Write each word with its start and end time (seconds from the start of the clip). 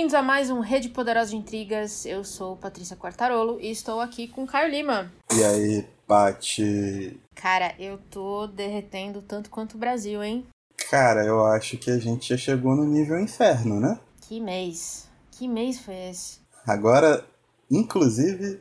Bem-vindos 0.00 0.18
a 0.18 0.22
mais 0.22 0.48
um 0.48 0.60
Rede 0.60 0.88
Poderosa 0.88 1.32
de 1.32 1.36
Intrigas. 1.36 2.06
Eu 2.06 2.24
sou 2.24 2.56
Patrícia 2.56 2.96
Quartarolo 2.96 3.60
e 3.60 3.70
estou 3.70 4.00
aqui 4.00 4.26
com 4.26 4.46
Caio 4.46 4.70
Lima. 4.70 5.12
E 5.30 5.44
aí, 5.44 5.86
Pati? 6.06 7.20
Cara, 7.34 7.74
eu 7.78 7.98
tô 8.10 8.46
derretendo 8.46 9.20
tanto 9.20 9.50
quanto 9.50 9.74
o 9.74 9.78
Brasil, 9.78 10.24
hein? 10.24 10.46
Cara, 10.88 11.26
eu 11.26 11.44
acho 11.44 11.76
que 11.76 11.90
a 11.90 11.98
gente 11.98 12.30
já 12.30 12.38
chegou 12.38 12.74
no 12.74 12.86
nível 12.86 13.20
inferno, 13.20 13.78
né? 13.78 14.00
Que 14.22 14.40
mês. 14.40 15.06
Que 15.32 15.46
mês 15.46 15.78
foi 15.78 16.08
esse? 16.08 16.38
Agora, 16.66 17.22
inclusive, 17.70 18.58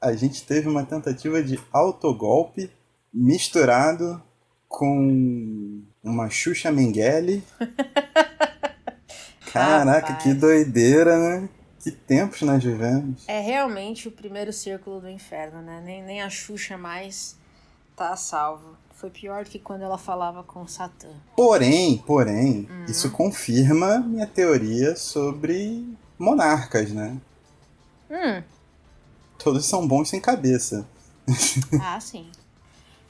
a 0.00 0.12
gente 0.12 0.44
teve 0.44 0.68
uma 0.68 0.84
tentativa 0.84 1.42
de 1.42 1.58
autogolpe 1.72 2.70
misturado 3.12 4.22
com 4.68 5.82
uma 6.04 6.30
Xuxa 6.30 6.70
Mengele. 6.70 7.42
Caraca, 9.52 10.08
Rapaz. 10.08 10.22
que 10.22 10.34
doideira, 10.34 11.18
né? 11.18 11.48
Que 11.80 11.90
tempos 11.90 12.42
nós 12.42 12.62
vivemos. 12.62 13.24
É 13.28 13.40
realmente 13.40 14.08
o 14.08 14.10
primeiro 14.12 14.52
círculo 14.52 15.00
do 15.00 15.08
inferno, 15.08 15.62
né? 15.62 15.80
Nem, 15.84 16.02
nem 16.02 16.22
a 16.22 16.28
Xuxa 16.28 16.76
mais 16.76 17.36
tá 17.96 18.10
a 18.10 18.16
salvo. 18.16 18.76
Foi 18.94 19.10
pior 19.10 19.44
do 19.44 19.50
que 19.50 19.58
quando 19.60 19.82
ela 19.82 19.96
falava 19.96 20.42
com 20.42 20.62
o 20.62 20.68
Satã. 20.68 21.08
Porém, 21.36 21.98
porém, 22.04 22.68
isso 22.88 23.10
confirma 23.12 23.98
minha 24.00 24.26
teoria 24.26 24.96
sobre 24.96 25.86
monarcas, 26.18 26.90
né? 26.90 27.16
Hum, 28.10 28.42
Todos 29.38 29.64
são 29.66 29.86
bons 29.86 30.08
sem 30.08 30.20
cabeça. 30.20 30.86
ah, 31.80 32.00
sim. 32.00 32.28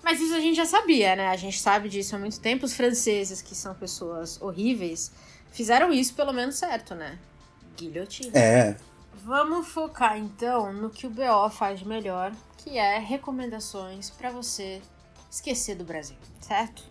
Mas 0.02 0.20
isso 0.20 0.34
a 0.34 0.40
gente 0.40 0.56
já 0.56 0.66
sabia, 0.66 1.16
né? 1.16 1.28
A 1.28 1.36
gente 1.36 1.58
sabe 1.58 1.88
disso 1.88 2.14
há 2.14 2.18
muito 2.18 2.38
tempo. 2.38 2.66
Os 2.66 2.74
franceses, 2.74 3.40
que 3.40 3.54
são 3.54 3.74
pessoas 3.74 4.40
horríveis, 4.40 5.10
fizeram 5.50 5.92
isso 5.92 6.14
pelo 6.14 6.32
menos 6.32 6.56
certo, 6.56 6.94
né? 6.94 7.18
Guilhotina. 7.76 8.36
É, 8.36 8.76
Vamos 9.24 9.68
focar 9.68 10.16
então 10.16 10.72
no 10.72 10.88
que 10.90 11.06
o 11.06 11.10
BO 11.10 11.50
faz 11.50 11.80
de 11.80 11.86
melhor, 11.88 12.32
que 12.56 12.78
é 12.78 12.98
recomendações 12.98 14.08
pra 14.10 14.30
você 14.30 14.80
esquecer 15.30 15.74
do 15.74 15.84
Brasil, 15.84 16.16
certo? 16.40 16.82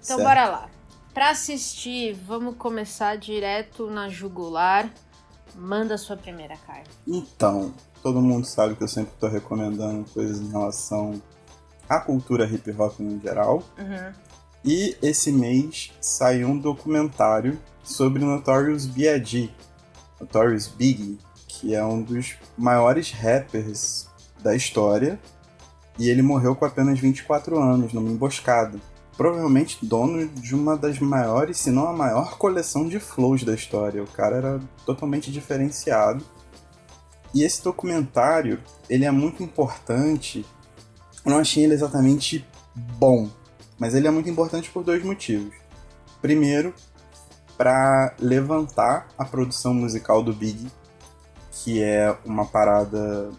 Então 0.00 0.16
Certo. 0.16 0.22
bora 0.24 0.46
lá. 0.48 0.68
Pra 1.14 1.30
assistir, 1.30 2.12
vamos 2.12 2.56
começar 2.56 3.16
direto 3.16 3.88
na 3.88 4.08
jugular. 4.08 4.90
Manda 5.54 5.94
a 5.94 5.98
sua 5.98 6.16
primeira 6.16 6.56
carta. 6.58 6.90
Então, 7.06 7.74
todo 8.02 8.20
mundo 8.20 8.44
sabe 8.46 8.76
que 8.76 8.84
eu 8.84 8.88
sempre 8.88 9.14
tô 9.18 9.26
recomendando 9.26 10.08
coisas 10.10 10.40
em 10.40 10.50
relação 10.50 11.20
à 11.88 11.98
cultura 11.98 12.44
hip 12.44 12.70
hop 12.72 13.00
no 13.00 13.18
geral. 13.20 13.62
Uhum. 13.78 14.12
E 14.64 14.96
esse 15.02 15.30
mês 15.30 15.92
saiu 16.00 16.48
um 16.48 16.58
documentário 16.58 17.58
sobre 17.82 18.22
o 18.22 18.26
Notorious 18.26 18.86
B.I.G., 18.86 19.50
Notorious 20.20 20.66
Big, 20.66 21.18
que 21.46 21.74
é 21.74 21.84
um 21.84 22.02
dos 22.02 22.34
maiores 22.56 23.10
rappers 23.10 24.08
da 24.42 24.54
história. 24.54 25.18
E 25.98 26.08
ele 26.08 26.22
morreu 26.22 26.54
com 26.54 26.64
apenas 26.64 26.98
24 26.98 27.58
anos, 27.58 27.92
numa 27.92 28.10
emboscada. 28.10 28.78
Provavelmente 29.16 29.84
dono 29.84 30.28
de 30.28 30.54
uma 30.54 30.76
das 30.76 31.00
maiores, 31.00 31.58
se 31.58 31.70
não 31.70 31.88
a 31.88 31.92
maior 31.92 32.38
coleção 32.38 32.88
de 32.88 33.00
flows 33.00 33.42
da 33.42 33.54
história. 33.54 34.02
O 34.02 34.06
cara 34.06 34.36
era 34.36 34.60
totalmente 34.86 35.32
diferenciado. 35.32 36.24
E 37.34 37.42
esse 37.42 37.62
documentário, 37.62 38.60
ele 38.88 39.04
é 39.04 39.10
muito 39.10 39.42
importante. 39.42 40.46
Eu 41.24 41.32
não 41.32 41.38
achei 41.38 41.64
ele 41.64 41.74
exatamente 41.74 42.46
bom, 42.74 43.28
mas 43.78 43.94
ele 43.94 44.06
é 44.06 44.10
muito 44.10 44.28
importante 44.28 44.70
por 44.70 44.82
dois 44.84 45.02
motivos. 45.04 45.54
Primeiro, 46.20 46.74
para 47.56 48.14
levantar 48.18 49.08
a 49.16 49.24
produção 49.24 49.74
musical 49.74 50.22
do 50.22 50.32
Big, 50.32 50.66
que 51.50 51.82
é 51.82 52.16
uma 52.24 52.44
parada 52.46 53.30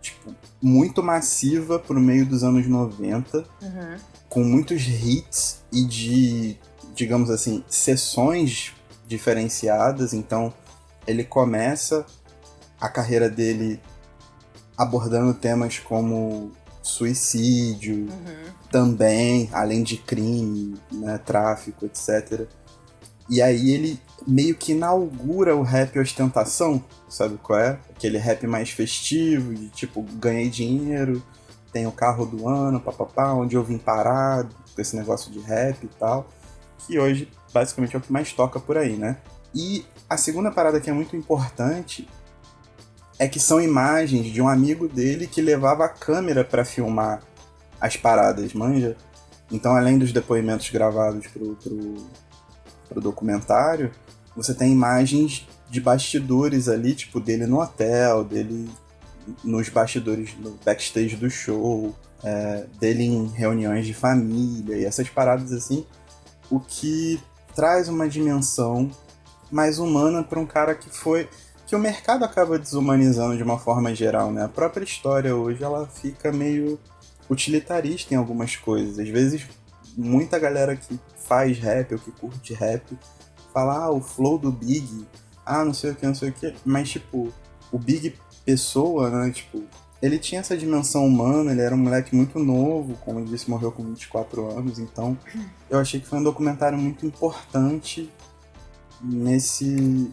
tipo, 0.00 0.34
muito 0.62 1.02
massiva 1.02 1.78
pro 1.78 2.00
meio 2.00 2.24
dos 2.26 2.42
anos 2.42 2.66
90, 2.66 3.38
Uhum. 3.62 3.96
com 4.28 4.42
muitos 4.44 4.82
hits 4.86 5.62
e 5.70 5.84
de, 5.84 6.56
digamos 6.94 7.30
assim, 7.30 7.62
sessões 7.68 8.72
diferenciadas. 9.06 10.12
Então, 10.14 10.52
ele 11.06 11.22
começa 11.24 12.06
a 12.80 12.88
carreira 12.88 13.28
dele 13.28 13.80
abordando 14.76 15.34
temas 15.34 15.78
como 15.78 16.50
suicídio, 16.82 17.94
Uhum. 18.10 18.52
também, 18.70 19.48
além 19.52 19.82
de 19.82 19.96
crime, 19.96 20.76
né, 20.90 21.18
tráfico, 21.18 21.86
etc. 21.86 22.46
E 23.30 23.40
aí 23.40 23.70
ele 23.70 24.00
meio 24.26 24.54
que 24.54 24.72
inaugura 24.72 25.56
o 25.56 25.62
rap 25.62 25.98
ostentação, 25.98 26.82
sabe 27.08 27.38
qual 27.42 27.58
é? 27.58 27.78
Aquele 27.90 28.18
rap 28.18 28.46
mais 28.46 28.70
festivo, 28.70 29.54
de 29.54 29.68
tipo, 29.68 30.02
ganhei 30.14 30.48
dinheiro, 30.50 31.22
tenho 31.72 31.88
o 31.88 31.92
carro 31.92 32.26
do 32.26 32.48
ano, 32.48 32.80
papapá, 32.80 33.32
onde 33.32 33.56
eu 33.56 33.62
vim 33.64 33.78
parado, 33.78 34.54
com 34.74 34.80
esse 34.80 34.96
negócio 34.96 35.30
de 35.30 35.38
rap 35.40 35.84
e 35.84 35.88
tal, 35.98 36.28
que 36.86 36.98
hoje 36.98 37.28
basicamente 37.52 37.94
é 37.94 37.98
o 37.98 38.02
que 38.02 38.12
mais 38.12 38.32
toca 38.32 38.58
por 38.58 38.76
aí, 38.76 38.96
né? 38.96 39.18
E 39.54 39.84
a 40.08 40.16
segunda 40.16 40.50
parada 40.50 40.80
que 40.80 40.88
é 40.90 40.92
muito 40.92 41.14
importante 41.16 42.08
é 43.18 43.28
que 43.28 43.38
são 43.38 43.60
imagens 43.60 44.26
de 44.26 44.40
um 44.40 44.48
amigo 44.48 44.88
dele 44.88 45.26
que 45.26 45.40
levava 45.40 45.84
a 45.84 45.88
câmera 45.88 46.44
pra 46.44 46.64
filmar 46.64 47.22
as 47.80 47.96
paradas, 47.96 48.52
manja? 48.54 48.96
Então, 49.50 49.76
além 49.76 49.98
dos 49.98 50.12
depoimentos 50.12 50.70
gravados 50.70 51.26
pro, 51.26 51.56
pro, 51.56 51.94
pro 52.88 53.00
documentário, 53.00 53.90
você 54.34 54.54
tem 54.54 54.72
imagens 54.72 55.46
de 55.68 55.80
bastidores 55.80 56.68
ali, 56.68 56.94
tipo, 56.94 57.20
dele 57.20 57.46
no 57.46 57.60
hotel, 57.60 58.24
dele 58.24 58.70
nos 59.44 59.68
bastidores, 59.68 60.34
no 60.38 60.58
backstage 60.64 61.16
do 61.16 61.30
show, 61.30 61.94
é, 62.24 62.66
dele 62.80 63.04
em 63.04 63.26
reuniões 63.28 63.86
de 63.86 63.94
família 63.94 64.76
e 64.76 64.84
essas 64.84 65.08
paradas 65.08 65.52
assim, 65.52 65.86
o 66.50 66.60
que 66.60 67.20
traz 67.54 67.88
uma 67.88 68.08
dimensão 68.08 68.90
mais 69.50 69.78
humana 69.78 70.22
para 70.22 70.40
um 70.40 70.46
cara 70.46 70.74
que 70.74 70.88
foi 70.88 71.28
que 71.72 71.76
o 71.76 71.78
mercado 71.78 72.22
acaba 72.22 72.58
desumanizando 72.58 73.34
de 73.34 73.42
uma 73.42 73.58
forma 73.58 73.94
geral, 73.94 74.30
né? 74.30 74.44
A 74.44 74.48
própria 74.48 74.84
história 74.84 75.34
hoje 75.34 75.64
ela 75.64 75.86
fica 75.86 76.30
meio 76.30 76.78
utilitarista 77.30 78.12
em 78.12 78.16
algumas 78.18 78.56
coisas. 78.56 78.98
Às 78.98 79.08
vezes, 79.08 79.46
muita 79.96 80.38
galera 80.38 80.76
que 80.76 81.00
faz 81.26 81.58
rap 81.58 81.94
ou 81.94 81.98
que 81.98 82.10
curte 82.10 82.52
rap 82.52 82.94
fala, 83.54 83.84
ah, 83.86 83.90
o 83.90 84.02
flow 84.02 84.36
do 84.36 84.52
Big, 84.52 85.06
ah, 85.46 85.64
não 85.64 85.72
sei 85.72 85.92
o 85.92 85.94
que, 85.94 86.06
não 86.06 86.14
sei 86.14 86.28
o 86.28 86.32
que, 86.34 86.54
mas 86.62 86.90
tipo, 86.90 87.32
o 87.72 87.78
Big 87.78 88.16
pessoa, 88.44 89.08
né, 89.08 89.30
tipo, 89.30 89.62
ele 90.02 90.18
tinha 90.18 90.42
essa 90.42 90.54
dimensão 90.54 91.06
humana, 91.06 91.52
ele 91.52 91.62
era 91.62 91.74
um 91.74 91.78
moleque 91.78 92.14
muito 92.14 92.38
novo, 92.38 92.98
como 93.02 93.20
eu 93.20 93.24
disse, 93.24 93.48
morreu 93.48 93.72
com 93.72 93.82
24 93.82 94.58
anos, 94.58 94.78
então 94.78 95.16
eu 95.70 95.78
achei 95.78 96.00
que 96.00 96.06
foi 96.06 96.18
um 96.18 96.22
documentário 96.22 96.76
muito 96.76 97.06
importante 97.06 98.12
nesse 99.02 100.12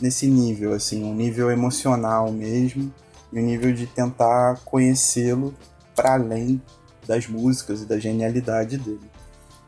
nesse 0.00 0.26
nível, 0.26 0.72
assim, 0.72 1.04
um 1.04 1.14
nível 1.14 1.50
emocional 1.50 2.30
mesmo, 2.30 2.92
e 3.32 3.38
um 3.38 3.42
nível 3.42 3.72
de 3.72 3.86
tentar 3.86 4.60
conhecê-lo 4.64 5.54
para 5.94 6.14
além 6.14 6.60
das 7.06 7.26
músicas 7.26 7.82
e 7.82 7.86
da 7.86 7.98
genialidade 7.98 8.76
dele. 8.78 9.10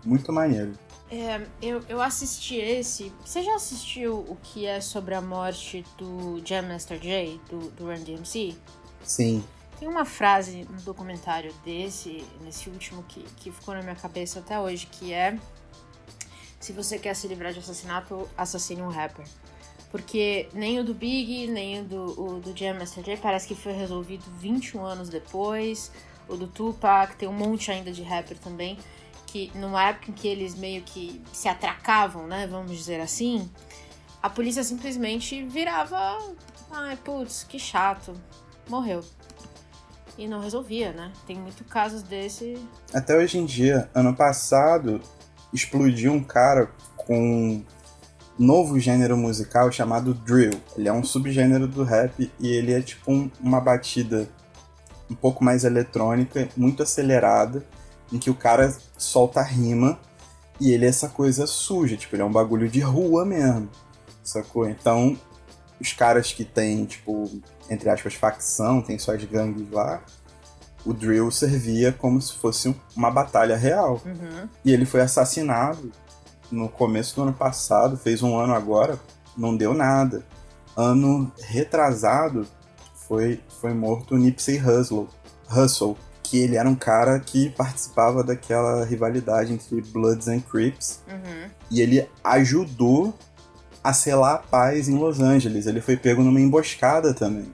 Muito 0.05 0.33
maneiro. 0.33 0.73
É, 1.11 1.47
eu, 1.63 1.83
eu 1.89 2.01
assisti 2.01 2.57
esse. 2.57 3.13
Você 3.25 3.43
já 3.43 3.55
assistiu 3.55 4.19
o 4.29 4.37
que 4.43 4.67
é 4.67 4.81
sobre 4.81 5.15
a 5.15 5.21
morte 5.21 5.85
do 5.97 6.41
Jam 6.45 6.63
Master 6.63 7.01
Jay, 7.01 7.41
do, 7.49 7.71
do 7.71 7.87
Run 7.87 8.03
DMC? 8.03 8.57
Sim, 9.03 9.45
Tem 9.79 9.87
uma 9.87 10.05
frase 10.05 10.67
no 10.71 10.81
documentário 10.81 11.53
desse, 11.65 12.25
nesse 12.43 12.71
último, 12.71 13.03
que, 13.05 13.23
que 13.37 13.53
ficou 13.53 13.75
na 13.75 13.83
minha 13.83 13.95
cabeça 13.95 14.39
até 14.39 14.59
hoje, 14.59 14.87
que 14.87 15.13
é 15.13 15.39
se 16.59 16.73
você 16.73 16.99
quer 16.99 17.15
se 17.15 17.29
livrar 17.29 17.53
de 17.53 17.59
assassinato, 17.59 18.27
assassine 18.39 18.81
um 18.81 18.89
rapper. 18.89 19.27
Porque 19.95 20.49
nem 20.53 20.81
o 20.81 20.85
do 20.85 20.93
Big, 20.93 21.47
nem 21.47 21.83
o 21.83 21.85
do, 21.85 22.21
o 22.21 22.41
do 22.41 22.53
Jam 22.57 22.75
parece 23.23 23.47
que 23.47 23.55
foi 23.55 23.73
resolvido 23.73 24.25
21 24.41 24.85
anos 24.85 25.09
depois. 25.09 25.93
O 26.29 26.37
do 26.37 26.49
Tupac, 26.49 27.15
tem 27.15 27.29
um 27.29 27.33
monte 27.33 27.71
ainda 27.71 27.93
de 27.93 28.03
rapper 28.03 28.37
também. 28.37 28.77
Que 29.25 29.53
numa 29.55 29.85
época 29.85 30.11
em 30.11 30.13
que 30.13 30.27
eles 30.27 30.57
meio 30.57 30.83
que 30.83 31.23
se 31.33 31.47
atracavam, 31.47 32.27
né? 32.27 32.45
Vamos 32.49 32.77
dizer 32.77 33.01
assim. 33.01 33.49
A 34.21 34.29
polícia 34.29 34.65
simplesmente 34.65 35.45
virava. 35.45 36.19
Ai, 36.73 36.97
putz, 36.97 37.45
que 37.45 37.61
chato. 37.61 38.15
Morreu. 38.69 39.01
E 40.19 40.27
não 40.27 40.41
resolvia, 40.41 40.93
né? 40.93 41.13
Tem 41.25 41.37
muito 41.37 41.63
casos 41.63 42.03
desse. 42.03 42.59
Até 42.93 43.17
hoje 43.17 43.39
em 43.39 43.47
dia, 43.47 43.89
ano 43.95 44.13
passado, 44.13 45.01
explodiu 45.53 46.13
um 46.13 46.25
cara 46.25 46.73
com 46.97 47.63
novo 48.39 48.79
gênero 48.79 49.17
musical 49.17 49.71
chamado 49.71 50.15
drill. 50.15 50.53
Ele 50.77 50.89
é 50.89 50.93
um 50.93 51.05
subgênero 51.05 51.67
do 51.69 51.83
rap 51.85 52.31
e 52.41 52.49
ele 52.49 52.73
é 52.73 52.81
tipo 52.81 53.13
um- 53.13 53.31
uma 53.41 53.61
batida 53.61 54.29
um 55.11 55.15
pouco 55.15 55.45
mais 55.45 55.65
eletrônica, 55.65 56.49
muito 56.57 56.83
acelerada, 56.83 57.65
em 58.13 58.19
que 58.19 58.31
o 58.31 58.35
cara 58.35 58.75
solta 58.97 59.43
rima 59.43 59.99
e 60.61 60.73
ele 60.73 60.87
é 60.87 60.89
essa 60.89 61.09
coisa 61.09 61.47
suja, 61.47 61.97
tipo, 61.97 62.15
ele 62.15 62.23
é 62.23 62.25
um 62.25 62.33
bagulho 62.33 62.69
de 62.69 62.81
rua 62.81 63.25
mesmo. 63.25 63.69
Sacou? 64.23 64.69
Então, 64.69 65.19
os 65.81 65.93
caras 65.93 66.33
que 66.33 66.45
tem, 66.45 66.85
tipo, 66.87 67.31
entre 67.69 67.91
aspas, 67.91 68.15
facção, 68.15 68.81
tem 68.81 68.99
suas 68.99 69.23
gangues 69.25 69.71
lá, 69.71 70.03
o 70.85 70.93
drill 70.93 71.31
servia 71.31 71.93
como 71.93 72.21
se 72.21 72.35
fosse 72.35 72.75
uma 72.97 73.11
batalha 73.11 73.57
real. 73.57 74.01
Uhum. 74.05 74.49
E 74.65 74.73
ele 74.73 74.87
foi 74.87 75.01
assassinado 75.01 75.91
no 76.55 76.69
começo 76.69 77.17
do 77.17 77.23
ano 77.23 77.33
passado, 77.33 77.97
fez 77.97 78.23
um 78.23 78.39
ano 78.39 78.55
agora, 78.55 78.99
não 79.37 79.57
deu 79.57 79.75
nada. 79.75 80.25
Ano 80.77 81.31
retrasado 81.41 82.47
foi, 82.95 83.41
foi 83.61 83.75
morto 83.75 84.15
o 84.15 84.19
Nipsey 84.19 84.59
Hussle, 84.59 85.09
Hussle, 85.51 85.97
que 86.23 86.39
ele 86.39 86.57
era 86.57 86.69
um 86.69 86.75
cara 86.75 87.21
que 87.21 87.51
participava 87.51 88.25
daquela 88.25 88.85
rivalidade 88.85 89.53
entre 89.53 89.81
Bloods 89.83 90.29
and 90.29 90.41
Crips. 90.41 91.03
Uhum. 91.09 91.51
E 91.71 91.81
ele 91.81 92.09
ajudou 92.23 93.15
a 93.83 93.93
selar 93.93 94.35
a 94.37 94.39
paz 94.39 94.89
em 94.89 94.97
Los 94.97 95.21
Angeles. 95.21 95.67
Ele 95.67 95.81
foi 95.81 95.97
pego 95.97 96.23
numa 96.23 96.41
emboscada 96.41 97.13
também. 97.13 97.53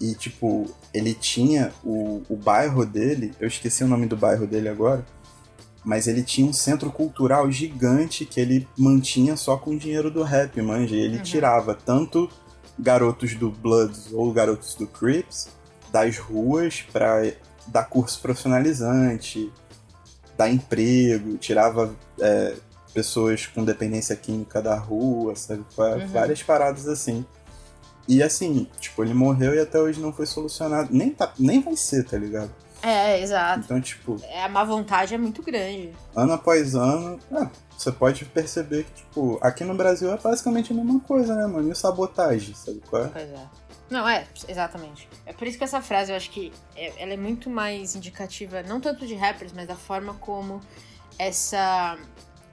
E, 0.00 0.14
tipo, 0.14 0.70
ele 0.94 1.14
tinha 1.14 1.72
o, 1.84 2.22
o 2.28 2.36
bairro 2.36 2.84
dele, 2.84 3.32
eu 3.40 3.48
esqueci 3.48 3.84
o 3.84 3.88
nome 3.88 4.06
do 4.06 4.16
bairro 4.16 4.46
dele 4.46 4.68
agora, 4.68 5.04
mas 5.84 6.06
ele 6.06 6.22
tinha 6.22 6.46
um 6.46 6.52
centro 6.52 6.90
cultural 6.90 7.50
gigante 7.50 8.24
que 8.24 8.40
ele 8.40 8.68
mantinha 8.78 9.36
só 9.36 9.56
com 9.56 9.70
o 9.72 9.78
dinheiro 9.78 10.10
do 10.10 10.22
rap, 10.22 10.60
manja. 10.62 10.94
E 10.94 11.00
ele 11.00 11.16
Uhum. 11.18 11.22
tirava 11.22 11.74
tanto 11.74 12.28
garotos 12.78 13.34
do 13.34 13.50
Bloods 13.50 14.12
ou 14.12 14.32
garotos 14.32 14.74
do 14.74 14.86
Crips 14.86 15.48
das 15.90 16.16
ruas 16.18 16.82
pra 16.92 17.22
dar 17.66 17.84
curso 17.84 18.20
profissionalizante, 18.20 19.52
dar 20.36 20.48
emprego, 20.50 21.36
tirava 21.36 21.94
é, 22.20 22.54
pessoas 22.94 23.46
com 23.46 23.64
dependência 23.64 24.16
química 24.16 24.60
da 24.62 24.76
rua, 24.76 25.34
sabe? 25.36 25.64
Uhum. 25.76 26.06
Várias 26.08 26.42
paradas 26.42 26.88
assim. 26.88 27.24
E 28.08 28.22
assim, 28.22 28.66
tipo, 28.80 29.04
ele 29.04 29.14
morreu 29.14 29.54
e 29.54 29.60
até 29.60 29.78
hoje 29.80 30.00
não 30.00 30.12
foi 30.12 30.26
solucionado. 30.26 30.88
Nem, 30.92 31.10
tá, 31.10 31.32
nem 31.38 31.60
vai 31.60 31.76
ser, 31.76 32.04
tá 32.04 32.16
ligado? 32.18 32.50
É, 32.82 33.20
exato. 33.20 33.60
Então, 33.64 33.80
tipo, 33.80 34.16
É, 34.24 34.42
a 34.44 34.48
má 34.48 34.64
vontade 34.64 35.14
é 35.14 35.18
muito 35.18 35.42
grande. 35.42 35.92
ano 36.16 36.32
após 36.32 36.74
ano, 36.74 37.18
é, 37.30 37.48
você 37.76 37.92
pode 37.92 38.24
perceber 38.24 38.84
que, 38.84 38.92
tipo, 38.94 39.38
aqui 39.40 39.62
no 39.64 39.74
Brasil 39.74 40.12
é 40.12 40.16
basicamente 40.18 40.72
a 40.72 40.74
mesma 40.74 40.98
coisa, 41.00 41.34
né, 41.36 41.46
mano? 41.46 41.70
E 41.70 41.74
sabotagem, 41.76 42.54
sabe 42.54 42.82
qual 42.88 43.04
é? 43.04 43.08
Pois 43.08 43.28
é. 43.30 43.46
Não, 43.88 44.08
é, 44.08 44.26
exatamente. 44.48 45.08
É 45.26 45.32
por 45.32 45.46
isso 45.46 45.58
que 45.58 45.64
essa 45.64 45.80
frase 45.82 46.10
eu 46.10 46.16
acho 46.16 46.30
que 46.30 46.52
é- 46.74 46.92
ela 47.02 47.12
é 47.12 47.16
muito 47.16 47.48
mais 47.50 47.94
indicativa, 47.94 48.62
não 48.62 48.80
tanto 48.80 49.06
de 49.06 49.14
rappers, 49.14 49.52
mas 49.52 49.68
da 49.68 49.76
forma 49.76 50.14
como 50.14 50.60
essa, 51.18 51.96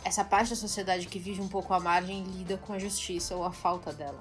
essa 0.03 0.23
parte 0.23 0.49
da 0.51 0.55
sociedade 0.55 1.07
que 1.07 1.17
vive 1.17 1.41
um 1.41 1.47
pouco 1.47 1.73
à 1.73 1.79
margem 1.79 2.23
lida 2.23 2.57
com 2.57 2.73
a 2.73 2.77
justiça 2.79 3.35
ou 3.35 3.43
a 3.45 3.51
falta 3.51 3.91
dela. 3.93 4.19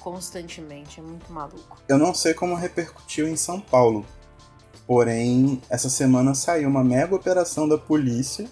Constantemente. 0.00 1.00
É 1.00 1.02
muito 1.02 1.32
maluco. 1.32 1.78
Eu 1.88 1.98
não 1.98 2.14
sei 2.14 2.34
como 2.34 2.54
repercutiu 2.54 3.26
em 3.28 3.36
São 3.36 3.60
Paulo. 3.60 4.04
Porém, 4.90 5.62
essa 5.70 5.88
semana 5.88 6.34
saiu 6.34 6.68
uma 6.68 6.82
mega 6.82 7.14
operação 7.14 7.68
da 7.68 7.78
polícia 7.78 8.48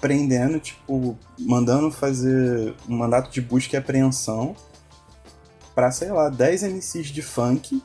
prendendo, 0.00 0.58
tipo, 0.58 1.16
mandando 1.38 1.92
fazer 1.92 2.74
um 2.88 2.96
mandato 2.96 3.30
de 3.30 3.40
busca 3.40 3.76
e 3.76 3.78
apreensão 3.78 4.56
pra, 5.72 5.92
sei 5.92 6.10
lá, 6.10 6.28
10 6.28 6.64
MCs 6.64 7.06
de 7.06 7.22
funk 7.22 7.80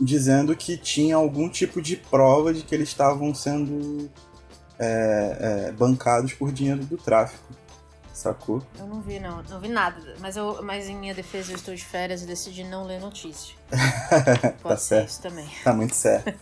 dizendo 0.00 0.56
que 0.56 0.78
tinha 0.78 1.16
algum 1.16 1.50
tipo 1.50 1.82
de 1.82 1.98
prova 1.98 2.54
de 2.54 2.62
que 2.62 2.74
eles 2.74 2.88
estavam 2.88 3.34
sendo 3.34 4.10
é, 4.78 5.66
é, 5.68 5.72
bancados 5.72 6.32
por 6.32 6.50
dinheiro 6.50 6.82
do 6.86 6.96
tráfico. 6.96 7.52
Sacou? 8.22 8.62
Eu 8.78 8.86
não 8.86 9.00
vi, 9.00 9.18
não. 9.18 9.42
Não 9.42 9.58
vi 9.58 9.68
nada. 9.68 10.14
Mas, 10.20 10.36
eu, 10.36 10.62
mas 10.62 10.88
em 10.88 10.94
minha 10.94 11.12
defesa 11.12 11.50
eu 11.50 11.56
estou 11.56 11.74
de 11.74 11.84
férias 11.84 12.22
e 12.22 12.26
decidi 12.26 12.62
não 12.62 12.84
ler 12.84 13.00
notícia. 13.00 13.56
Tá 14.62 14.76
certo. 14.76 15.08
isso 15.08 15.22
também. 15.22 15.48
Tá 15.64 15.72
muito 15.72 15.94
certo. 15.96 16.32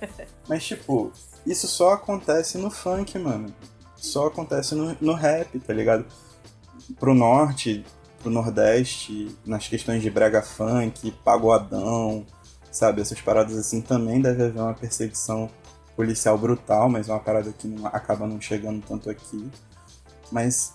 Mas, 0.46 0.62
tipo, 0.64 1.10
isso 1.46 1.66
só 1.66 1.94
acontece 1.94 2.58
no 2.58 2.70
funk, 2.70 3.18
mano. 3.18 3.54
Só 3.96 4.26
acontece 4.26 4.74
no, 4.74 4.94
no 5.00 5.14
rap, 5.14 5.58
tá 5.60 5.72
ligado? 5.72 6.04
Pro 6.98 7.14
norte, 7.14 7.82
pro 8.18 8.30
nordeste, 8.30 9.34
nas 9.46 9.66
questões 9.66 10.02
de 10.02 10.10
brega 10.10 10.42
funk, 10.42 11.10
pagodão, 11.24 12.26
sabe? 12.70 13.00
Essas 13.00 13.22
paradas 13.22 13.56
assim 13.56 13.80
também 13.80 14.20
deve 14.20 14.44
haver 14.44 14.60
uma 14.60 14.74
perseguição 14.74 15.48
policial 15.96 16.36
brutal, 16.36 16.90
mas 16.90 17.08
é 17.08 17.12
uma 17.12 17.20
parada 17.20 17.50
que 17.52 17.66
não, 17.66 17.86
acaba 17.86 18.26
não 18.26 18.38
chegando 18.38 18.84
tanto 18.86 19.08
aqui. 19.08 19.50
Mas 20.30 20.74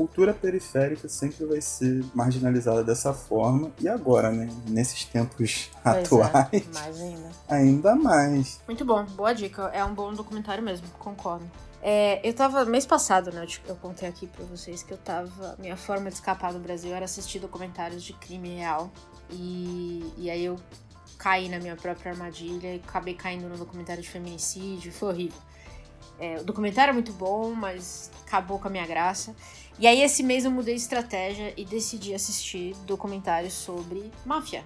cultura 0.00 0.32
periférica 0.32 1.10
sempre 1.10 1.44
vai 1.44 1.60
ser 1.60 2.02
marginalizada 2.14 2.82
dessa 2.82 3.12
forma. 3.12 3.70
E 3.78 3.86
agora, 3.86 4.30
né? 4.30 4.48
Nesses 4.66 5.04
tempos 5.04 5.70
Pois 5.82 5.96
é, 5.96 6.00
atuais, 6.00 6.68
mais 6.72 7.00
ainda. 7.00 7.30
ainda 7.46 7.96
mais. 7.96 8.60
Muito 8.66 8.82
bom, 8.82 9.04
boa 9.04 9.34
dica. 9.34 9.64
É 9.74 9.84
um 9.84 9.92
bom 9.92 10.14
documentário 10.14 10.64
mesmo, 10.64 10.88
concordo. 10.98 11.44
É, 11.82 12.26
eu 12.26 12.32
tava, 12.32 12.64
mês 12.64 12.86
passado, 12.86 13.30
né? 13.30 13.46
Eu 13.66 13.76
contei 13.76 14.08
aqui 14.08 14.26
pra 14.26 14.42
vocês 14.46 14.82
que 14.82 14.90
eu 14.90 14.98
tava. 14.98 15.54
Minha 15.58 15.76
forma 15.76 16.08
de 16.08 16.14
escapar 16.14 16.54
do 16.54 16.58
Brasil 16.58 16.94
era 16.94 17.04
assistir 17.04 17.38
documentários 17.38 18.02
de 18.02 18.14
crime 18.14 18.56
real. 18.56 18.90
E, 19.30 20.14
e 20.16 20.30
aí 20.30 20.42
eu 20.42 20.58
caí 21.18 21.50
na 21.50 21.58
minha 21.58 21.76
própria 21.76 22.12
armadilha 22.12 22.74
e 22.74 22.76
acabei 22.76 23.12
caindo 23.12 23.46
no 23.50 23.58
documentário 23.58 24.02
de 24.02 24.08
feminicídio. 24.08 24.90
Foi 24.92 25.10
horrível. 25.10 25.38
É, 26.18 26.36
o 26.38 26.44
documentário 26.44 26.90
é 26.90 26.94
muito 26.94 27.12
bom, 27.12 27.54
mas 27.54 28.10
acabou 28.26 28.58
com 28.58 28.68
a 28.68 28.70
minha 28.70 28.86
graça. 28.86 29.34
E 29.78 29.86
aí, 29.86 30.02
esse 30.02 30.22
mês 30.22 30.44
eu 30.44 30.50
mudei 30.50 30.74
de 30.74 30.80
estratégia 30.80 31.54
e 31.56 31.64
decidi 31.64 32.14
assistir 32.14 32.74
documentários 32.86 33.54
sobre 33.54 34.12
máfia. 34.24 34.64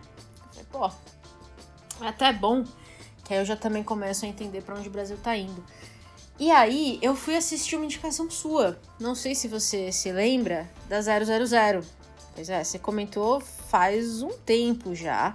Falei, 0.51 0.67
pô, 0.71 2.05
é 2.05 2.09
até 2.09 2.33
bom 2.33 2.65
que 3.25 3.33
aí 3.33 3.41
eu 3.41 3.45
já 3.45 3.57
também 3.57 3.83
começo 3.83 4.25
a 4.25 4.29
entender 4.29 4.63
pra 4.63 4.77
onde 4.77 4.89
o 4.89 4.93
Brasil 4.93 5.17
tá 5.17 5.37
indo. 5.37 5.65
E 6.39 6.51
aí, 6.51 6.99
eu 7.01 7.15
fui 7.15 7.37
assistir 7.37 7.77
uma 7.77 7.85
indicação 7.85 8.29
sua. 8.31 8.79
Não 9.01 9.15
sei 9.15 9.35
se 9.35 9.49
você 9.49 9.91
se 9.91 10.13
lembra 10.13 10.69
da 10.89 11.01
000. 11.01 11.15
Pois 12.35 12.49
é, 12.51 12.63
você 12.63 12.79
comentou 12.79 13.41
faz 13.41 14.21
um 14.21 14.33
tempo 14.45 14.95
já. 14.95 15.35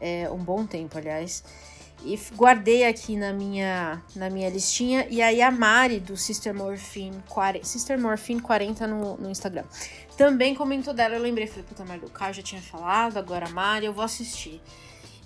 É, 0.00 0.30
um 0.30 0.38
bom 0.38 0.64
tempo, 0.64 0.96
aliás. 0.96 1.42
E 2.04 2.18
guardei 2.34 2.84
aqui 2.84 3.16
na 3.16 3.32
minha, 3.32 4.02
na 4.14 4.28
minha 4.28 4.50
listinha. 4.50 5.06
E 5.10 5.22
aí, 5.22 5.40
a 5.40 5.50
Mari, 5.50 6.00
do 6.00 6.16
Sister 6.16 6.54
Morphine 6.54 7.22
40, 7.28 7.64
Sister 7.64 7.98
Morphine 7.98 8.40
40 8.40 8.86
no, 8.86 9.16
no 9.16 9.30
Instagram, 9.30 9.64
também 10.16 10.54
comentou 10.54 10.92
dela. 10.92 11.14
Eu 11.14 11.22
lembrei, 11.22 11.46
falei, 11.46 11.64
puta 11.64 11.84
merda, 11.84 12.06
o 12.06 12.10
Caio 12.10 12.34
já 12.34 12.42
tinha 12.42 12.60
falado, 12.60 13.16
agora 13.16 13.46
a 13.46 13.50
Mari, 13.50 13.86
eu 13.86 13.92
vou 13.92 14.04
assistir. 14.04 14.60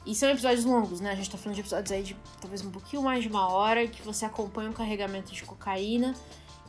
E 0.06 0.14
são 0.14 0.30
episódios 0.30 0.64
longos, 0.64 1.00
né? 1.00 1.11
A 1.11 1.14
gente 1.14 1.30
tá 1.30 1.37
falando 1.37 1.56
de 1.56 1.61
episódios 1.61 1.92
aí 1.92 2.02
de 2.02 2.16
talvez 2.40 2.64
um 2.64 2.70
pouquinho 2.70 3.02
mais 3.02 3.23
de 3.23 3.28
uma 3.28 3.52
hora, 3.52 3.87
que 3.87 4.00
você 4.00 4.25
acompanha 4.25 4.70
um 4.70 4.73
carregamento 4.73 5.32
de 5.32 5.42
cocaína, 5.42 6.14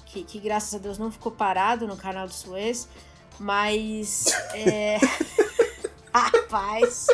que, 0.05 0.23
que 0.23 0.39
graças 0.39 0.73
a 0.73 0.77
Deus 0.77 0.97
não 0.97 1.11
ficou 1.11 1.31
parado 1.31 1.87
no 1.87 1.95
canal 1.95 2.27
do 2.27 2.33
Suez, 2.33 2.89
mas. 3.39 4.25
É... 4.53 4.97
Rapaz! 6.13 7.07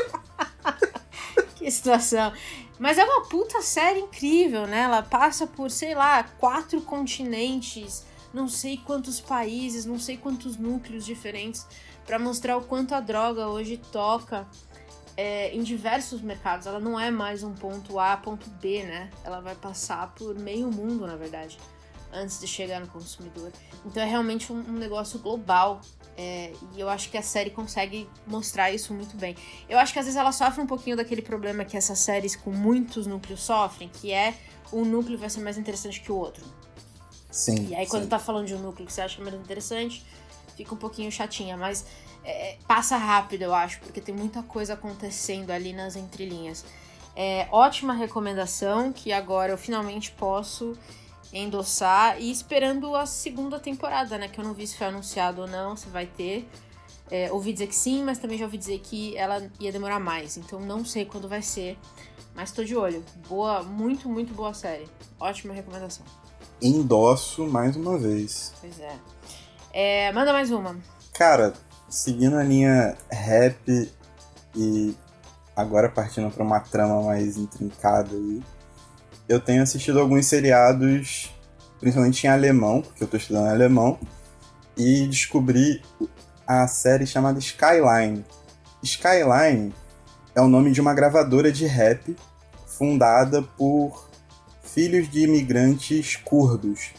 que 1.56 1.70
situação. 1.70 2.32
Mas 2.78 2.98
é 2.98 3.04
uma 3.06 3.26
puta 3.26 3.62
série 3.62 4.00
incrível, 4.00 4.68
né? 4.68 4.82
Ela 4.82 5.02
passa 5.02 5.48
por, 5.48 5.72
sei 5.72 5.96
lá, 5.96 6.24
quatro 6.24 6.82
continentes, 6.82 8.06
não 8.34 8.48
sei 8.48 8.78
quantos 8.78 9.22
países, 9.22 9.86
não 9.86 9.98
sei 9.98 10.18
quantos 10.18 10.58
núcleos 10.58 11.06
diferentes, 11.06 11.66
pra 12.06 12.20
mostrar 12.20 12.58
o 12.58 12.62
quanto 12.62 12.94
a 12.94 13.00
droga 13.00 13.48
hoje 13.48 13.78
toca 13.78 14.46
é, 15.16 15.56
em 15.56 15.64
diversos 15.64 16.22
mercados. 16.22 16.68
Ela 16.68 16.80
não 16.80 17.00
é 17.00 17.10
mais 17.10 17.44
um 17.44 17.54
ponto 17.54 17.98
A, 17.98 18.18
ponto 18.18 18.50
B, 18.50 18.84
né? 18.84 19.10
Ela 19.24 19.40
vai 19.40 19.56
passar 19.56 20.14
por 20.14 20.38
meio 20.38 20.70
mundo, 20.70 21.08
na 21.08 21.16
verdade, 21.16 21.58
antes 22.16 22.40
de 22.40 22.48
chegar 22.48 22.80
no 22.80 22.88
consumidor. 22.88 23.52
Então 23.86 24.02
é 24.02 24.06
realmente 24.06 24.52
um, 24.52 24.58
um 24.58 24.74
negócio 24.74 25.20
global. 25.20 25.82
é, 26.18 26.54
e 26.74 26.80
eu 26.80 26.88
acho 26.90 27.10
que 27.10 27.18
a 27.18 27.22
série 27.22 27.50
consegue 27.50 28.10
mostrar 28.26 28.72
isso 28.72 28.94
muito 28.94 29.18
bem. 29.18 29.36
Eu 29.68 29.78
acho 29.78 29.92
que 29.92 30.00
às 30.00 30.06
vezes 30.06 30.18
ela 30.18 30.32
sofre 30.32 30.62
um 30.62 30.68
pouquinho 30.68 30.96
daquele 30.96 31.22
problema 31.22 31.66
que 31.66 31.76
essas 31.76 32.00
séries 32.00 32.36
com 32.36 32.52
muitos 32.52 33.06
núcleos 33.06 33.42
sofrem, 33.42 33.90
que 33.90 34.12
é 34.12 34.34
um 34.72 34.86
núcleo 34.86 35.18
vai 35.18 35.30
ser 35.30 35.42
mais 35.42 35.58
interessante 35.58 36.02
que 36.02 36.12
o 36.12 36.16
outro. 36.16 36.46
Sim. 37.30 37.68
E 37.68 37.76
aí, 37.76 37.86
quando 37.86 38.04
sim. 38.04 38.10
tá 38.10 38.18
falando 38.18 38.48
de 38.48 38.56
um 38.56 38.60
núcleo 38.60 38.88
que 38.88 38.94
você 38.94 39.02
acha 39.02 39.22
menos 39.22 39.42
interessante, 39.42 40.06
fica 40.56 40.74
um 40.74 40.78
pouquinho 40.78 41.12
chatinha. 41.12 41.58
Mas 41.58 41.86
é, 42.24 42.58
passa 42.68 42.98
rápido, 42.98 43.42
eu 43.44 43.54
acho, 43.54 43.80
porque 43.82 44.00
tem 44.00 44.16
muita 44.16 44.42
coisa 44.42 44.74
acontecendo 44.74 45.52
ali 45.52 45.74
nas 45.74 45.96
entrelinhas. 45.96 46.64
É, 47.16 47.48
ótima 47.52 47.94
recomendação, 47.94 48.92
que 48.92 49.12
agora 49.12 49.52
eu 49.52 49.58
finalmente 49.58 50.12
posso 50.12 50.78
endossar. 51.40 52.20
E 52.20 52.32
esperando 52.32 52.96
a 52.96 53.06
segunda 53.06 53.60
temporada, 53.60 54.18
né? 54.18 54.28
Que 54.28 54.40
eu 54.40 54.44
não 54.44 54.54
vi 54.54 54.66
se 54.66 54.78
foi 54.78 54.88
anunciado 54.88 55.42
ou 55.42 55.48
não, 55.48 55.76
se 55.76 55.88
vai 55.90 56.06
ter. 56.06 56.48
É, 57.12 57.32
ouvi 57.32 57.54
dizer 57.54 57.68
que 57.68 57.76
sim, 57.76 58.04
mas 58.04 58.18
também 58.18 58.38
já 58.38 58.46
ouvi 58.46 58.58
dizer 58.58 58.80
que 58.80 59.16
ela 59.16 59.48
ia 59.60 59.72
demorar 59.72 60.00
mais. 60.00 60.38
Então 60.38 60.60
não 60.60 60.84
sei 60.84 61.06
quando 61.06 61.28
vai 61.28 61.42
ser. 61.42 61.78
Mas 62.34 62.52
tô 62.52 62.64
de 62.64 62.76
olho. 62.76 63.04
Boa, 63.28 63.64
muito, 63.64 64.10
muito 64.10 64.34
boa 64.34 64.54
série. 64.54 64.88
Ótima 65.20 65.54
recomendação. 65.54 66.06
Endosso 66.62 67.46
mais 67.46 67.76
uma 67.76 67.98
vez. 67.98 68.54
Pois 68.60 68.80
é. 68.80 68.98
É, 69.72 70.12
manda 70.12 70.34
mais 70.34 70.52
uma. 70.52 70.78
Cara, 71.14 71.54
seguindo 71.90 72.36
a 72.38 72.44
linha 72.44 72.98
rap 73.10 73.92
e 74.56 74.96
agora 75.56 75.90
partindo 75.90 76.30
para 76.32 76.44
uma 76.44 76.60
trama 76.60 77.02
mais 77.04 77.38
intrincada 77.38 78.14
aí, 78.14 78.44
eu 79.28 79.40
tenho 79.40 79.64
assistido 79.64 80.00
alguns 80.00 80.26
seriados, 80.26 81.32
principalmente 81.80 82.26
em 82.26 82.30
alemão, 82.30 82.82
porque 82.82 83.04
eu 83.04 83.06
estou 83.06 83.20
estudando 83.20 83.48
alemão, 83.48 84.00
e 84.78 85.08
descobri 85.08 85.82
a 86.46 86.68
série 86.68 87.08
chamada 87.08 87.40
Skyline. 87.40 88.24
Skyline 88.84 89.74
é 90.36 90.42
o 90.42 90.48
nome 90.48 90.72
de 90.72 90.82
uma 90.82 90.94
gravadora 90.94 91.52
de 91.52 91.66
rap 91.66 92.16
fundada 92.68 93.42
por 93.42 94.10
filhos 94.62 95.10
de 95.10 95.22
imigrantes 95.22 96.18
curdos. 96.18 96.92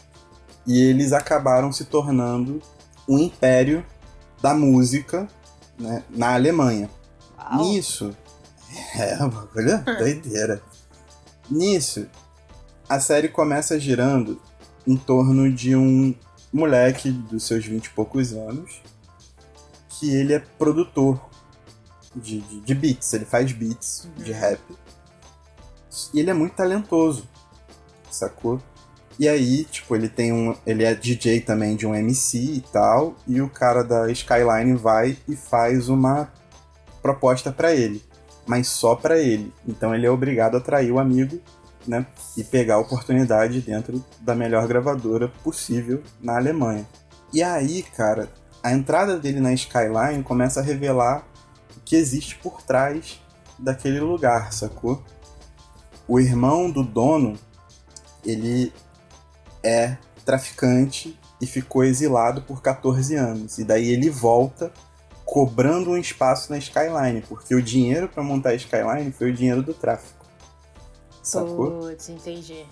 E 0.65 0.81
eles 0.81 1.13
acabaram 1.13 1.71
se 1.71 1.85
tornando 1.85 2.61
um 3.07 3.19
império 3.19 3.85
da 4.41 4.53
música 4.53 5.27
né, 5.79 6.03
na 6.09 6.33
Alemanha. 6.33 6.89
Uau. 7.37 7.59
Nisso. 7.59 8.15
É, 8.95 9.15
bagulho 9.15 9.81
doideira. 9.97 10.61
Nisso, 11.49 12.07
a 12.87 12.99
série 12.99 13.29
começa 13.29 13.79
girando 13.79 14.41
em 14.85 14.95
torno 14.95 15.51
de 15.51 15.75
um 15.75 16.13
moleque 16.51 17.11
dos 17.11 17.43
seus 17.43 17.65
vinte 17.65 17.87
e 17.87 17.89
poucos 17.89 18.33
anos 18.33 18.81
que 19.89 20.13
ele 20.13 20.33
é 20.33 20.39
produtor 20.39 21.19
de, 22.15 22.39
de, 22.41 22.61
de 22.61 22.75
beats, 22.75 23.13
ele 23.13 23.25
faz 23.25 23.51
beats 23.51 24.05
uhum. 24.05 24.23
de 24.23 24.31
rap. 24.31 24.61
E 26.13 26.19
ele 26.19 26.29
é 26.29 26.33
muito 26.33 26.55
talentoso, 26.55 27.27
sacou? 28.09 28.61
E 29.19 29.27
aí, 29.27 29.63
tipo, 29.65 29.95
ele 29.95 30.07
tem 30.07 30.31
um. 30.31 30.55
Ele 30.65 30.83
é 30.83 30.93
DJ 30.93 31.41
também 31.41 31.75
de 31.75 31.87
um 31.87 31.95
MC 31.95 32.37
e 32.37 32.61
tal. 32.61 33.15
E 33.27 33.41
o 33.41 33.49
cara 33.49 33.83
da 33.83 34.11
Skyline 34.11 34.75
vai 34.75 35.17
e 35.27 35.35
faz 35.35 35.89
uma 35.89 36.31
proposta 37.01 37.51
para 37.51 37.73
ele. 37.73 38.03
Mas 38.47 38.67
só 38.67 38.95
para 38.95 39.19
ele. 39.19 39.53
Então 39.67 39.93
ele 39.93 40.05
é 40.05 40.09
obrigado 40.09 40.57
a 40.57 40.61
trair 40.61 40.91
o 40.91 40.99
amigo, 40.99 41.39
né? 41.85 42.05
E 42.35 42.43
pegar 42.43 42.75
a 42.75 42.79
oportunidade 42.79 43.61
dentro 43.61 44.03
da 44.21 44.33
melhor 44.33 44.67
gravadora 44.67 45.27
possível 45.27 46.01
na 46.21 46.37
Alemanha. 46.37 46.87
E 47.33 47.43
aí, 47.43 47.83
cara, 47.83 48.29
a 48.63 48.71
entrada 48.71 49.19
dele 49.19 49.39
na 49.39 49.53
Skyline 49.53 50.23
começa 50.23 50.59
a 50.59 50.63
revelar 50.63 51.25
o 51.75 51.79
que 51.81 51.95
existe 51.95 52.35
por 52.35 52.61
trás 52.61 53.21
daquele 53.59 53.99
lugar, 53.99 54.53
sacou? 54.53 55.03
O 56.07 56.19
irmão 56.19 56.71
do 56.71 56.83
dono, 56.83 57.37
ele 58.25 58.71
é 59.63 59.97
traficante 60.25 61.19
e 61.41 61.45
ficou 61.45 61.83
exilado 61.83 62.41
por 62.41 62.61
14 62.61 63.15
anos. 63.15 63.57
E 63.57 63.63
daí 63.63 63.89
ele 63.89 64.09
volta 64.09 64.71
cobrando 65.27 65.91
um 65.91 65.97
espaço 65.97 66.49
na 66.49 66.57
Skyline, 66.57 67.21
porque 67.27 67.53
o 67.53 67.61
dinheiro 67.61 68.07
para 68.07 68.23
montar 68.23 68.51
a 68.51 68.55
Skyline 68.55 69.11
foi 69.11 69.29
o 69.29 69.33
dinheiro 69.33 69.61
do 69.61 69.73
tráfico. 69.73 70.25
Sacou? 71.21 71.81
Putz, 71.81 72.07
entendi. 72.07 72.65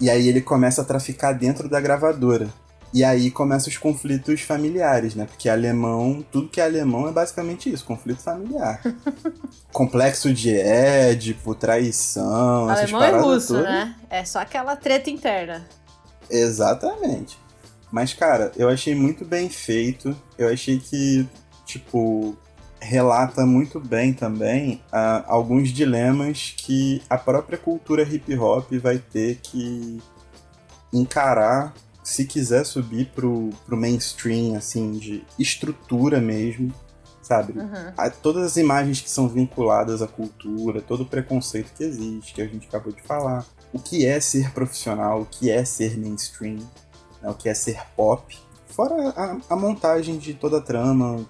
E 0.00 0.08
aí 0.08 0.28
ele 0.28 0.40
começa 0.40 0.80
a 0.80 0.84
traficar 0.84 1.32
dentro 1.34 1.68
da 1.68 1.78
gravadora. 1.78 2.48
E 2.92 3.04
aí 3.04 3.30
começam 3.30 3.68
os 3.68 3.76
conflitos 3.76 4.40
familiares, 4.40 5.14
né? 5.14 5.26
Porque 5.26 5.46
alemão, 5.46 6.24
tudo 6.32 6.48
que 6.48 6.58
é 6.58 6.64
alemão 6.64 7.06
é 7.06 7.12
basicamente 7.12 7.70
isso, 7.70 7.84
conflito 7.84 8.22
familiar. 8.22 8.80
Complexo 9.70 10.32
de 10.32 10.56
Édipo, 10.56 11.54
traição, 11.54 12.70
alemão 12.70 12.72
essas 12.72 12.90
e 12.90 13.22
russo, 13.22 13.48
todas. 13.48 13.64
né? 13.64 13.94
É 14.08 14.24
só 14.24 14.38
aquela 14.38 14.74
treta 14.74 15.10
interna. 15.10 15.68
Exatamente. 16.30 17.38
Mas, 17.92 18.14
cara, 18.14 18.52
eu 18.56 18.70
achei 18.70 18.94
muito 18.94 19.22
bem 19.22 19.50
feito. 19.50 20.16
Eu 20.38 20.48
achei 20.48 20.78
que, 20.78 21.28
tipo, 21.68 22.36
relata 22.80 23.44
muito 23.44 23.78
bem 23.78 24.12
também 24.12 24.82
uh, 24.92 25.24
alguns 25.26 25.68
dilemas 25.68 26.54
que 26.56 27.02
a 27.08 27.18
própria 27.18 27.58
cultura 27.58 28.02
hip 28.02 28.36
hop 28.36 28.72
vai 28.80 28.98
ter 28.98 29.36
que 29.42 30.00
encarar 30.92 31.74
se 32.02 32.24
quiser 32.24 32.64
subir 32.64 33.10
pro, 33.14 33.50
pro 33.66 33.76
mainstream, 33.76 34.56
assim, 34.56 34.92
de 34.92 35.22
estrutura 35.38 36.18
mesmo, 36.18 36.72
sabe? 37.20 37.52
Uhum. 37.52 38.10
todas 38.22 38.44
as 38.44 38.56
imagens 38.56 39.02
que 39.02 39.10
são 39.10 39.28
vinculadas 39.28 40.00
à 40.00 40.06
cultura, 40.06 40.80
todo 40.80 41.02
o 41.02 41.06
preconceito 41.06 41.70
que 41.76 41.84
existe, 41.84 42.32
que 42.32 42.40
a 42.40 42.46
gente 42.46 42.66
acabou 42.66 42.94
de 42.94 43.02
falar. 43.02 43.44
O 43.74 43.78
que 43.78 44.06
é 44.06 44.18
ser 44.18 44.50
profissional, 44.52 45.20
o 45.20 45.26
que 45.26 45.50
é 45.50 45.62
ser 45.66 45.98
mainstream, 45.98 46.56
né? 47.20 47.28
o 47.28 47.34
que 47.34 47.50
é 47.50 47.52
ser 47.52 47.78
pop. 47.94 48.38
Fora 48.68 49.10
a, 49.10 49.36
a 49.50 49.56
montagem 49.56 50.16
de 50.16 50.32
toda 50.32 50.56
a 50.56 50.62
trama, 50.62 51.26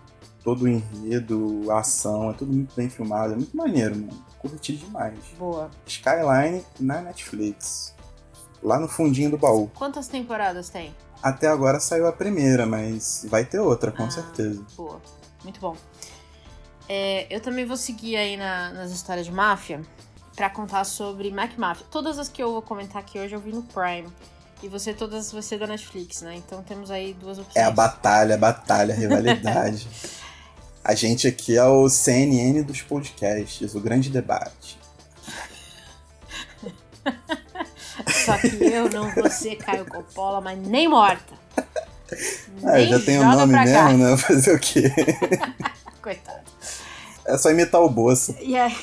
todo 0.49 0.63
o 0.63 0.69
enredo, 0.69 1.71
a 1.71 1.81
ação, 1.81 2.31
é 2.31 2.33
tudo 2.33 2.51
muito 2.51 2.75
bem 2.75 2.89
filmado, 2.89 3.35
é 3.35 3.37
muito 3.37 3.55
maneiro, 3.55 3.95
mano. 3.95 4.25
Curti 4.39 4.79
demais. 4.79 5.19
Boa. 5.39 5.71
Skyline 5.87 6.65
na 6.81 7.03
Netflix 7.03 7.95
lá 8.63 8.81
no 8.81 8.89
fundinho 8.89 9.31
do 9.31 9.37
baú. 9.37 9.71
Quantas 9.75 10.09
temporadas 10.09 10.71
tem? 10.71 10.97
Até 11.23 11.49
agora 11.49 11.79
saiu 11.81 12.07
a 12.07 12.13
primeira, 12.13 12.65
mas 12.65 13.27
vai 13.29 13.45
ter 13.45 13.59
outra, 13.59 13.93
com 13.93 14.05
ah, 14.05 14.11
certeza. 14.11 14.65
Boa, 14.75 15.03
muito 15.45 15.61
bom. 15.61 15.77
É, 16.89 17.27
eu 17.29 17.43
também 17.43 17.67
vou 17.67 17.77
seguir 17.77 18.17
aí 18.17 18.39
na, 18.39 18.71
nas 18.71 18.91
histórias 18.91 19.27
de 19.27 19.33
máfia 19.33 19.83
para 20.35 20.49
contar 20.49 20.85
sobre 20.85 21.31
Mac 21.31 21.59
Mafia. 21.59 21.87
Todas 21.91 22.19
as 22.19 22.31
que 22.31 22.43
eu 22.43 22.53
vou 22.53 22.63
comentar 22.63 23.03
aqui 23.03 23.19
hoje 23.19 23.35
eu 23.35 23.41
vi 23.41 23.53
no 23.53 23.65
Prime. 23.65 24.09
E 24.63 24.69
você 24.69 24.95
todas 24.95 25.31
você 25.31 25.59
da 25.59 25.67
Netflix, 25.67 26.23
né? 26.23 26.37
Então 26.37 26.63
temos 26.63 26.91
aí 26.91 27.13
duas 27.13 27.39
opções. 27.39 27.57
É 27.57 27.65
a 27.65 27.71
batalha, 27.71 28.35
a 28.35 28.39
batalha, 28.39 28.95
a 28.95 28.97
rivalidade. 28.97 29.87
a 30.89 30.95
gente 30.95 31.29
aqui 31.29 31.55
é 31.55 31.65
o 31.67 31.87
CNN 31.87 32.63
dos 32.63 32.81
podcasts, 32.81 33.75
o 33.75 33.81
grande 33.81 34.09
debate. 34.09 34.79
Só 38.25 38.39
que 38.39 38.65
eu 38.65 38.89
não 38.89 39.15
vou 39.15 39.31
ser 39.31 39.57
Caio 39.57 39.85
Coppola, 39.85 40.41
mas 40.41 40.59
nem 40.59 40.89
morta. 40.89 41.35
Ah, 42.65 42.79
nem 42.79 42.89
já 42.89 42.99
tem 43.01 43.19
o 43.19 43.23
nome 43.23 43.53
mesmo, 43.53 43.75
cá. 43.75 43.93
né? 43.93 44.17
Fazer 44.17 44.55
o 44.55 44.59
quê? 44.59 44.91
Coitado. 46.01 46.41
É 47.27 47.37
só 47.37 47.51
imitar 47.51 47.83
o 47.83 47.91
Bolsa. 47.91 48.35
E 48.41 48.57
aí... 48.57 48.75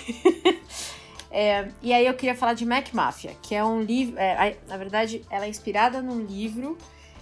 É, 1.31 1.67
e 1.81 1.91
aí 1.91 2.05
eu 2.05 2.13
queria 2.13 2.35
falar 2.35 2.53
de 2.53 2.67
Mac 2.67 2.93
Mafia, 2.93 3.35
que 3.41 3.55
é 3.55 3.65
um 3.65 3.81
livro. 3.81 4.15
É, 4.19 4.55
na 4.67 4.77
verdade, 4.77 5.25
ela 5.27 5.45
é 5.45 5.49
inspirada 5.49 6.03
num 6.03 6.23
livro, 6.23 6.77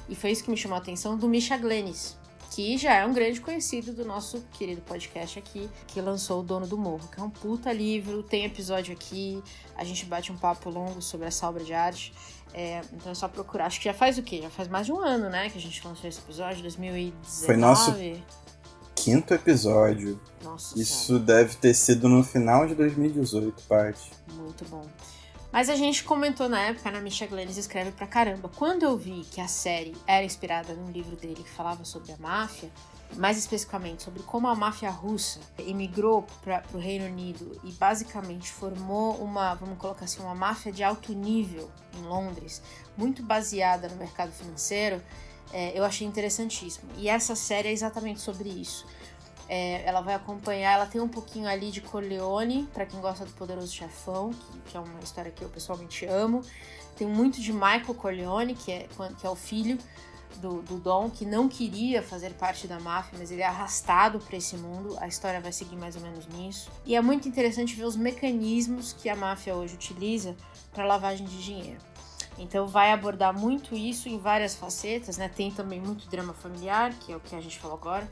e 0.10 0.14
foi 0.14 0.32
isso 0.32 0.44
que 0.44 0.52
me 0.52 0.58
chamou 0.58 0.76
a 0.76 0.82
atenção, 0.82 1.18
do 1.18 1.30
Misha 1.30 1.56
Glennis 1.56 2.18
que 2.54 2.78
já 2.78 2.94
é 2.94 3.06
um 3.06 3.14
grande 3.14 3.42
conhecido 3.42 3.94
do 3.94 4.06
nosso 4.06 4.44
querido 4.52 4.82
podcast 4.82 5.40
aqui, 5.40 5.68
que 5.88 6.00
lançou 6.00 6.42
O 6.42 6.44
Dono 6.44 6.68
do 6.68 6.78
Morro, 6.78 7.08
que 7.08 7.20
é 7.20 7.24
um 7.24 7.30
puta 7.30 7.74
livro, 7.74 8.22
tem 8.22 8.46
episódio 8.46 8.94
aqui, 8.94 9.42
a 9.76 9.84
gente 9.84 10.06
bate 10.06 10.32
um 10.32 10.38
papo 10.38 10.70
longo 10.70 11.02
sobre 11.02 11.26
essa 11.28 11.50
obra 11.50 11.64
de 11.64 11.74
arte. 11.74 12.14
É, 12.54 12.82
então 12.94 13.12
é 13.12 13.16
só 13.16 13.28
procurar. 13.28 13.66
Acho 13.66 13.80
que 13.80 13.86
já 13.86 13.94
faz 13.96 14.20
o 14.20 14.22
quê? 14.22 14.40
Já 14.44 14.50
faz 14.52 14.68
mais 14.68 14.86
de 14.86 14.94
um 14.94 15.00
ano, 15.00 15.28
né? 15.28 15.50
Que 15.50 15.58
a 15.58 15.62
gente 15.62 15.84
lançou 15.84 16.08
esse 16.08 16.20
episódio, 16.20 16.62
2019. 16.62 17.46
Foi 17.46 17.58
nosso 17.58 17.96
quinto 18.96 19.34
episódio. 19.34 20.22
Nossa 20.44 20.80
Isso 20.80 21.08
senhora. 21.08 21.26
deve 21.26 21.56
ter 21.56 21.74
sido 21.74 22.08
no 22.08 22.24
final 22.24 22.68
de 22.68 22.76
2018, 22.76 23.64
parte. 23.64 24.12
Muito 24.36 24.64
bom. 24.66 24.86
Mas 25.54 25.70
a 25.70 25.76
gente 25.76 26.04
comentou 26.04 26.50
na 26.50 26.60
época, 26.60 26.90
na 26.90 27.00
Misha 27.00 27.28
Glennis 27.28 27.58
escreve 27.58 27.92
pra 27.92 28.08
caramba. 28.08 28.50
Quando 28.50 28.82
eu 28.82 28.98
vi 28.98 29.24
que 29.30 29.40
a 29.40 29.48
série 29.48 29.96
era 30.08 30.26
inspirada 30.26 30.74
num 30.74 30.90
livro 30.90 31.16
dele 31.16 31.44
que 31.44 31.50
falava 31.50 31.86
sobre 31.86 32.12
a 32.12 32.18
máfia, 32.18 32.72
mais 33.18 33.38
especificamente 33.38 34.02
sobre 34.02 34.24
como 34.24 34.48
a 34.48 34.56
máfia 34.56 34.90
russa 34.90 35.40
emigrou 35.60 36.26
para 36.44 36.64
o 36.74 36.80
Reino 36.80 37.06
Unido 37.06 37.62
e 37.64 37.72
basicamente 37.74 38.52
formou 38.52 39.14
uma, 39.18 39.54
vamos 39.54 39.78
colocar 39.78 40.06
assim, 40.06 40.24
uma 40.24 40.34
máfia 40.34 40.72
de 40.72 40.84
alto 40.84 41.14
nível 41.14 41.70
em 41.96 42.02
Londres, 42.02 42.60
muito 42.98 43.22
baseada 43.22 43.88
no 43.88 43.96
mercado 43.96 44.32
financeiro, 44.32 45.00
é, 45.52 45.78
eu 45.78 45.84
achei 45.84 46.08
interessantíssimo. 46.08 46.90
E 46.98 47.08
essa 47.08 47.36
série 47.36 47.68
é 47.70 47.72
exatamente 47.72 48.22
sobre 48.22 48.50
isso. 48.50 48.88
É, 49.50 49.84
ela 49.86 50.02
vai 50.02 50.14
acompanhar, 50.14 50.74
ela 50.74 50.86
tem 50.86 51.02
um 51.02 51.08
pouquinho 51.08 51.48
ali 51.48 51.70
de 51.70 51.82
Corleone, 51.82 52.68
para 52.74 52.86
quem 52.86 53.00
gosta 53.02 53.26
do 53.26 53.32
Poderoso 53.34 53.74
Chefão, 53.74 54.32
que, 54.32 54.72
que, 54.72 54.78
é 54.78 54.80
uma 54.80 55.00
história 55.02 55.32
que 55.32 55.44
eu 55.44 55.50
pessoalmente 55.50 56.06
amo. 56.06 56.42
Tem 56.96 57.08
muito 57.08 57.42
de 57.42 57.52
Michael 57.52 57.94
Corleone, 57.96 58.56
que 58.56 58.72
é, 58.72 58.88
que 59.20 59.28
é 59.28 59.30
o 59.30 59.36
filho 59.36 59.78
do, 60.38 60.62
do 60.62 60.78
Dom, 60.80 61.10
que 61.10 61.26
não 61.26 61.48
queria 61.48 62.02
fazer 62.02 62.34
parte 62.34 62.68
da 62.68 62.80
máfia, 62.80 63.18
mas 63.20 63.32
ele 63.32 63.42
é 63.42 63.46
arrastado 63.46 64.20
para 64.20 64.38
esse 64.38 64.56
mundo. 64.58 64.98
A 65.00 65.08
história 65.08 65.40
vai 65.42 65.52
seguir 65.52 65.76
mais 65.76 65.96
ou 65.96 66.02
menos 66.02 66.28
nisso. 66.28 66.72
E 66.86 66.96
é 66.96 67.02
muito 67.02 67.28
interessante 67.28 67.76
ver 67.76 67.86
os 67.86 67.96
mecanismos 67.96 68.94
que 68.94 69.10
a 69.10 69.16
máfia 69.16 69.56
hoje 69.56 69.76
utiliza 69.76 70.36
para 70.74 70.86
lavagem 70.86 71.26
de 71.26 71.44
dinheiro. 71.44 71.80
Então 72.38 72.66
vai 72.66 72.92
abordar 72.92 73.38
muito 73.38 73.76
isso 73.76 74.10
em 74.10 74.18
várias 74.18 74.56
facetas, 74.56 75.18
né? 75.18 75.30
Tem 75.30 75.52
também 75.52 75.80
muito 75.80 76.10
drama 76.10 76.34
familiar, 76.34 76.94
que 76.94 77.12
é 77.12 77.16
o 77.16 77.20
que 77.20 77.36
a 77.36 77.42
gente 77.42 77.60
falou 77.60 77.78
agora 77.78 78.10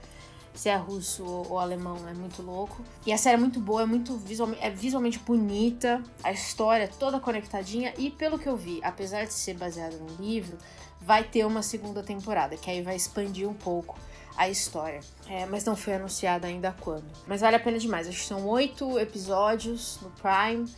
se 0.54 0.70
é 0.70 0.76
russo 0.76 1.24
ou, 1.26 1.60
alemão, 1.60 1.98
é 2.08 2.14
muito 2.14 2.42
louco. 2.42 2.84
E 3.06 3.14
a 3.14 3.18
série 3.18 3.36
é 3.36 3.40
muito 3.40 3.60
boa, 3.60 3.84
é 3.84 3.86
muito 3.86 4.16
visualmente, 4.18 4.64
é 4.64 4.70
visualmente 4.70 5.20
bonita, 5.20 6.04
a 6.24 6.32
história 6.32 6.84
é 6.84 6.88
toda 6.88 7.20
conectadinha 7.20 7.94
e 7.98 8.10
pelo 8.10 8.38
que 8.38 8.48
eu 8.48 8.58
vi, 8.58 8.80
apesar 8.84 9.26
de 9.26 9.34
ser 9.34 9.56
baseada 9.56 9.96
num 9.98 10.24
livro, 10.24 10.58
vai 11.00 11.24
ter 11.24 11.46
uma 11.46 11.64
segunda 11.64 12.04
temporada, 12.04 12.56
que 12.58 12.70
aí 12.70 12.82
vai 12.82 12.96
expandir 12.96 13.48
um 13.50 13.54
pouco 13.54 13.98
a 14.38 14.50
história. 14.50 15.00
É, 15.28 15.46
mas 15.46 15.64
não 15.64 15.76
foi 15.76 15.96
anunciada 15.96 16.48
ainda 16.48 16.76
quando. 16.80 17.06
Mas 17.28 17.42
vale 17.42 17.56
a 17.56 17.60
pena 17.60 17.78
demais. 17.78 18.08
Acho 18.08 18.20
que 18.20 18.26
são 18.26 18.46
oito 18.48 19.00
episódios 19.00 20.00
no 20.02 20.10
Prime, 20.12 20.70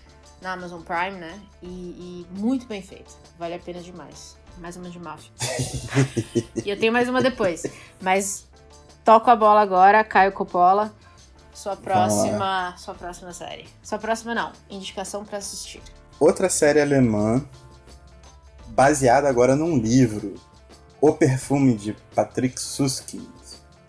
na 0.42 0.54
Amazon 0.54 0.82
Prime, 0.82 1.18
né? 1.20 1.40
E, 1.62 1.68
e 1.68 2.28
muito 2.32 2.66
bem 2.68 2.82
feito. 2.82 3.16
Vale 3.38 3.56
a 3.56 3.60
pena 3.60 3.82
demais. 3.82 4.38
Mais 4.58 4.76
uma 4.76 4.90
de 4.90 5.00
máfia. 5.00 5.32
e 6.64 6.70
eu 6.70 6.78
tenho 6.78 6.94
mais 6.94 7.10
uma 7.10 7.22
depois. 7.22 7.64
Mas 8.02 8.48
toco 9.04 9.30
a 9.30 9.36
bola 9.36 9.62
agora, 9.62 10.04
Caio 10.04 10.32
Coppola. 10.32 10.94
Sua 11.54 11.76
próxima, 11.76 12.74
sua 12.78 12.96
próxima 12.96 13.32
série. 13.32 13.68
Sua 13.84 14.00
próxima 14.00 14.34
não, 14.34 14.52
indicação 14.70 15.24
para 15.24 15.38
assistir. 15.38 15.82
Outra 16.20 16.50
série 16.50 16.82
alemã 16.82 17.44
baseada 18.70 19.30
agora 19.30 19.56
num 19.56 19.78
livro, 19.78 20.36
O 21.00 21.14
Perfume 21.14 21.76
de 21.76 21.94
Patrick 22.16 22.60
Suskind. 22.60 23.22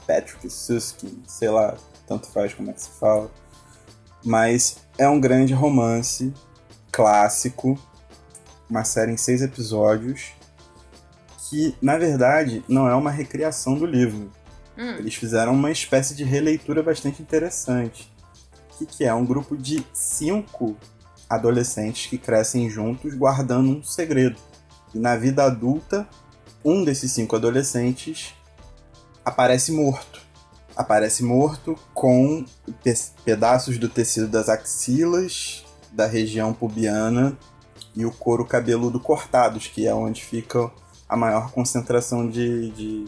Patrick 0.06 0.50
Suskind, 0.50 1.24
sei 1.26 1.48
lá, 1.48 1.74
tanto 2.06 2.26
faz 2.28 2.52
como 2.52 2.70
é 2.70 2.74
que 2.74 2.82
se 2.82 2.90
fala. 2.90 3.30
Mas 4.22 4.76
é 4.98 5.08
um 5.08 5.18
grande 5.18 5.54
romance 5.54 6.34
clássico, 6.92 7.78
uma 8.68 8.84
série 8.84 9.12
em 9.12 9.16
seis 9.16 9.40
episódios, 9.40 10.32
que 11.48 11.74
na 11.80 11.96
verdade 11.96 12.62
não 12.68 12.86
é 12.88 12.94
uma 12.94 13.10
recriação 13.10 13.74
do 13.74 13.86
livro. 13.86 14.30
Hum. 14.76 14.96
Eles 14.98 15.14
fizeram 15.14 15.52
uma 15.52 15.70
espécie 15.70 16.14
de 16.14 16.24
releitura 16.24 16.82
bastante 16.82 17.22
interessante. 17.22 18.12
Que, 18.76 18.86
que 18.86 19.04
é? 19.04 19.14
Um 19.14 19.24
grupo 19.24 19.56
de 19.56 19.84
cinco 19.92 20.76
adolescentes 21.28 22.06
que 22.06 22.18
crescem 22.18 22.68
juntos 22.68 23.14
guardando 23.14 23.70
um 23.70 23.82
segredo. 23.82 24.36
E 24.94 24.98
na 24.98 25.16
vida 25.16 25.44
adulta, 25.44 26.08
um 26.64 26.84
desses 26.84 27.12
cinco 27.12 27.36
adolescentes 27.36 28.34
aparece 29.24 29.72
morto. 29.72 30.22
Aparece 30.76 31.22
morto 31.22 31.78
com 31.92 32.44
pedaços 33.24 33.78
do 33.78 33.88
tecido 33.88 34.26
das 34.26 34.48
axilas, 34.48 35.64
da 35.92 36.06
região 36.06 36.52
pubiana 36.52 37.38
e 37.94 38.04
o 38.04 38.10
couro 38.10 38.44
cabeludo 38.44 38.98
cortados, 38.98 39.68
que 39.68 39.86
é 39.86 39.94
onde 39.94 40.24
fica 40.24 40.70
a 41.08 41.16
maior 41.16 41.52
concentração 41.52 42.28
de, 42.28 42.70
de 42.70 43.04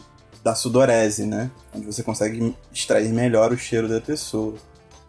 da 0.47 0.55
sudorese, 0.55 1.26
né? 1.26 1.50
Onde 1.75 1.85
você 1.87 2.05
consegue 2.05 2.55
extrair 2.73 3.12
melhor 3.12 3.53
o 3.53 3.59
cheiro 3.59 3.88
da 3.88 4.00
pessoa. 4.00 4.55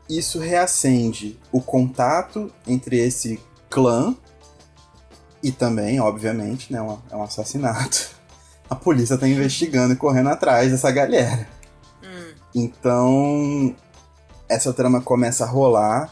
Isso 0.10 0.40
reacende 0.40 1.40
o 1.52 1.62
contato 1.62 2.52
entre 2.66 2.98
esse 2.98 3.40
clã 3.70 4.16
e 5.44 5.52
também, 5.52 6.00
obviamente, 6.00 6.74
né, 6.74 6.80
é 7.12 7.16
um 7.16 7.22
assassinato. 7.22 8.10
A 8.68 8.74
polícia 8.74 9.14
está 9.14 9.28
investigando 9.28 9.94
e 9.94 9.96
correndo 9.96 10.30
atrás 10.30 10.72
dessa 10.72 10.90
galera. 10.90 11.48
Hum. 12.04 12.34
Então, 12.56 13.76
essa 14.50 14.74
trama 14.74 15.02
começa 15.02 15.44
a 15.44 15.48
rolar. 15.48 16.12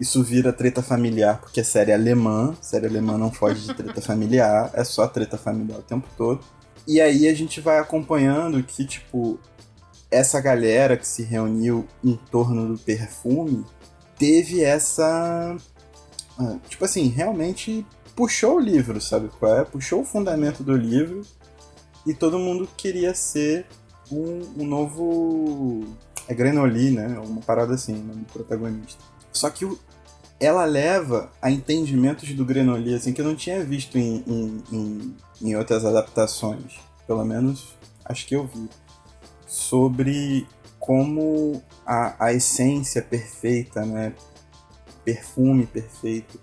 Isso 0.00 0.24
vira 0.24 0.52
treta 0.52 0.82
familiar, 0.82 1.38
porque 1.38 1.60
é 1.60 1.64
série 1.64 1.92
alemã. 1.92 2.52
Série 2.60 2.86
alemã 2.86 3.16
não 3.16 3.30
foge 3.30 3.60
de 3.60 3.74
treta 3.74 4.00
familiar, 4.02 4.70
é 4.74 4.82
só 4.82 5.06
treta 5.06 5.38
familiar 5.38 5.78
o 5.78 5.82
tempo 5.82 6.08
todo. 6.16 6.40
E 6.86 7.00
aí 7.00 7.28
a 7.28 7.34
gente 7.34 7.60
vai 7.60 7.78
acompanhando 7.78 8.62
que, 8.62 8.84
tipo, 8.84 9.40
essa 10.10 10.40
galera 10.40 10.96
que 10.96 11.06
se 11.06 11.22
reuniu 11.22 11.86
em 12.04 12.16
torno 12.30 12.68
do 12.68 12.78
perfume 12.78 13.64
teve 14.18 14.62
essa. 14.62 15.56
Ah, 16.38 16.56
tipo 16.68 16.84
assim, 16.84 17.08
realmente 17.08 17.84
puxou 18.14 18.56
o 18.56 18.60
livro, 18.60 19.00
sabe 19.00 19.28
qual 19.38 19.58
é? 19.58 19.64
Puxou 19.64 20.02
o 20.02 20.04
fundamento 20.04 20.62
do 20.62 20.76
livro 20.76 21.22
e 22.06 22.14
todo 22.14 22.38
mundo 22.38 22.68
queria 22.76 23.14
ser 23.14 23.66
um, 24.10 24.62
um 24.62 24.66
novo. 24.66 25.84
É 26.28 26.34
Grenoli, 26.34 26.90
né? 26.90 27.18
Uma 27.18 27.40
parada 27.40 27.74
assim, 27.74 27.94
o 27.94 28.04
nome 28.04 28.20
do 28.20 28.32
protagonista. 28.32 29.02
Só 29.32 29.50
que 29.50 29.64
o, 29.64 29.78
ela 30.38 30.64
leva 30.64 31.30
a 31.40 31.50
entendimentos 31.50 32.32
do 32.34 32.44
Grenoli, 32.44 32.94
assim, 32.94 33.12
que 33.12 33.20
eu 33.20 33.24
não 33.24 33.34
tinha 33.34 33.64
visto 33.64 33.96
em, 33.96 34.22
em, 34.26 34.62
em, 34.70 35.16
em 35.40 35.56
outras 35.56 35.84
adaptações. 35.84 36.78
Pelo 37.06 37.24
menos 37.24 37.76
acho 38.04 38.26
que 38.26 38.36
eu 38.36 38.46
vi. 38.46 38.68
Sobre 39.46 40.46
como 40.78 41.62
a, 41.86 42.26
a 42.26 42.32
essência 42.32 43.00
perfeita, 43.00 43.84
né? 43.84 44.12
Perfume 45.04 45.66
perfeito, 45.66 46.38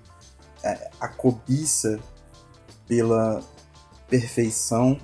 é, 0.63 0.89
a 0.99 1.07
cobiça 1.07 1.99
pela 2.87 3.41
perfeição, 4.07 4.97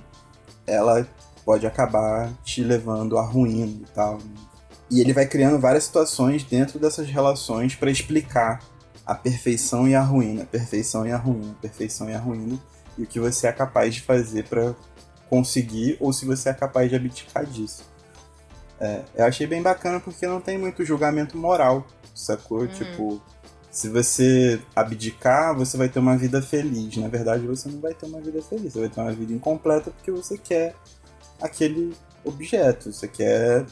ela 0.66 1.06
pode 1.44 1.66
acabar 1.66 2.32
te 2.42 2.62
levando 2.62 3.18
à 3.18 3.22
ruína 3.22 3.82
e 3.82 3.92
tal. 3.94 4.14
Né? 4.14 4.34
E 4.90 5.00
ele 5.00 5.12
vai 5.12 5.26
criando 5.26 5.58
várias 5.58 5.84
situações 5.84 6.42
dentro 6.42 6.78
dessas 6.78 7.08
relações 7.08 7.74
para 7.74 7.90
explicar 7.90 8.60
a 9.10 9.14
perfeição 9.16 9.88
e 9.88 9.94
a 9.96 10.00
ruína, 10.00 10.44
perfeição 10.44 11.04
e 11.04 11.10
a 11.10 11.16
ruína, 11.16 11.52
perfeição 11.60 12.08
e 12.08 12.14
a 12.14 12.18
ruína, 12.20 12.56
e 12.96 13.02
o 13.02 13.06
que 13.08 13.18
você 13.18 13.48
é 13.48 13.52
capaz 13.52 13.92
de 13.92 14.02
fazer 14.02 14.44
para 14.44 14.72
conseguir 15.28 15.96
ou 15.98 16.12
se 16.12 16.24
você 16.24 16.50
é 16.50 16.54
capaz 16.54 16.88
de 16.88 16.94
abdicar 16.94 17.44
disso. 17.44 17.82
É, 18.78 19.02
eu 19.16 19.24
achei 19.24 19.48
bem 19.48 19.60
bacana 19.60 19.98
porque 19.98 20.28
não 20.28 20.40
tem 20.40 20.56
muito 20.56 20.84
julgamento 20.84 21.36
moral, 21.36 21.84
sacou? 22.14 22.62
Hum. 22.62 22.68
Tipo, 22.68 23.20
se 23.68 23.88
você 23.88 24.60
abdicar, 24.76 25.56
você 25.56 25.76
vai 25.76 25.88
ter 25.88 25.98
uma 25.98 26.16
vida 26.16 26.40
feliz. 26.40 26.96
Na 26.96 27.08
verdade, 27.08 27.44
você 27.48 27.68
não 27.68 27.80
vai 27.80 27.92
ter 27.92 28.06
uma 28.06 28.20
vida 28.20 28.40
feliz, 28.40 28.74
você 28.74 28.78
vai 28.78 28.88
ter 28.88 29.00
uma 29.00 29.12
vida 29.12 29.32
incompleta 29.32 29.90
porque 29.90 30.12
você 30.12 30.38
quer 30.38 30.76
aquele 31.42 31.96
objeto, 32.24 32.92
você 32.92 33.08
quer 33.08 33.66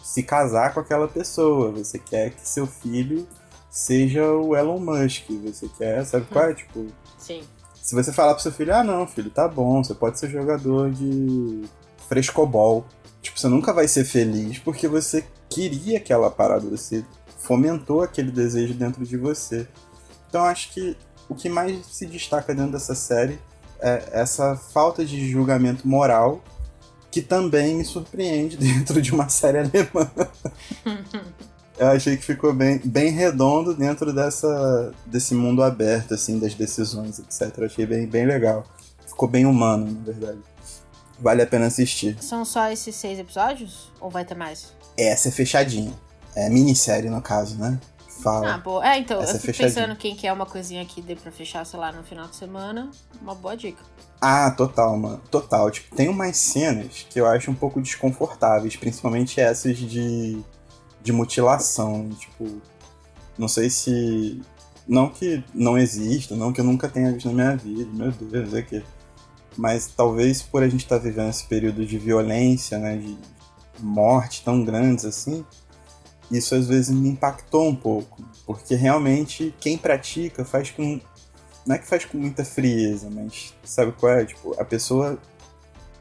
se 0.00 0.22
casar 0.22 0.72
com 0.72 0.78
aquela 0.78 1.08
pessoa, 1.08 1.72
você 1.72 1.98
quer 1.98 2.30
que 2.30 2.48
seu 2.48 2.68
filho 2.68 3.26
seja 3.70 4.24
o 4.32 4.56
Elon 4.56 4.78
Musk. 4.78 5.30
Você 5.44 5.68
quer, 5.78 6.04
sabe 6.04 6.26
qual 6.26 6.50
é? 6.50 6.54
Tipo. 6.54 6.86
Sim. 7.18 7.42
Se 7.80 7.94
você 7.94 8.12
falar 8.12 8.34
pro 8.34 8.42
seu 8.42 8.52
filho, 8.52 8.74
ah 8.74 8.84
não, 8.84 9.06
filho, 9.06 9.30
tá 9.30 9.48
bom, 9.48 9.82
você 9.82 9.94
pode 9.94 10.18
ser 10.18 10.28
jogador 10.28 10.90
de 10.90 11.62
frescobol. 12.08 12.84
Tipo, 13.22 13.38
você 13.38 13.48
nunca 13.48 13.72
vai 13.72 13.88
ser 13.88 14.04
feliz 14.04 14.58
porque 14.58 14.86
você 14.86 15.24
queria 15.48 15.98
aquela 15.98 16.30
parada, 16.30 16.68
você 16.68 17.04
fomentou 17.38 18.02
aquele 18.02 18.30
desejo 18.30 18.74
dentro 18.74 19.04
de 19.04 19.16
você. 19.16 19.66
Então 20.28 20.44
acho 20.44 20.72
que 20.72 20.96
o 21.28 21.34
que 21.34 21.48
mais 21.48 21.86
se 21.86 22.06
destaca 22.06 22.54
dentro 22.54 22.72
dessa 22.72 22.94
série 22.94 23.38
é 23.80 24.10
essa 24.12 24.56
falta 24.56 25.04
de 25.04 25.28
julgamento 25.30 25.88
moral 25.88 26.42
que 27.10 27.20
também 27.20 27.76
me 27.76 27.84
surpreende 27.84 28.56
dentro 28.58 29.00
de 29.02 29.12
uma 29.12 29.28
série 29.28 29.58
alemã. 29.58 30.10
eu 31.80 31.88
achei 31.88 32.14
que 32.14 32.22
ficou 32.22 32.52
bem, 32.52 32.78
bem 32.84 33.10
redondo 33.10 33.74
dentro 33.74 34.12
dessa, 34.12 34.92
desse 35.06 35.34
mundo 35.34 35.62
aberto, 35.62 36.12
assim, 36.12 36.38
das 36.38 36.52
decisões, 36.52 37.18
etc. 37.18 37.56
Eu 37.56 37.64
achei 37.64 37.86
bem, 37.86 38.06
bem 38.06 38.26
legal. 38.26 38.66
Ficou 39.06 39.26
bem 39.26 39.46
humano, 39.46 39.86
na 39.86 40.12
verdade. 40.12 40.38
Vale 41.18 41.40
a 41.40 41.46
pena 41.46 41.66
assistir. 41.66 42.18
São 42.20 42.44
só 42.44 42.70
esses 42.70 42.94
seis 42.94 43.18
episódios? 43.18 43.90
Ou 43.98 44.10
vai 44.10 44.26
ter 44.26 44.34
mais? 44.34 44.74
Essa 44.94 45.28
é 45.28 45.32
fechadinha. 45.32 45.92
É 46.36 46.50
minissérie, 46.50 47.08
no 47.08 47.22
caso, 47.22 47.56
né? 47.56 47.80
Fala. 48.22 48.54
Ah, 48.54 48.58
boa. 48.58 48.86
É, 48.86 48.98
então, 48.98 49.22
Essa 49.22 49.32
eu 49.32 49.36
é 49.36 49.40
fico 49.40 49.56
pensando 49.56 49.96
quem 49.96 50.14
quer 50.14 50.34
uma 50.34 50.44
coisinha 50.44 50.84
que 50.84 51.00
dê 51.00 51.16
pra 51.16 51.32
fechar, 51.32 51.64
sei 51.64 51.80
lá, 51.80 51.90
no 51.90 52.04
final 52.04 52.28
de 52.28 52.36
semana. 52.36 52.90
Uma 53.22 53.34
boa 53.34 53.56
dica. 53.56 53.82
Ah, 54.20 54.50
total, 54.50 54.98
mano. 54.98 55.22
Total. 55.30 55.70
Tipo, 55.70 55.96
tem 55.96 56.10
umas 56.10 56.36
cenas 56.36 57.06
que 57.08 57.18
eu 57.18 57.26
acho 57.26 57.50
um 57.50 57.54
pouco 57.54 57.80
desconfortáveis, 57.80 58.76
principalmente 58.76 59.40
essas 59.40 59.78
de 59.78 60.44
de 61.02 61.12
mutilação. 61.12 62.08
Tipo, 62.10 62.60
não 63.38 63.48
sei 63.48 63.70
se. 63.70 64.40
Não 64.86 65.08
que 65.08 65.44
não 65.54 65.78
exista, 65.78 66.34
não 66.34 66.52
que 66.52 66.60
eu 66.60 66.64
nunca 66.64 66.88
tenha 66.88 67.12
visto 67.12 67.26
na 67.28 67.34
minha 67.34 67.56
vida, 67.56 67.90
meu 67.92 68.10
Deus, 68.10 68.54
é 68.54 68.62
que. 68.62 68.82
Mas 69.56 69.86
talvez 69.86 70.42
por 70.42 70.62
a 70.62 70.68
gente 70.68 70.84
estar 70.84 70.98
tá 70.98 71.02
vivendo 71.02 71.30
esse 71.30 71.44
período 71.44 71.84
de 71.84 71.98
violência, 71.98 72.78
né, 72.78 72.96
de 72.96 73.16
morte 73.78 74.42
tão 74.44 74.64
grandes 74.64 75.04
assim, 75.04 75.44
isso 76.30 76.54
às 76.54 76.66
vezes 76.66 76.90
me 76.90 77.08
impactou 77.08 77.68
um 77.68 77.74
pouco. 77.74 78.22
Porque 78.46 78.74
realmente 78.74 79.54
quem 79.60 79.76
pratica 79.76 80.44
faz 80.44 80.70
com. 80.70 81.00
Não 81.66 81.76
é 81.76 81.78
que 81.78 81.86
faz 81.86 82.04
com 82.04 82.18
muita 82.18 82.44
frieza, 82.44 83.10
mas 83.10 83.54
sabe 83.64 83.92
qual 83.92 84.12
é? 84.12 84.24
Tipo, 84.24 84.58
a 84.60 84.64
pessoa 84.64 85.18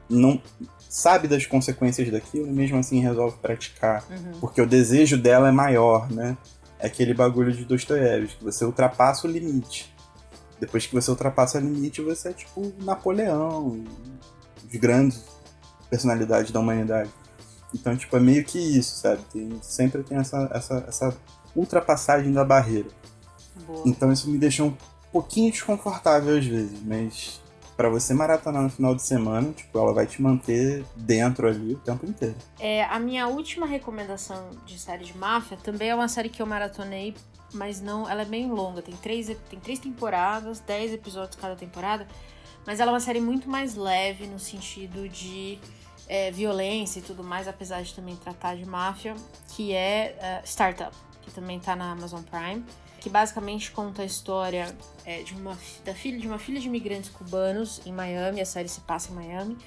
não 0.09 0.41
sabe 0.89 1.27
das 1.27 1.45
consequências 1.45 2.11
daquilo 2.11 2.47
e 2.47 2.51
mesmo 2.51 2.77
assim 2.77 2.99
resolve 2.99 3.37
praticar. 3.37 4.03
Uhum. 4.09 4.39
Porque 4.41 4.59
o 4.59 4.65
desejo 4.65 5.17
dela 5.17 5.47
é 5.47 5.51
maior, 5.51 6.11
né? 6.11 6.35
É 6.79 6.87
aquele 6.87 7.13
bagulho 7.13 7.53
de 7.53 7.63
Dostoiévski, 7.63 8.37
que 8.37 8.43
você 8.43 8.65
ultrapassa 8.65 9.27
o 9.27 9.31
limite. 9.31 9.93
Depois 10.59 10.87
que 10.87 10.93
você 10.93 11.11
ultrapassa 11.11 11.59
o 11.59 11.61
limite, 11.61 12.01
você 12.01 12.29
é 12.29 12.33
tipo 12.33 12.73
Napoleão, 12.81 13.83
de 14.65 14.77
grandes 14.79 15.23
personalidades 15.89 16.51
da 16.51 16.59
humanidade. 16.59 17.09
Então, 17.73 17.95
tipo, 17.95 18.17
é 18.17 18.19
meio 18.19 18.43
que 18.43 18.57
isso, 18.57 18.97
sabe? 18.97 19.21
Tem, 19.31 19.59
sempre 19.61 20.01
tem 20.01 20.17
essa, 20.17 20.49
essa, 20.51 20.85
essa 20.87 21.17
ultrapassagem 21.55 22.33
da 22.33 22.43
barreira. 22.43 22.89
Boa. 23.67 23.83
Então 23.85 24.11
isso 24.11 24.29
me 24.29 24.37
deixou 24.37 24.69
um 24.69 24.77
pouquinho 25.11 25.51
desconfortável 25.51 26.35
às 26.37 26.45
vezes, 26.45 26.79
mas 26.83 27.41
para 27.79 27.87
você 27.87 28.13
maratonar 28.13 28.61
no 28.61 28.69
final 28.69 28.93
de 28.93 29.01
semana, 29.01 29.53
tipo, 29.53 29.79
ela 29.79 29.93
vai 29.93 30.05
te 30.05 30.21
manter 30.21 30.83
dentro 30.97 31.47
ali 31.47 31.75
o 31.75 31.77
tempo 31.77 32.05
inteiro. 32.05 32.35
É, 32.59 32.83
a 32.83 32.99
minha 32.99 33.25
última 33.29 33.65
recomendação 33.65 34.49
de 34.65 34.77
série 34.77 35.05
de 35.05 35.17
máfia 35.17 35.55
também 35.55 35.87
é 35.87 35.95
uma 35.95 36.09
série 36.09 36.27
que 36.27 36.41
eu 36.41 36.45
maratonei, 36.45 37.15
mas 37.53 37.79
não, 37.79 38.09
ela 38.09 38.23
é 38.23 38.25
bem 38.25 38.51
longa, 38.51 38.81
tem 38.81 38.93
três, 38.97 39.27
tem 39.49 39.61
três 39.61 39.79
temporadas, 39.79 40.59
dez 40.59 40.91
episódios 40.91 41.37
cada 41.37 41.55
temporada, 41.55 42.05
mas 42.67 42.81
ela 42.81 42.91
é 42.91 42.93
uma 42.95 42.99
série 42.99 43.21
muito 43.21 43.49
mais 43.49 43.75
leve 43.75 44.27
no 44.27 44.39
sentido 44.39 45.07
de 45.07 45.57
é, 46.09 46.31
violência 46.31 46.99
e 46.99 47.01
tudo 47.01 47.23
mais, 47.23 47.47
apesar 47.47 47.81
de 47.81 47.93
também 47.93 48.17
tratar 48.17 48.57
de 48.57 48.65
máfia, 48.65 49.15
que 49.55 49.71
é 49.71 50.41
uh, 50.43 50.45
Startup, 50.45 50.93
que 51.21 51.31
também 51.31 51.61
tá 51.61 51.77
na 51.77 51.93
Amazon 51.93 52.23
Prime 52.23 52.61
que 52.99 53.09
basicamente 53.09 53.71
conta 53.71 54.01
a 54.01 54.05
história 54.05 54.75
é, 55.05 55.23
de 55.23 55.33
uma, 55.33 55.57
da 55.83 55.93
filha, 55.93 56.19
de 56.19 56.27
uma 56.27 56.39
filha 56.39 56.59
de 56.59 56.67
imigrantes 56.67 57.09
cubanos 57.09 57.81
em 57.85 57.91
Miami, 57.91 58.41
a 58.41 58.45
série 58.45 58.67
se 58.67 58.81
passa 58.81 59.11
em 59.11 59.15
Miami, 59.15 59.57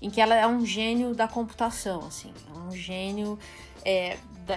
em 0.00 0.08
que 0.08 0.20
ela 0.20 0.34
é 0.34 0.46
um 0.46 0.64
gênio 0.64 1.14
da 1.14 1.26
computação, 1.26 2.06
assim, 2.06 2.32
é 2.48 2.58
um 2.58 2.70
gênio 2.70 3.38
é, 3.84 4.16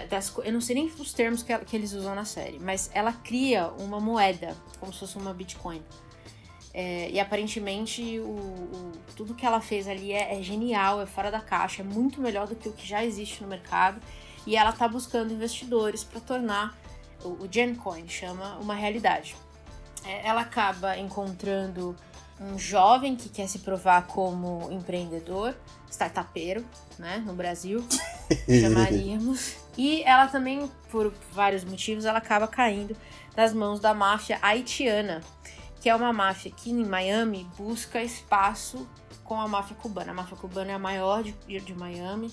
das, 0.10 0.34
eu 0.44 0.54
não 0.54 0.62
sei 0.62 0.76
nem 0.76 0.86
os 0.86 1.14
termos 1.14 1.44
que, 1.44 1.58
que, 1.60 1.76
eles 1.76 1.94
usam 1.94 2.16
na 2.16 2.26
série, 2.26 2.60
mas 2.60 2.90
ela 2.94 3.12
cria 3.12 3.68
uma 3.80 4.00
moeda, 4.00 4.56
como 4.80 4.94
se 4.94 5.00
fosse 5.00 5.18
uma 5.18 5.34
Bitcoin. 5.34 5.82
É, 6.74 7.10
e 7.12 7.20
aparentemente 7.20 8.20
o, 8.20 8.30
o, 8.30 8.92
tudo 9.18 9.36
que 9.36 9.46
ela 9.46 9.60
fez 9.60 9.90
ali 9.90 10.14
é, 10.14 10.40
é, 10.40 10.42
genial, 10.42 11.02
é 11.02 11.06
fora 11.06 11.30
da 11.30 11.42
caixa, 11.42 11.82
é 11.82 11.86
muito 11.86 12.22
melhor 12.22 12.48
do 12.48 12.56
que 12.56 12.70
o 12.70 12.72
que 12.72 12.88
já 12.88 13.04
existe 13.04 13.42
no 13.42 13.50
mercado. 13.50 14.02
E 14.48 14.56
ela 14.56 14.70
está 14.70 14.88
buscando 14.88 15.34
investidores 15.34 16.04
para 16.04 16.22
tornar 16.22 16.81
o, 17.24 17.48
Gencoin 17.50 18.08
chama 18.08 18.58
uma 18.58 18.76
realidade. 18.76 19.36
É, 20.06 20.28
ela 20.28 20.42
acaba 20.42 20.98
encontrando 20.98 21.96
um 22.40 22.58
jovem 22.58 23.16
que 23.16 23.30
quer 23.30 23.48
se 23.48 23.60
provar 23.60 24.08
como 24.08 24.72
empreendedor, 24.72 25.56
startupeiro, 25.90 26.66
né, 26.98 27.24
no 27.26 27.34
Brasil, 27.34 27.86
chamaríamos. 28.62 29.56
E 29.78 30.02
ela 30.04 30.28
também, 30.28 30.70
por 30.90 31.14
vários 31.32 31.64
motivos, 31.64 32.06
ela 32.06 32.18
acaba 32.18 32.48
caindo 32.48 32.96
nas 33.36 33.54
mãos 33.54 33.80
da 33.80 33.94
máfia 33.94 34.40
haitiana, 34.42 35.22
que 35.80 35.90
é 35.90 35.96
uma 35.96 36.12
máfia 36.12 36.52
que 36.52 36.72
em 36.72 36.86
Miami 36.86 37.48
busca 37.58 38.02
espaço 38.02 38.88
com 39.24 39.40
a 39.40 39.48
máfia 39.48 39.76
cubana. 39.76 40.12
A 40.12 40.16
máfia 40.16 40.36
cubana 40.36 40.72
é 40.72 40.76
a 40.76 40.80
maior 40.80 41.24
de, 41.24 41.34
de 41.48 41.74
Miami, 41.76 42.32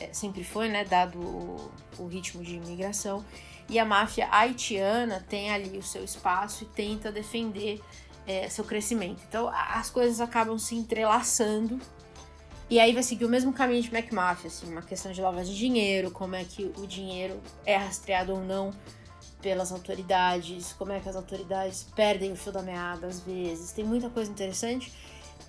é, 0.00 0.12
sempre 0.12 0.44
foi, 0.44 0.68
né, 0.68 0.84
dado 0.84 1.18
o, 1.18 1.70
o 1.98 2.06
ritmo 2.06 2.42
de 2.42 2.54
imigração. 2.54 3.24
E 3.68 3.78
a 3.78 3.84
máfia 3.84 4.28
haitiana 4.30 5.24
tem 5.28 5.50
ali 5.50 5.76
o 5.76 5.82
seu 5.82 6.02
espaço 6.02 6.64
e 6.64 6.66
tenta 6.66 7.12
defender 7.12 7.80
é, 8.26 8.48
seu 8.48 8.64
crescimento. 8.64 9.22
Então 9.28 9.48
as 9.48 9.90
coisas 9.90 10.20
acabam 10.20 10.58
se 10.58 10.74
entrelaçando. 10.74 11.78
E 12.70 12.78
aí 12.78 12.92
vai 12.92 13.02
seguir 13.02 13.24
o 13.24 13.28
mesmo 13.28 13.50
caminho 13.50 13.82
de 13.82 13.88
McMafia, 13.94 14.48
assim, 14.48 14.70
uma 14.70 14.82
questão 14.82 15.10
de 15.10 15.22
lavagem 15.22 15.54
de 15.54 15.58
dinheiro, 15.58 16.10
como 16.10 16.34
é 16.34 16.44
que 16.44 16.70
o 16.76 16.86
dinheiro 16.86 17.40
é 17.64 17.76
rastreado 17.76 18.34
ou 18.34 18.44
não 18.44 18.74
pelas 19.40 19.72
autoridades, 19.72 20.74
como 20.74 20.92
é 20.92 21.00
que 21.00 21.08
as 21.08 21.16
autoridades 21.16 21.86
perdem 21.94 22.32
o 22.32 22.36
fio 22.36 22.52
da 22.52 22.60
meada 22.60 23.06
às 23.06 23.20
vezes. 23.20 23.72
Tem 23.72 23.84
muita 23.84 24.10
coisa 24.10 24.30
interessante. 24.30 24.92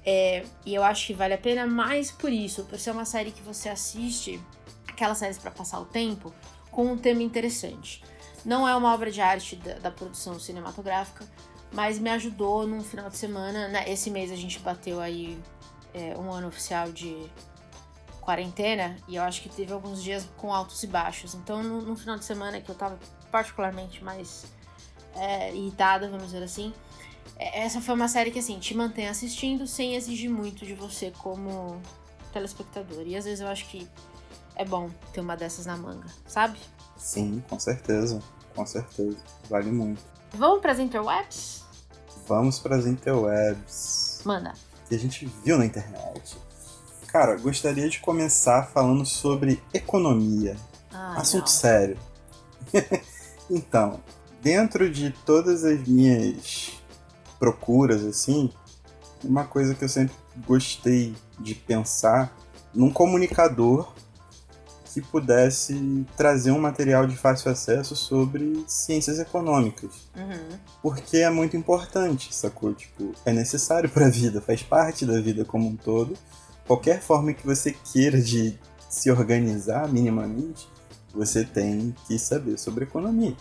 É, 0.05 0.45
e 0.65 0.73
eu 0.73 0.82
acho 0.82 1.08
que 1.08 1.13
vale 1.13 1.34
a 1.34 1.38
pena 1.38 1.67
mais 1.67 2.10
por 2.10 2.32
isso, 2.32 2.63
por 2.63 2.79
ser 2.79 2.91
uma 2.91 3.03
série 3.03 3.32
que 3.32 3.41
você 3.41 3.67
assiste, 3.67 4.41
aquelas 4.88 5.17
séries 5.17 5.38
para 5.38 5.51
passar 5.51 5.79
o 5.82 5.86
tempo, 5.86 6.34
com 6.71 6.86
um 6.86 6.97
tema 6.97 7.23
interessante. 7.23 8.03
Não 8.45 8.67
é 8.67 8.75
uma 8.75 8.93
obra 8.93 9.12
de 9.12 9.21
arte 9.21 9.55
da, 9.58 9.73
da 9.75 9.91
produção 9.91 10.39
cinematográfica, 10.39 11.25
mas 11.71 11.99
me 11.99 12.10
ajudou 12.10 12.65
num 12.65 12.84
final 12.84 13.10
de 13.10 13.17
semana. 13.17 13.67
Né? 13.67 13.89
Esse 13.89 14.10
mês 14.10 14.32
a 14.32 14.36
gente 14.36 14.60
bateu 14.60 14.99
aí 14.99 15.38
é, 15.93 16.17
um 16.17 16.32
ano 16.32 16.47
oficial 16.47 16.91
de 16.91 17.29
quarentena 18.21 18.95
e 19.08 19.15
eu 19.15 19.23
acho 19.23 19.41
que 19.41 19.49
teve 19.49 19.73
alguns 19.73 20.03
dias 20.03 20.27
com 20.38 20.53
altos 20.53 20.84
e 20.84 20.88
baixos. 20.88 21.34
Então, 21.34 21.63
no, 21.63 21.95
final 21.95 22.17
de 22.17 22.25
semana 22.25 22.62
que 22.62 22.69
eu 22.69 22.75
tava 22.75 22.99
particularmente 23.32 24.03
mais 24.03 24.45
é, 25.15 25.53
irritada, 25.53 26.08
vamos 26.10 26.27
dizer 26.27 26.43
assim, 26.43 26.73
é, 27.38 27.62
essa 27.62 27.82
foi 27.82 27.95
uma 27.95 28.08
série 28.08 28.32
que 28.32 28.39
assim 28.39 28.60
te 28.60 28.75
mantém 28.75 29.08
assistindo 29.08 29.65
sem 29.65 29.95
exigir 29.95 30.29
muito 30.29 30.65
de 30.65 30.73
você 30.73 31.12
como 31.17 31.82
telespectador. 32.32 33.03
E 33.08 33.15
às 33.15 33.25
vezes 33.25 33.41
eu 33.41 33.47
acho 33.47 33.67
que 33.67 33.88
é 34.60 34.65
bom 34.65 34.89
ter 35.13 35.22
uma 35.22 35.38
dessas 35.38 35.65
na 35.65 35.78
manga, 35.78 36.06
sabe? 36.28 36.60
Sim, 36.98 37.41
com 37.50 37.58
certeza. 37.58 38.22
Com 38.54 38.65
certeza. 38.65 39.17
Vale 39.50 39.72
muito. 39.72 40.02
Vamos 40.34 40.60
para 40.60 40.74
as 40.74 40.80
interwebs? 40.80 41.63
Vamos 42.28 42.60
para 42.60 42.76
as 42.76 42.86
interwebs. 42.86 44.22
Manda. 44.26 44.54
Que 44.89 44.95
a 44.95 45.00
gente 45.00 45.26
viu 45.45 45.58
na 45.58 45.65
internet. 45.65 46.38
Cara, 47.08 47.38
gostaria 47.38 47.89
de 47.89 48.00
começar 48.00 48.63
falando 48.67 49.06
sobre 49.06 49.63
economia. 49.74 50.58
Ah, 50.91 51.15
Assunto 51.15 51.43
não. 51.43 51.48
sério. 51.48 51.98
então, 53.50 54.02
dentro 54.41 54.91
de 54.91 55.12
todas 55.26 55.63
as 55.63 55.88
minhas 55.88 56.74
procuras, 57.39 58.04
assim, 58.04 58.52
uma 59.24 59.45
coisa 59.45 59.74
que 59.74 59.86
eu 59.86 59.89
sempre 59.89 60.15
gostei 60.45 61.15
de 61.39 61.56
pensar 61.56 62.36
num 62.74 62.91
comunicador 62.91 63.93
que 64.93 65.02
pudesse 65.02 66.06
trazer 66.17 66.52
um 66.52 66.60
material 66.60 67.06
de 67.06 67.15
fácil 67.15 67.52
acesso 67.52 67.95
sobre 67.95 68.63
ciências 68.67 69.19
econômicas. 69.19 70.10
Uhum. 70.15 70.58
Porque 70.82 71.17
é 71.17 71.30
muito 71.30 71.56
importante, 71.56 72.34
sacou? 72.34 72.73
Tipo, 72.73 73.13
é 73.25 73.32
necessário 73.32 73.89
para 73.89 74.08
a 74.08 74.10
vida, 74.10 74.41
faz 74.41 74.63
parte 74.63 75.06
da 75.06 75.21
vida 75.21 75.45
como 75.45 75.69
um 75.69 75.75
todo. 75.75 76.17
Qualquer 76.65 77.02
forma 77.02 77.34
que 77.34 77.45
você 77.45 77.71
queira 77.71 78.19
de 78.19 78.58
se 78.89 79.12
organizar 79.12 79.88
minimamente, 79.88 80.67
você 81.13 81.43
tem 81.43 81.95
que 82.08 82.17
saber 82.17 82.58
sobre 82.58 82.86
economia. 82.86 83.36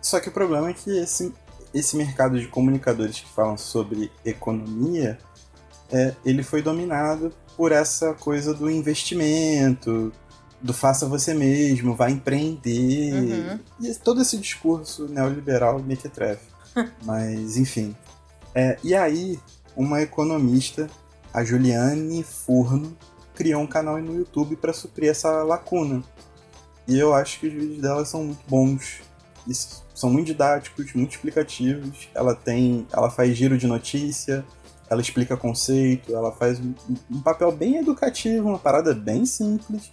Só 0.00 0.20
que 0.20 0.28
o 0.28 0.32
problema 0.32 0.70
é 0.70 0.72
que 0.74 0.90
esse, 0.98 1.32
esse 1.72 1.96
mercado 1.96 2.38
de 2.38 2.48
comunicadores 2.48 3.20
que 3.20 3.28
falam 3.30 3.56
sobre 3.56 4.10
economia, 4.24 5.18
é, 5.90 6.14
ele 6.24 6.42
foi 6.42 6.60
dominado 6.60 7.32
por 7.56 7.70
essa 7.72 8.14
coisa 8.14 8.54
do 8.54 8.70
investimento, 8.70 10.12
do 10.62 10.72
faça 10.72 11.06
você 11.06 11.34
mesmo, 11.34 11.94
vai 11.94 12.12
empreender. 12.12 13.12
Uhum. 13.12 13.58
E 13.80 13.94
todo 13.96 14.22
esse 14.22 14.38
discurso 14.38 15.08
neoliberal 15.08 15.80
mequetrefe. 15.80 16.46
Mas, 17.04 17.56
enfim. 17.56 17.96
É, 18.54 18.78
e 18.84 18.94
aí, 18.94 19.38
uma 19.76 20.00
economista, 20.00 20.88
a 21.34 21.44
Juliane 21.44 22.22
Furno, 22.22 22.96
criou 23.34 23.62
um 23.62 23.66
canal 23.66 23.98
no 24.00 24.14
YouTube 24.14 24.56
para 24.56 24.72
suprir 24.72 25.10
essa 25.10 25.42
lacuna. 25.42 26.02
E 26.86 26.98
eu 26.98 27.14
acho 27.14 27.40
que 27.40 27.48
os 27.48 27.52
vídeos 27.52 27.80
dela 27.80 28.04
são 28.04 28.24
muito 28.24 28.42
bons. 28.48 29.00
São 29.94 30.10
muito 30.10 30.26
didáticos, 30.26 30.92
muito 30.94 31.12
explicativos. 31.12 32.08
Ela 32.14 32.34
tem. 32.34 32.86
Ela 32.92 33.10
faz 33.10 33.36
giro 33.36 33.58
de 33.58 33.66
notícia, 33.66 34.44
ela 34.88 35.00
explica 35.00 35.36
conceito, 35.36 36.14
ela 36.14 36.30
faz 36.30 36.60
um, 36.60 36.74
um 37.10 37.20
papel 37.20 37.50
bem 37.50 37.76
educativo, 37.78 38.48
uma 38.48 38.58
parada 38.58 38.94
bem 38.94 39.24
simples 39.24 39.90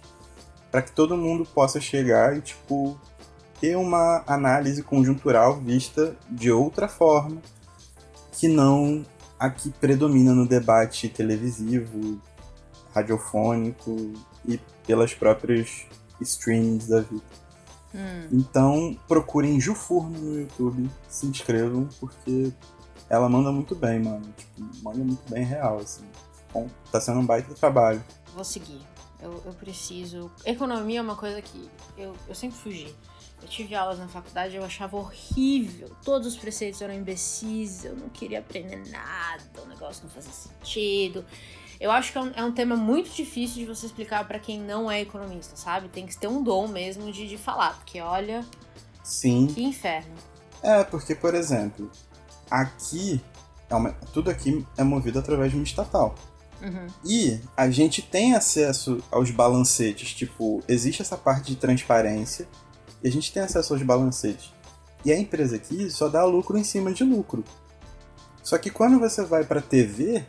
para 0.70 0.82
que 0.82 0.92
todo 0.92 1.16
mundo 1.16 1.44
possa 1.44 1.80
chegar 1.80 2.36
e 2.36 2.40
tipo 2.40 2.98
ter 3.60 3.76
uma 3.76 4.22
análise 4.26 4.82
conjuntural 4.82 5.60
vista 5.60 6.16
de 6.30 6.50
outra 6.50 6.88
forma 6.88 7.42
que 8.32 8.48
não 8.48 9.04
a 9.38 9.50
que 9.50 9.70
predomina 9.70 10.34
no 10.34 10.46
debate 10.46 11.08
televisivo, 11.08 12.20
radiofônico 12.94 14.12
e 14.46 14.58
pelas 14.86 15.14
próprias 15.14 15.86
streams 16.20 16.88
da 16.88 17.00
vida. 17.00 17.22
Hum. 17.94 18.28
Então 18.30 18.96
procurem 19.08 19.60
Jufurno 19.60 20.18
no 20.18 20.40
YouTube, 20.40 20.90
se 21.08 21.26
inscrevam, 21.26 21.88
porque 21.98 22.52
ela 23.08 23.28
manda 23.28 23.50
muito 23.50 23.74
bem, 23.74 23.98
mano. 23.98 24.26
Tipo, 24.36 24.68
manda 24.82 24.98
muito 24.98 25.22
bem 25.28 25.42
real, 25.42 25.78
assim. 25.78 26.04
Bom, 26.52 26.68
tá 26.92 27.00
sendo 27.00 27.20
um 27.20 27.26
baita 27.26 27.54
trabalho. 27.54 28.02
Vou 28.34 28.44
seguir. 28.44 28.80
Eu, 29.22 29.42
eu 29.44 29.52
preciso. 29.52 30.30
Economia 30.44 31.00
é 31.00 31.02
uma 31.02 31.16
coisa 31.16 31.40
que 31.42 31.68
eu, 31.96 32.16
eu 32.28 32.34
sempre 32.34 32.56
fugi. 32.56 32.94
Eu 33.42 33.48
tive 33.48 33.74
aulas 33.74 33.98
na 33.98 34.08
faculdade, 34.08 34.56
eu 34.56 34.64
achava 34.64 34.96
horrível. 34.96 35.90
Todos 36.04 36.26
os 36.26 36.36
preceitos 36.36 36.80
eram 36.82 36.92
imbecis, 36.92 37.84
eu 37.84 37.96
não 37.96 38.08
queria 38.10 38.40
aprender 38.40 38.82
nada, 38.90 39.62
o 39.62 39.66
negócio 39.66 40.04
não 40.04 40.10
fazia 40.10 40.32
sentido. 40.32 41.24
Eu 41.80 41.90
acho 41.90 42.12
que 42.12 42.18
é 42.18 42.20
um, 42.20 42.32
é 42.36 42.44
um 42.44 42.52
tema 42.52 42.76
muito 42.76 43.10
difícil 43.10 43.56
de 43.56 43.64
você 43.64 43.86
explicar 43.86 44.28
para 44.28 44.38
quem 44.38 44.60
não 44.60 44.90
é 44.90 45.00
economista, 45.00 45.56
sabe? 45.56 45.88
Tem 45.88 46.06
que 46.06 46.16
ter 46.16 46.28
um 46.28 46.42
dom 46.42 46.68
mesmo 46.68 47.10
de, 47.10 47.26
de 47.26 47.38
falar, 47.38 47.74
porque 47.78 48.00
olha. 48.02 48.44
Sim. 49.02 49.46
Que 49.46 49.62
inferno. 49.62 50.14
É, 50.62 50.84
porque, 50.84 51.14
por 51.14 51.34
exemplo, 51.34 51.90
aqui, 52.50 53.18
é 53.70 53.74
uma, 53.74 53.92
tudo 54.12 54.28
aqui 54.28 54.66
é 54.76 54.84
movido 54.84 55.18
através 55.18 55.52
de 55.52 55.56
uma 55.56 55.64
estatal. 55.64 56.14
Uhum. 56.62 56.86
E 57.04 57.40
a 57.56 57.70
gente 57.70 58.02
tem 58.02 58.34
acesso 58.34 59.02
aos 59.10 59.30
balancetes, 59.30 60.12
tipo, 60.12 60.62
existe 60.68 61.00
essa 61.00 61.16
parte 61.16 61.46
de 61.46 61.56
transparência 61.56 62.46
e 63.02 63.08
a 63.08 63.12
gente 63.12 63.32
tem 63.32 63.42
acesso 63.42 63.72
aos 63.72 63.82
balancetes. 63.82 64.52
E 65.04 65.10
a 65.10 65.18
empresa 65.18 65.56
aqui 65.56 65.90
só 65.90 66.08
dá 66.08 66.24
lucro 66.24 66.58
em 66.58 66.64
cima 66.64 66.92
de 66.92 67.04
lucro. 67.04 67.42
Só 68.42 68.58
que 68.58 68.70
quando 68.70 68.98
você 68.98 69.24
vai 69.24 69.44
pra 69.44 69.60
TV, 69.60 70.24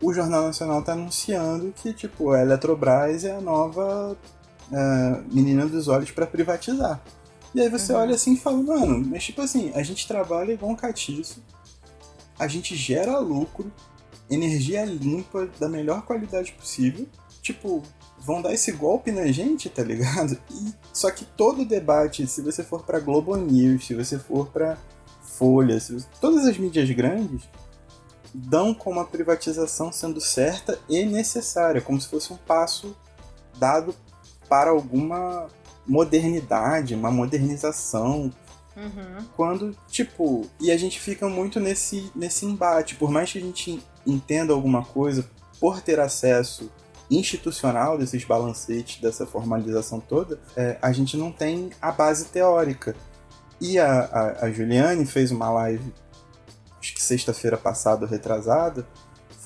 o 0.00 0.12
Jornal 0.12 0.42
Nacional 0.42 0.82
tá 0.82 0.92
anunciando 0.92 1.72
que, 1.74 1.92
tipo, 1.92 2.30
a 2.30 2.40
Eletrobras 2.40 3.24
é 3.24 3.36
a 3.36 3.40
nova 3.40 4.16
é, 4.72 5.22
menina 5.32 5.66
dos 5.66 5.88
olhos 5.88 6.10
para 6.10 6.26
privatizar. 6.26 7.00
E 7.54 7.60
aí 7.60 7.68
você 7.68 7.92
uhum. 7.92 8.00
olha 8.00 8.14
assim 8.14 8.34
e 8.34 8.36
fala, 8.36 8.62
mano, 8.62 9.06
mas 9.08 9.24
tipo 9.24 9.40
assim, 9.40 9.72
a 9.74 9.82
gente 9.82 10.06
trabalha 10.06 10.52
igual 10.52 10.72
um 10.72 10.76
catiço, 10.76 11.42
a 12.38 12.46
gente 12.46 12.76
gera 12.76 13.18
lucro, 13.18 13.72
energia 14.30 14.84
limpa, 14.84 15.48
da 15.58 15.68
melhor 15.68 16.02
qualidade 16.02 16.52
possível. 16.52 17.06
Tipo, 17.42 17.82
vão 18.18 18.42
dar 18.42 18.52
esse 18.52 18.72
golpe 18.72 19.12
na 19.12 19.26
gente, 19.26 19.68
tá 19.68 19.82
ligado? 19.82 20.38
E, 20.50 20.74
só 20.92 21.10
que 21.10 21.24
todo 21.24 21.64
debate, 21.64 22.26
se 22.26 22.40
você 22.40 22.62
for 22.62 22.82
pra 22.82 22.98
Globo 22.98 23.36
News, 23.36 23.86
se 23.86 23.94
você 23.94 24.18
for 24.18 24.48
pra 24.48 24.78
Folha, 25.22 25.78
se 25.78 26.06
todas 26.20 26.46
as 26.46 26.56
mídias 26.56 26.90
grandes 26.90 27.42
dão 28.32 28.74
como 28.74 29.00
a 29.00 29.04
privatização 29.04 29.92
sendo 29.92 30.20
certa 30.20 30.78
e 30.88 31.04
necessária, 31.04 31.80
como 31.80 32.00
se 32.00 32.08
fosse 32.08 32.32
um 32.32 32.36
passo 32.36 32.96
dado 33.58 33.94
para 34.48 34.70
alguma 34.70 35.48
modernidade, 35.86 36.94
uma 36.94 37.10
modernização. 37.10 38.32
Uhum. 38.76 39.24
Quando, 39.34 39.76
tipo, 39.88 40.46
e 40.60 40.70
a 40.70 40.76
gente 40.76 41.00
fica 41.00 41.28
muito 41.28 41.58
nesse, 41.58 42.10
nesse 42.14 42.44
embate. 42.44 42.94
Por 42.96 43.10
mais 43.10 43.32
que 43.32 43.38
a 43.38 43.40
gente 43.40 43.82
entenda 44.06 44.52
alguma 44.52 44.84
coisa, 44.84 45.28
por 45.58 45.80
ter 45.80 45.98
acesso 45.98 46.70
institucional 47.10 47.96
desses 47.96 48.24
balancetes, 48.24 49.00
dessa 49.00 49.26
formalização 49.26 50.00
toda, 50.00 50.38
é, 50.56 50.76
a 50.82 50.92
gente 50.92 51.16
não 51.16 51.32
tem 51.32 51.70
a 51.80 51.90
base 51.90 52.26
teórica. 52.26 52.94
E 53.60 53.78
a, 53.78 54.00
a, 54.00 54.44
a 54.46 54.52
Juliane 54.52 55.06
fez 55.06 55.30
uma 55.30 55.48
live, 55.50 55.94
acho 56.78 56.94
que 56.94 57.02
sexta-feira 57.02 57.56
passada, 57.56 58.06
retrasada, 58.06 58.86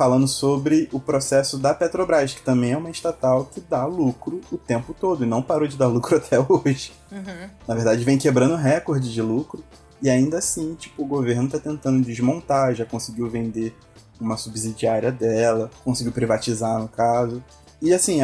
falando 0.01 0.27
sobre 0.27 0.89
o 0.95 0.99
processo 0.99 1.59
da 1.59 1.75
Petrobras, 1.75 2.33
que 2.33 2.41
também 2.41 2.73
é 2.73 2.77
uma 2.79 2.89
estatal 2.89 3.45
que 3.45 3.61
dá 3.61 3.85
lucro 3.85 4.41
o 4.51 4.57
tempo 4.57 4.97
todo 4.99 5.25
e 5.25 5.27
não 5.27 5.43
parou 5.43 5.69
de 5.69 5.77
dar 5.77 5.89
lucro 5.89 6.17
até 6.17 6.39
hoje. 6.41 6.95
Uhum. 7.13 7.51
Na 7.69 7.75
verdade, 7.75 8.03
vem 8.03 8.17
quebrando 8.17 8.57
recorde 8.57 9.13
de 9.13 9.21
lucro 9.21 9.63
e 10.01 10.09
ainda 10.09 10.39
assim, 10.39 10.75
tipo, 10.75 11.03
o 11.03 11.07
governo 11.07 11.45
está 11.45 11.59
tentando 11.59 12.03
desmontar, 12.03 12.75
já 12.75 12.87
conseguiu 12.87 13.29
vender 13.29 13.77
uma 14.19 14.39
subsidiária 14.39 15.13
dela, 15.13 15.71
conseguiu 15.85 16.13
privatizar 16.13 16.81
no 16.81 16.89
caso. 16.89 17.45
E 17.83 17.93
assim, 17.93 18.21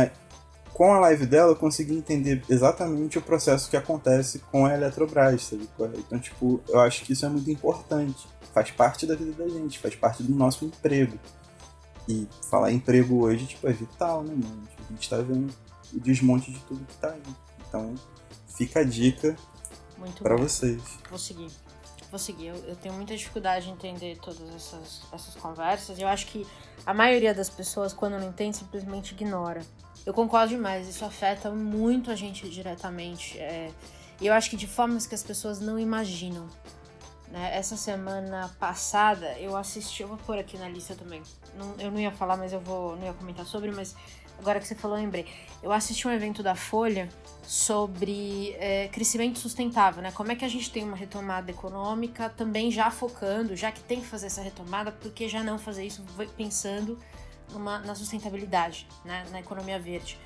com 0.73 0.95
a 0.95 0.99
live 1.01 1.27
dela 1.27 1.53
eu 1.53 1.57
consegui 1.57 1.95
entender 1.95 2.43
exatamente 2.49 3.19
o 3.19 3.23
processo 3.23 3.69
que 3.69 3.77
acontece 3.77 4.39
com 4.51 4.65
a 4.65 4.73
Eletrobras, 4.73 5.43
sabe? 5.43 5.69
Então, 5.99 6.19
tipo, 6.19 6.59
eu 6.71 6.81
acho 6.81 7.05
que 7.05 7.13
isso 7.13 7.27
é 7.27 7.29
muito 7.29 7.51
importante. 7.51 8.27
Faz 8.55 8.71
parte 8.71 9.05
da 9.05 9.15
vida 9.15 9.33
da 9.33 9.47
gente, 9.47 9.79
faz 9.79 9.95
parte 9.95 10.23
do 10.23 10.35
nosso 10.35 10.65
emprego. 10.65 11.19
E 12.09 12.29
falar 12.49 12.73
emprego 12.73 13.23
hoje, 13.25 13.47
tipo, 13.47 13.67
é 13.69 13.73
vital, 13.73 14.23
né, 14.23 14.35
mano? 14.35 14.67
Tipo, 14.69 14.83
a 14.83 14.93
gente 14.93 15.11
tá 15.11 15.17
vendo 15.17 15.53
o 15.93 16.01
desmonte 16.01 16.53
de 16.53 16.59
tudo 16.61 16.85
que 16.85 16.95
tá 16.97 17.11
aí. 17.11 17.23
Então, 17.69 17.95
fica 18.47 18.81
a 18.81 18.85
dica 18.85 19.37
para 20.23 20.37
vocês. 20.37 20.81
Vou 21.11 21.19
seguir. 21.19 21.51
Vou 22.11 22.19
seguir. 22.19 22.47
Eu, 22.47 22.57
eu, 22.69 22.77
tenho 22.77 22.95
muita 22.95 23.17
dificuldade 23.17 23.69
em 23.69 23.73
entender 23.73 24.19
todas 24.19 24.49
essas, 24.55 25.03
essas 25.13 25.35
conversas. 25.35 25.99
Eu 25.99 26.09
acho 26.09 26.27
que 26.27 26.47
a 26.85 26.95
maioria 26.95 27.35
das 27.35 27.51
pessoas, 27.51 27.93
quando 27.93 28.19
não 28.19 28.29
entende, 28.29 28.57
simplesmente 28.57 29.13
ignora. 29.13 29.63
Eu 30.05 30.15
concordo 30.15 30.49
demais. 30.49 30.89
Isso 30.89 31.05
afeta 31.05 31.51
muito 31.51 32.11
a 32.11 32.15
gente 32.15 32.49
diretamente. 32.49 33.39
É, 33.39 33.73
e 34.21 34.27
eu 34.27 34.33
acho 34.33 34.49
que 34.49 34.57
de 34.57 34.67
formas 34.67 35.07
que 35.07 35.15
as 35.15 35.23
pessoas 35.23 35.61
não 35.61 35.79
imaginam. 35.79 36.49
Né? 37.29 37.57
Essa 37.57 37.77
semana 37.77 38.55
passada 38.59 39.39
eu 39.39 39.57
assisti, 39.57 40.03
eu 40.03 40.09
vou 40.09 40.17
pôr 40.19 40.39
aqui 40.39 40.57
na 40.57 40.69
lista 40.69 40.95
também. 40.95 41.23
Não, 41.57 41.75
eu 41.79 41.91
não 41.91 41.99
ia 41.99 42.11
falar, 42.11 42.37
mas 42.37 42.53
eu 42.53 42.61
vou, 42.61 42.97
não 42.97 43.07
ia 43.07 43.13
comentar 43.15 43.47
sobre, 43.47 43.71
mas 43.71 43.95
agora 44.39 44.61
que 44.61 44.67
você 44.67 44.75
falou, 44.75 44.97
eu 44.97 45.03
lembrei. 45.03 45.27
Eu 45.63 45.73
assisti 45.73 46.07
um 46.07 46.13
evento 46.13 46.43
da 46.43 46.55
Folha 46.55 47.09
sobre 47.43 48.55
é, 48.59 48.89
crescimento 48.89 49.39
sustentável, 49.39 50.03
né? 50.03 50.13
Como 50.13 50.31
é 50.33 50.37
que 50.37 50.45
a 50.45 50.49
gente 50.49 50.71
tem 50.71 50.85
uma 50.85 50.97
retomada 50.97 51.51
econômica, 51.51 52.29
também 52.29 52.71
já 52.71 52.91
focando, 52.91 53.57
já 53.57 53.71
que 53.71 53.81
tem 53.81 54.01
que 54.01 54.07
fazer 54.07 54.27
essa 54.27 54.43
retomada, 54.43 54.93
por 54.93 55.13
que 55.13 55.29
já 55.29 55.43
não 55.43 55.59
fazer 55.59 55.85
isso 55.85 56.05
pensando 56.37 56.99
numa, 57.53 57.79
na 57.79 57.95
sustentabilidade, 57.95 58.87
né? 59.05 59.25
na 59.31 59.41
economia 59.41 59.79
verde? 59.79 60.19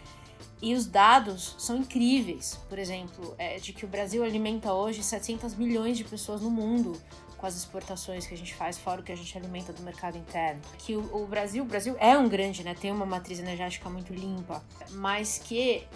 E 0.62 0.74
os 0.74 0.86
dados 0.86 1.54
são 1.58 1.76
incríveis. 1.76 2.58
Por 2.68 2.78
exemplo, 2.78 3.34
é, 3.38 3.58
de 3.58 3.72
que 3.72 3.84
o 3.84 3.88
Brasil 3.88 4.22
alimenta 4.22 4.72
hoje 4.72 5.02
700 5.02 5.54
milhões 5.54 5.96
de 5.96 6.04
pessoas 6.04 6.42
no 6.42 6.50
mundo 6.50 7.00
com 7.40 7.46
as 7.46 7.57
exportações 7.57 8.26
que 8.26 8.35
a 8.35 8.37
gente 8.37 8.55
faz, 8.55 8.76
fora 8.79 9.00
o 9.00 9.05
que 9.05 9.11
a 9.11 9.16
gente 9.16 9.37
alimenta 9.37 9.72
do 9.72 9.83
mercado 9.83 10.18
interno. 10.18 10.61
Que 10.79 10.94
o, 10.94 11.22
o 11.22 11.26
Brasil, 11.26 11.62
o 11.62 11.66
Brasil 11.66 11.96
é 11.98 12.16
um 12.18 12.29
grande, 12.29 12.62
né? 12.62 12.74
Tem 12.74 12.92
uma 12.92 13.07
matriz 13.07 13.38
energética 13.38 13.88
muito 13.88 14.12
limpa, 14.12 14.62
mas 14.90 15.38
que 15.38 15.87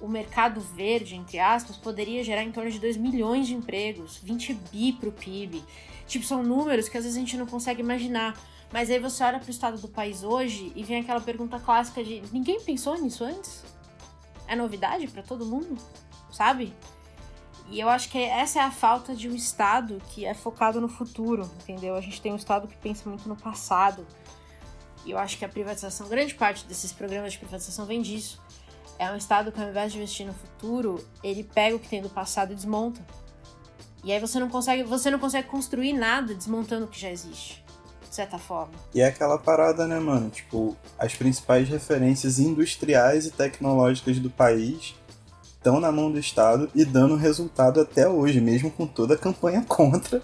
o 0.00 0.08
mercado 0.08 0.60
verde, 0.60 1.16
entre 1.16 1.38
aspas, 1.38 1.76
poderia 1.76 2.22
gerar 2.22 2.42
em 2.42 2.52
torno 2.52 2.70
de 2.70 2.78
2 2.78 2.96
milhões 2.96 3.46
de 3.46 3.54
empregos, 3.54 4.18
20 4.18 4.54
bi 4.70 4.92
para 4.92 5.08
o 5.08 5.12
PIB. 5.12 5.64
Tipo, 6.06 6.24
são 6.24 6.42
números 6.42 6.88
que 6.88 6.98
às 6.98 7.04
vezes 7.04 7.16
a 7.16 7.20
gente 7.20 7.36
não 7.36 7.46
consegue 7.46 7.80
imaginar. 7.80 8.38
Mas 8.72 8.90
aí 8.90 8.98
você 8.98 9.24
olha 9.24 9.38
para 9.38 9.48
o 9.48 9.50
estado 9.50 9.80
do 9.80 9.88
país 9.88 10.22
hoje 10.22 10.72
e 10.76 10.84
vem 10.84 11.00
aquela 11.00 11.20
pergunta 11.20 11.58
clássica 11.58 12.04
de: 12.04 12.22
ninguém 12.32 12.60
pensou 12.60 13.00
nisso 13.00 13.24
antes? 13.24 13.64
é 14.50 14.56
novidade 14.56 15.06
para 15.06 15.22
todo 15.22 15.46
mundo, 15.46 15.80
sabe? 16.32 16.74
E 17.70 17.78
eu 17.78 17.88
acho 17.88 18.08
que 18.10 18.18
essa 18.18 18.58
é 18.58 18.62
a 18.62 18.70
falta 18.70 19.14
de 19.14 19.28
um 19.28 19.34
Estado 19.34 20.02
que 20.08 20.26
é 20.26 20.34
focado 20.34 20.80
no 20.80 20.88
futuro, 20.88 21.48
entendeu? 21.62 21.94
A 21.94 22.00
gente 22.00 22.20
tem 22.20 22.32
um 22.32 22.36
Estado 22.36 22.66
que 22.66 22.76
pensa 22.76 23.08
muito 23.08 23.28
no 23.28 23.36
passado. 23.36 24.04
E 25.06 25.12
eu 25.12 25.18
acho 25.18 25.38
que 25.38 25.44
a 25.44 25.48
privatização, 25.48 26.08
grande 26.08 26.34
parte 26.34 26.66
desses 26.66 26.92
programas 26.92 27.32
de 27.32 27.38
privatização 27.38 27.86
vem 27.86 28.02
disso. 28.02 28.42
É 28.98 29.10
um 29.10 29.16
Estado 29.16 29.52
que 29.52 29.60
ao 29.60 29.68
invés 29.68 29.92
de 29.92 29.98
investir 29.98 30.26
no 30.26 30.34
futuro, 30.34 31.02
ele 31.22 31.44
pega 31.44 31.76
o 31.76 31.78
que 31.78 31.88
tem 31.88 32.02
do 32.02 32.10
passado 32.10 32.52
e 32.52 32.56
desmonta. 32.56 33.00
E 34.02 34.12
aí 34.12 34.18
você 34.18 34.40
não 34.40 34.48
consegue, 34.48 34.82
você 34.82 35.08
não 35.08 35.18
consegue 35.20 35.46
construir 35.46 35.92
nada 35.92 36.34
desmontando 36.34 36.86
o 36.86 36.88
que 36.88 36.98
já 36.98 37.10
existe 37.10 37.64
de 38.10 38.16
certa 38.16 38.38
forma. 38.38 38.72
E 38.92 39.00
é 39.00 39.06
aquela 39.06 39.38
parada, 39.38 39.86
né, 39.86 40.00
mano? 40.00 40.28
Tipo, 40.30 40.76
as 40.98 41.14
principais 41.14 41.68
referências 41.68 42.40
industriais 42.40 43.24
e 43.24 43.30
tecnológicas 43.30 44.18
do 44.18 44.28
país 44.28 44.96
estão 45.60 45.78
na 45.78 45.92
mão 45.92 46.10
do 46.10 46.18
Estado 46.18 46.70
e 46.74 46.86
dando 46.86 47.14
resultado 47.16 47.80
até 47.80 48.08
hoje, 48.08 48.40
mesmo 48.40 48.70
com 48.70 48.86
toda 48.86 49.14
a 49.14 49.18
campanha 49.18 49.62
contra. 49.68 50.22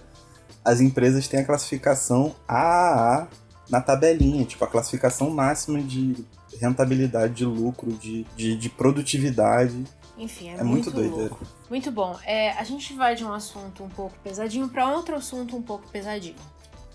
As 0.64 0.80
empresas 0.80 1.28
têm 1.28 1.40
a 1.40 1.44
classificação 1.44 2.34
AAA 2.48 3.28
na 3.70 3.80
tabelinha, 3.80 4.44
tipo, 4.44 4.64
a 4.64 4.66
classificação 4.66 5.30
máxima 5.30 5.80
de 5.80 6.24
rentabilidade, 6.58 7.34
de 7.34 7.44
lucro, 7.44 7.92
de, 7.92 8.24
de, 8.34 8.56
de 8.56 8.68
produtividade. 8.70 9.84
Enfim, 10.16 10.48
é, 10.48 10.54
é 10.54 10.64
muito, 10.64 10.90
muito 10.90 10.90
doideiro. 10.90 11.38
Muito 11.68 11.92
bom. 11.92 12.18
É, 12.24 12.52
a 12.52 12.64
gente 12.64 12.94
vai 12.94 13.14
de 13.14 13.24
um 13.24 13.32
assunto 13.32 13.84
um 13.84 13.88
pouco 13.88 14.16
pesadinho 14.24 14.68
para 14.68 14.90
outro 14.90 15.14
assunto 15.14 15.56
um 15.56 15.62
pouco 15.62 15.86
pesadinho, 15.90 16.36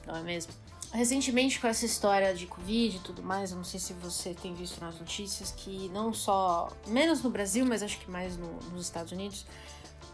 não 0.06 0.18
é 0.18 0.22
mesmo? 0.22 0.52
Recentemente, 0.94 1.58
com 1.58 1.68
essa 1.68 1.86
história 1.86 2.34
de 2.34 2.46
Covid 2.46 2.98
e 2.98 3.00
tudo 3.00 3.24
mais, 3.24 3.52
eu 3.52 3.58
não 3.58 3.64
sei 3.64 3.80
se 3.80 3.94
você 3.94 4.34
tem 4.34 4.54
visto 4.54 4.82
nas 4.82 5.00
notícias 5.00 5.50
que 5.52 5.90
não 5.90 6.14
só, 6.14 6.70
menos 6.86 7.24
no 7.24 7.30
Brasil, 7.30 7.66
mas 7.66 7.82
acho 7.82 7.98
que 7.98 8.12
mais 8.12 8.36
no, 8.36 8.60
nos 8.74 8.88
Estados 8.88 9.14
Unidos, 9.14 9.46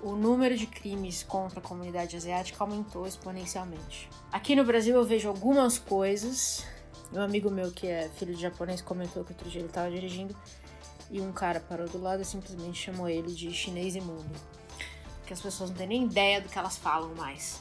o 0.03 0.11
número 0.11 0.55
de 0.55 0.67
crimes 0.67 1.23
contra 1.23 1.59
a 1.59 1.63
comunidade 1.63 2.15
asiática 2.15 2.63
aumentou 2.63 3.07
exponencialmente. 3.07 4.07
Aqui 4.31 4.55
no 4.55 4.63
Brasil 4.63 4.95
eu 4.95 5.03
vejo 5.03 5.27
algumas 5.27 5.79
coisas. 5.79 6.63
Um 7.11 7.21
amigo 7.21 7.49
meu 7.49 7.71
que 7.71 7.87
é 7.87 8.07
filho 8.09 8.35
de 8.35 8.41
japonês 8.41 8.79
comentou 8.79 9.23
que 9.23 9.31
outro 9.31 9.49
dia 9.49 9.61
ele 9.61 9.69
estava 9.69 9.89
dirigindo 9.89 10.35
e 11.09 11.19
um 11.19 11.31
cara 11.31 11.59
parou 11.59 11.87
do 11.87 11.99
lado 11.99 12.21
e 12.21 12.25
simplesmente 12.25 12.77
chamou 12.77 13.09
ele 13.09 13.33
de 13.33 13.51
chinês 13.51 13.95
imundo. 13.95 14.29
Que 15.25 15.33
as 15.33 15.41
pessoas 15.41 15.71
não 15.71 15.77
têm 15.77 15.87
nem 15.87 16.05
ideia 16.05 16.39
do 16.39 16.49
que 16.49 16.59
elas 16.59 16.77
falam 16.77 17.15
mais. 17.15 17.59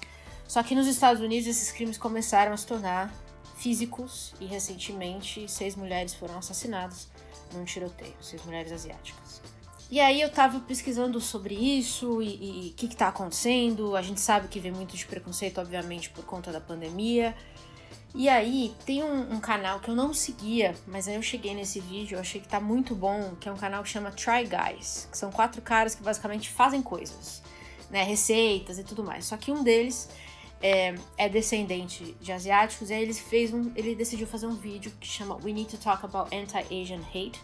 Só 0.48 0.62
que 0.62 0.74
nos 0.74 0.86
Estados 0.86 1.22
Unidos 1.22 1.46
esses 1.46 1.72
crimes 1.72 1.98
começaram 1.98 2.52
a 2.52 2.56
se 2.56 2.66
tornar 2.66 3.12
físicos 3.56 4.34
e 4.40 4.46
recentemente 4.46 5.48
seis 5.50 5.74
mulheres 5.74 6.14
foram 6.14 6.38
assassinadas 6.38 7.08
num 7.54 7.64
tiroteio, 7.64 8.14
seis 8.20 8.44
mulheres 8.44 8.70
asiáticas. 8.72 9.40
E 9.88 10.00
aí 10.00 10.20
eu 10.20 10.28
tava 10.28 10.58
pesquisando 10.60 11.20
sobre 11.20 11.54
isso 11.54 12.20
e 12.20 12.70
o 12.72 12.74
que, 12.74 12.88
que 12.88 12.96
tá 12.96 13.08
acontecendo. 13.08 13.94
A 13.94 14.02
gente 14.02 14.20
sabe 14.20 14.48
que 14.48 14.58
vem 14.58 14.72
muito 14.72 14.96
de 14.96 15.06
preconceito, 15.06 15.60
obviamente, 15.60 16.10
por 16.10 16.24
conta 16.24 16.50
da 16.50 16.60
pandemia. 16.60 17.36
E 18.12 18.28
aí 18.28 18.74
tem 18.84 19.04
um, 19.04 19.34
um, 19.34 19.40
canal 19.40 19.78
que 19.78 19.90
eu 19.90 19.94
não 19.94 20.12
seguia, 20.12 20.74
mas 20.86 21.06
aí 21.06 21.14
eu 21.14 21.22
cheguei 21.22 21.54
nesse 21.54 21.80
vídeo, 21.80 22.16
eu 22.16 22.20
achei 22.20 22.40
que 22.40 22.48
tá 22.48 22.58
muito 22.58 22.94
bom, 22.94 23.36
que 23.38 23.48
é 23.48 23.52
um 23.52 23.56
canal 23.56 23.82
que 23.82 23.90
chama 23.90 24.10
Try 24.10 24.48
Guys, 24.48 25.06
que 25.10 25.18
são 25.18 25.30
quatro 25.30 25.60
caras 25.60 25.94
que 25.94 26.02
basicamente 26.02 26.48
fazem 26.48 26.80
coisas, 26.80 27.42
né? 27.90 28.02
Receitas 28.02 28.78
e 28.78 28.84
tudo 28.84 29.04
mais. 29.04 29.26
Só 29.26 29.36
que 29.36 29.52
um 29.52 29.62
deles 29.62 30.08
é, 30.62 30.94
é, 31.16 31.28
descendente 31.28 32.16
de 32.20 32.32
asiáticos, 32.32 32.90
e 32.90 32.94
aí 32.94 33.02
ele 33.02 33.14
fez 33.14 33.52
um, 33.52 33.70
ele 33.76 33.94
decidiu 33.94 34.26
fazer 34.26 34.46
um 34.46 34.54
vídeo 34.54 34.92
que 35.00 35.06
chama 35.06 35.36
We 35.36 35.52
Need 35.52 35.70
to 35.70 35.78
Talk 35.78 36.04
About 36.04 36.34
Anti-Asian 36.34 37.02
Hate. 37.08 37.40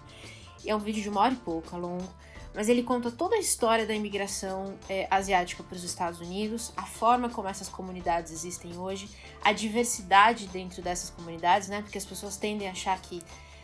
E 0.65 0.71
é 0.71 0.77
um 0.77 0.79
vídeo 0.79 1.03
de 1.03 1.09
uma 1.09 1.21
hora 1.21 1.35
e 1.35 1.37
pouca 1.37 1.77
longo, 1.77 2.09
mas 2.55 2.69
ele 2.69 2.83
conta 2.83 3.11
toda 3.11 3.35
a 3.37 3.39
história 3.39 3.87
da 3.87 3.95
imigração 3.95 4.79
é, 4.89 5.07
asiática 5.11 5.63
para 5.63 5.77
os 5.77 5.85
Estados 5.85 6.21
Unidos, 6.21 6.73
a 6.77 6.87
forma 6.87 7.29
como 7.29 7.49
essas 7.49 7.69
comunidades 7.69 8.33
existem 8.33 8.77
hoje, 8.77 9.09
a 9.43 9.53
diversidade 9.53 10.47
dentro 10.49 10.83
dessas 10.83 11.11
comunidades, 11.11 11.69
né? 11.69 11.83
Porque 11.83 11.99
as 11.99 12.05
pessoas 12.05 12.37
tendem 12.37 12.69
a 12.69 12.73
achar 12.73 13.01
que 13.01 13.23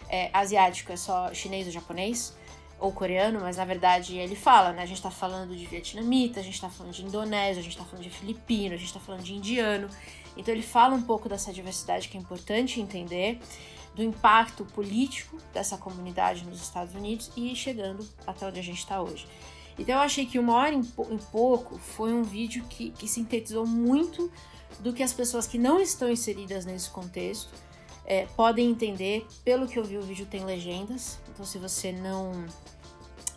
é, 0.09 0.31
asiático 0.33 0.91
é 0.91 0.97
só 0.97 1.33
chinês 1.35 1.67
ou 1.67 1.73
japonês 1.73 2.35
ou 2.79 2.93
coreano, 2.93 3.41
mas 3.41 3.57
na 3.57 3.64
verdade 3.64 4.17
ele 4.17 4.37
fala, 4.37 4.73
né? 4.73 4.83
A 4.83 4.87
gente 4.87 5.03
tá 5.03 5.11
falando 5.11 5.57
de 5.57 5.67
vietnamita, 5.67 6.41
a 6.41 6.43
gente 6.43 6.61
tá 6.61 6.71
falando 6.71 6.93
de 6.93 7.05
indonésio, 7.05 7.61
a 7.61 7.64
gente 7.64 7.77
tá 7.77 7.85
falando 7.85 8.05
de 8.05 8.11
filipino, 8.11 8.75
a 8.75 8.79
gente 8.79 8.93
tá 8.93 9.01
falando 9.01 9.23
de 9.23 9.35
indiano. 9.35 9.88
Então 10.37 10.55
ele 10.55 10.62
fala 10.62 10.95
um 10.95 11.03
pouco 11.03 11.29
dessa 11.29 11.53
diversidade 11.53 12.09
que 12.09 12.17
é 12.17 12.21
importante 12.21 12.81
entender 12.81 13.41
do 13.95 14.03
impacto 14.03 14.64
político 14.64 15.38
dessa 15.53 15.77
comunidade 15.77 16.45
nos 16.45 16.62
Estados 16.62 16.95
Unidos 16.95 17.33
e 17.37 17.55
chegando 17.57 18.09
até 18.25 18.47
onde 18.47 18.61
a 18.61 18.62
gente 18.62 18.79
está 18.79 19.03
hoje. 19.03 19.27
Então 19.77 19.97
eu 19.97 20.01
achei 20.01 20.25
que 20.25 20.38
uma 20.38 20.55
hora 20.55 20.75
em, 20.75 20.85
pouco 21.33 21.79
foi 21.79 22.12
um 22.12 22.23
vídeo 22.23 22.64
que, 22.69 22.91
que, 22.91 23.09
sintetizou 23.09 23.67
muito 23.67 24.31
do 24.81 24.93
que 24.93 25.03
as 25.03 25.12
pessoas 25.12 25.47
que 25.47 25.59
não 25.59 25.81
estão 25.81 26.11
inseridas 26.11 26.64
nesse 26.64 26.91
contexto 26.91 27.51
é, 28.09 28.27
podem 28.35 28.71
entender. 28.71 29.27
Pelo 29.44 29.68
que 29.68 29.79
eu 29.79 29.85
vi, 29.85 29.99
o 29.99 30.03
vídeo 30.03 30.25
tem 30.25 30.42
legendas, 30.42 31.21
então 31.29 31.44
se 31.44 31.59
você 31.59 31.92
não 31.92 32.47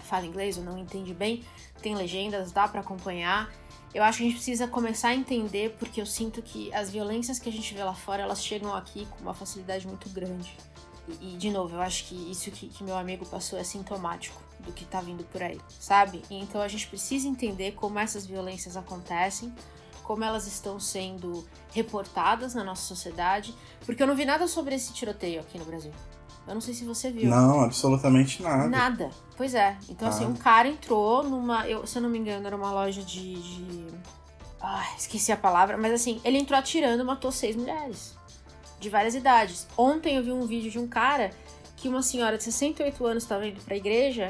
fala 0.05 0.25
inglês 0.25 0.57
ou 0.57 0.63
não 0.63 0.77
entende 0.77 1.13
bem, 1.13 1.43
tem 1.81 1.93
legendas, 1.93 2.53
dá 2.53 2.67
para 2.67 2.79
acompanhar. 2.79 3.51
Eu 3.93 4.01
acho 4.03 4.19
que 4.19 4.23
a 4.23 4.27
gente 4.27 4.35
precisa 4.35 4.67
começar 4.67 5.09
a 5.09 5.15
entender 5.15 5.75
porque 5.77 5.99
eu 5.99 6.05
sinto 6.05 6.41
que 6.41 6.73
as 6.73 6.89
violências 6.89 7.37
que 7.37 7.49
a 7.49 7.51
gente 7.51 7.73
vê 7.73 7.83
lá 7.83 7.93
fora, 7.93 8.23
elas 8.23 8.41
chegam 8.41 8.73
aqui 8.73 9.05
com 9.07 9.19
uma 9.19 9.33
facilidade 9.33 9.85
muito 9.85 10.07
grande. 10.09 10.57
E, 11.19 11.33
e 11.33 11.37
de 11.37 11.49
novo, 11.49 11.75
eu 11.75 11.81
acho 11.81 12.05
que 12.05 12.31
isso 12.31 12.49
que, 12.51 12.69
que, 12.69 12.83
meu 12.85 12.95
amigo 12.97 13.25
passou 13.25 13.59
é 13.59 13.65
sintomático 13.65 14.41
do 14.59 14.71
que 14.71 14.85
tá 14.85 15.01
vindo 15.01 15.25
por 15.25 15.43
aí, 15.43 15.59
sabe? 15.79 16.21
Então 16.29 16.61
a 16.61 16.67
gente 16.69 16.87
precisa 16.87 17.27
entender 17.27 17.73
como 17.73 17.99
essas 17.99 18.25
violências 18.25 18.77
acontecem, 18.77 19.53
como 20.11 20.25
elas 20.25 20.45
estão 20.45 20.77
sendo 20.77 21.47
reportadas 21.73 22.53
na 22.53 22.65
nossa 22.65 22.81
sociedade, 22.81 23.55
porque 23.85 24.03
eu 24.03 24.07
não 24.07 24.13
vi 24.13 24.25
nada 24.25 24.45
sobre 24.45 24.75
esse 24.75 24.91
tiroteio 24.91 25.39
aqui 25.39 25.57
no 25.57 25.63
Brasil. 25.63 25.93
Eu 26.45 26.53
não 26.53 26.59
sei 26.59 26.73
se 26.73 26.83
você 26.83 27.09
viu. 27.09 27.29
Não, 27.29 27.61
absolutamente 27.61 28.43
nada. 28.43 28.67
Nada. 28.67 29.09
Pois 29.37 29.55
é. 29.55 29.77
Então, 29.87 30.09
assim, 30.09 30.25
um 30.25 30.35
cara 30.35 30.67
entrou 30.67 31.23
numa. 31.23 31.65
Eu, 31.65 31.87
se 31.87 31.97
eu 31.97 32.01
não 32.01 32.09
me 32.09 32.19
engano, 32.19 32.45
era 32.45 32.57
uma 32.57 32.73
loja 32.73 33.01
de. 33.01 33.35
de... 33.35 33.87
Ai, 34.59 34.95
esqueci 34.97 35.31
a 35.31 35.37
palavra, 35.37 35.77
mas 35.77 35.93
assim, 35.93 36.19
ele 36.25 36.37
entrou 36.37 36.59
atirando 36.59 36.99
e 36.99 37.05
matou 37.05 37.31
seis 37.31 37.55
mulheres. 37.55 38.13
De 38.81 38.89
várias 38.89 39.15
idades. 39.15 39.65
Ontem 39.77 40.17
eu 40.17 40.23
vi 40.23 40.33
um 40.33 40.45
vídeo 40.45 40.69
de 40.69 40.77
um 40.77 40.89
cara 40.89 41.29
que 41.77 41.87
uma 41.87 42.01
senhora 42.01 42.37
de 42.37 42.43
68 42.43 43.05
anos 43.05 43.23
estava 43.23 43.47
indo 43.47 43.61
pra 43.61 43.77
igreja. 43.77 44.29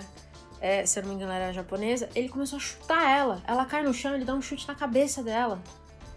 É, 0.62 0.86
se 0.86 1.00
eu 1.00 1.04
não 1.04 1.10
me 1.10 1.16
engano, 1.16 1.32
era 1.32 1.52
japonesa. 1.52 2.08
Ele 2.14 2.30
começou 2.30 2.58
a 2.58 2.60
chutar 2.60 3.10
ela. 3.10 3.42
Ela 3.48 3.66
cai 3.66 3.82
no 3.82 3.94
chão, 3.94 4.14
ele 4.14 4.24
dá 4.24 4.36
um 4.36 4.42
chute 4.42 4.68
na 4.68 4.76
cabeça 4.76 5.24
dela. 5.24 5.60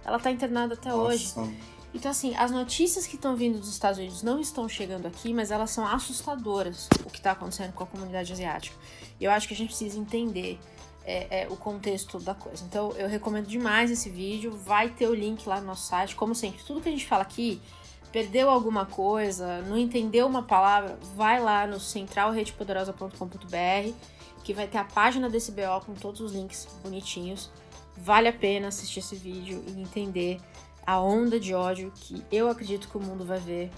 Ela 0.04 0.18
tá 0.18 0.30
internada 0.30 0.74
até 0.74 0.90
Nossa. 0.90 1.40
hoje. 1.40 1.56
Então, 1.94 2.10
assim, 2.10 2.34
as 2.36 2.50
notícias 2.50 3.06
que 3.06 3.16
estão 3.16 3.34
vindo 3.36 3.58
dos 3.58 3.70
Estados 3.70 3.98
Unidos 3.98 4.22
não 4.22 4.38
estão 4.40 4.68
chegando 4.68 5.06
aqui, 5.06 5.32
mas 5.32 5.50
elas 5.50 5.70
são 5.70 5.86
assustadoras, 5.86 6.88
o 7.06 7.10
que 7.10 7.16
está 7.18 7.30
acontecendo 7.30 7.72
com 7.72 7.84
a 7.84 7.86
comunidade 7.86 8.32
asiática. 8.32 8.76
E 9.18 9.24
eu 9.24 9.30
acho 9.30 9.48
que 9.48 9.54
a 9.54 9.56
gente 9.56 9.68
precisa 9.68 9.98
entender 9.98 10.58
é, 11.06 11.42
é, 11.42 11.48
o 11.48 11.56
contexto 11.56 12.18
da 12.18 12.34
coisa. 12.34 12.64
Então, 12.64 12.92
eu 12.96 13.08
recomendo 13.08 13.46
demais 13.46 13.90
esse 13.90 14.10
vídeo. 14.10 14.50
Vai 14.50 14.90
ter 14.90 15.06
o 15.06 15.14
link 15.14 15.48
lá 15.48 15.60
no 15.60 15.68
nosso 15.68 15.86
site. 15.86 16.16
Como 16.16 16.34
sempre, 16.34 16.62
tudo 16.64 16.80
que 16.80 16.88
a 16.88 16.92
gente 16.92 17.06
fala 17.06 17.22
aqui, 17.22 17.62
perdeu 18.10 18.50
alguma 18.50 18.84
coisa, 18.84 19.62
não 19.62 19.78
entendeu 19.78 20.26
uma 20.26 20.42
palavra, 20.42 20.98
vai 21.14 21.40
lá 21.40 21.64
no 21.66 21.80
centralredepoderosa.com.br 21.80 24.13
que 24.44 24.52
vai 24.52 24.68
ter 24.68 24.78
a 24.78 24.84
página 24.84 25.28
desse 25.28 25.50
BO 25.50 25.80
com 25.84 25.94
todos 25.94 26.20
os 26.20 26.32
links 26.32 26.68
bonitinhos. 26.82 27.50
Vale 27.96 28.28
a 28.28 28.32
pena 28.32 28.68
assistir 28.68 29.00
esse 29.00 29.16
vídeo 29.16 29.64
e 29.66 29.80
entender 29.80 30.38
a 30.86 31.00
onda 31.00 31.40
de 31.40 31.54
ódio 31.54 31.90
que 31.96 32.22
eu 32.30 32.48
acredito 32.48 32.88
que 32.88 32.98
o 32.98 33.00
mundo 33.00 33.24
vai 33.24 33.40
ver 33.40 33.70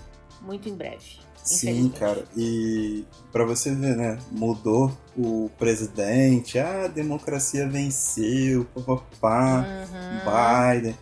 muito 0.43 0.69
em 0.69 0.75
breve. 0.75 1.21
Sim, 1.43 1.91
cara. 1.91 2.25
E 2.37 3.05
para 3.31 3.45
você 3.45 3.73
ver, 3.73 3.97
né? 3.97 4.19
Mudou 4.33 4.91
o 5.17 5.49
presidente, 5.57 6.59
ah, 6.59 6.87
a 6.87 6.89
democracia 6.89 7.69
venceu, 7.69 8.65
papapá, 8.75 9.65
uhum. 9.65 10.81
Biden. 10.81 10.99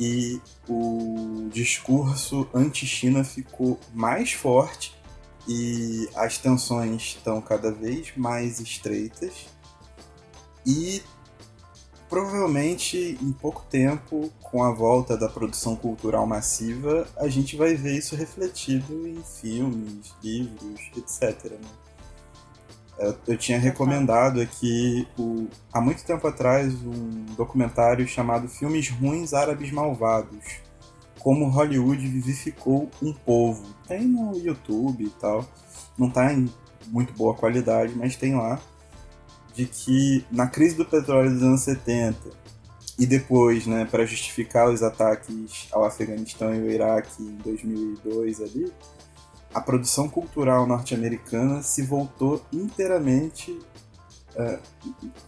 E 0.00 0.40
o 0.68 1.48
discurso 1.52 2.48
anti-China 2.52 3.22
ficou 3.22 3.78
mais 3.94 4.32
forte 4.32 5.00
e 5.48 6.08
as 6.14 6.38
tensões 6.38 7.02
estão 7.02 7.40
cada 7.40 7.70
vez 7.70 8.16
mais 8.16 8.60
estreitas. 8.60 9.46
E 10.64 11.02
provavelmente 12.08 13.18
em 13.22 13.32
pouco 13.32 13.64
tempo, 13.70 14.30
com 14.40 14.62
a 14.62 14.70
volta 14.70 15.16
da 15.16 15.30
produção 15.30 15.74
cultural 15.74 16.26
massiva, 16.26 17.08
a 17.16 17.26
gente 17.26 17.56
vai 17.56 17.74
ver 17.74 17.96
isso 17.96 18.14
refletido 18.14 19.08
em 19.08 19.22
filmes, 19.22 20.14
livros, 20.22 20.80
etc. 20.94 21.52
Né? 21.52 21.68
Eu, 22.98 23.16
eu, 23.28 23.38
tinha 23.38 23.58
recomendado 23.58 24.42
aqui 24.42 25.08
o, 25.18 25.48
há 25.72 25.80
muito 25.80 26.04
tempo 26.04 26.26
atrás 26.28 26.74
um 26.74 27.24
documentário 27.34 28.06
chamado 28.06 28.46
Filmes 28.46 28.90
Ruins 28.90 29.32
Árabes 29.32 29.72
Malvados. 29.72 30.60
Como 31.22 31.48
Hollywood 31.48 32.04
vivificou 32.06 32.90
um 33.00 33.12
povo. 33.12 33.64
Tem 33.86 34.02
no 34.02 34.36
YouTube 34.36 35.04
e 35.04 35.10
tal. 35.10 35.48
Não 35.96 36.10
tá 36.10 36.32
em 36.32 36.50
muito 36.88 37.12
boa 37.12 37.32
qualidade, 37.34 37.94
mas 37.94 38.16
tem 38.16 38.34
lá 38.34 38.60
de 39.54 39.66
que 39.66 40.24
na 40.30 40.48
crise 40.48 40.74
do 40.74 40.84
petróleo 40.84 41.30
dos 41.30 41.42
anos 41.42 41.60
70 41.60 42.30
e 42.98 43.06
depois, 43.06 43.66
né, 43.66 43.84
para 43.84 44.04
justificar 44.04 44.68
os 44.68 44.82
ataques 44.82 45.68
ao 45.72 45.84
Afeganistão 45.84 46.54
e 46.54 46.58
ao 46.58 46.66
Iraque 46.66 47.22
em 47.22 47.36
2002 47.36 48.40
ali, 48.40 48.72
a 49.54 49.60
produção 49.60 50.08
cultural 50.08 50.66
norte-americana 50.66 51.62
se 51.62 51.82
voltou 51.82 52.44
inteiramente 52.52 53.50
uh, 54.34 54.58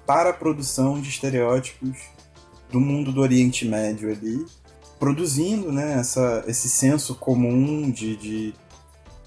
para 0.07 0.31
a 0.31 0.33
produção 0.33 1.01
de 1.01 1.09
estereótipos 1.09 1.99
do 2.71 2.81
mundo 2.81 3.13
do 3.13 3.21
Oriente 3.21 3.67
Médio 3.67 4.11
ali, 4.11 4.45
produzindo 4.99 5.73
né, 5.73 5.99
essa, 5.99 6.45
esse 6.47 6.69
senso 6.69 7.15
comum 7.15 7.91
de, 7.91 8.17
de 8.17 8.55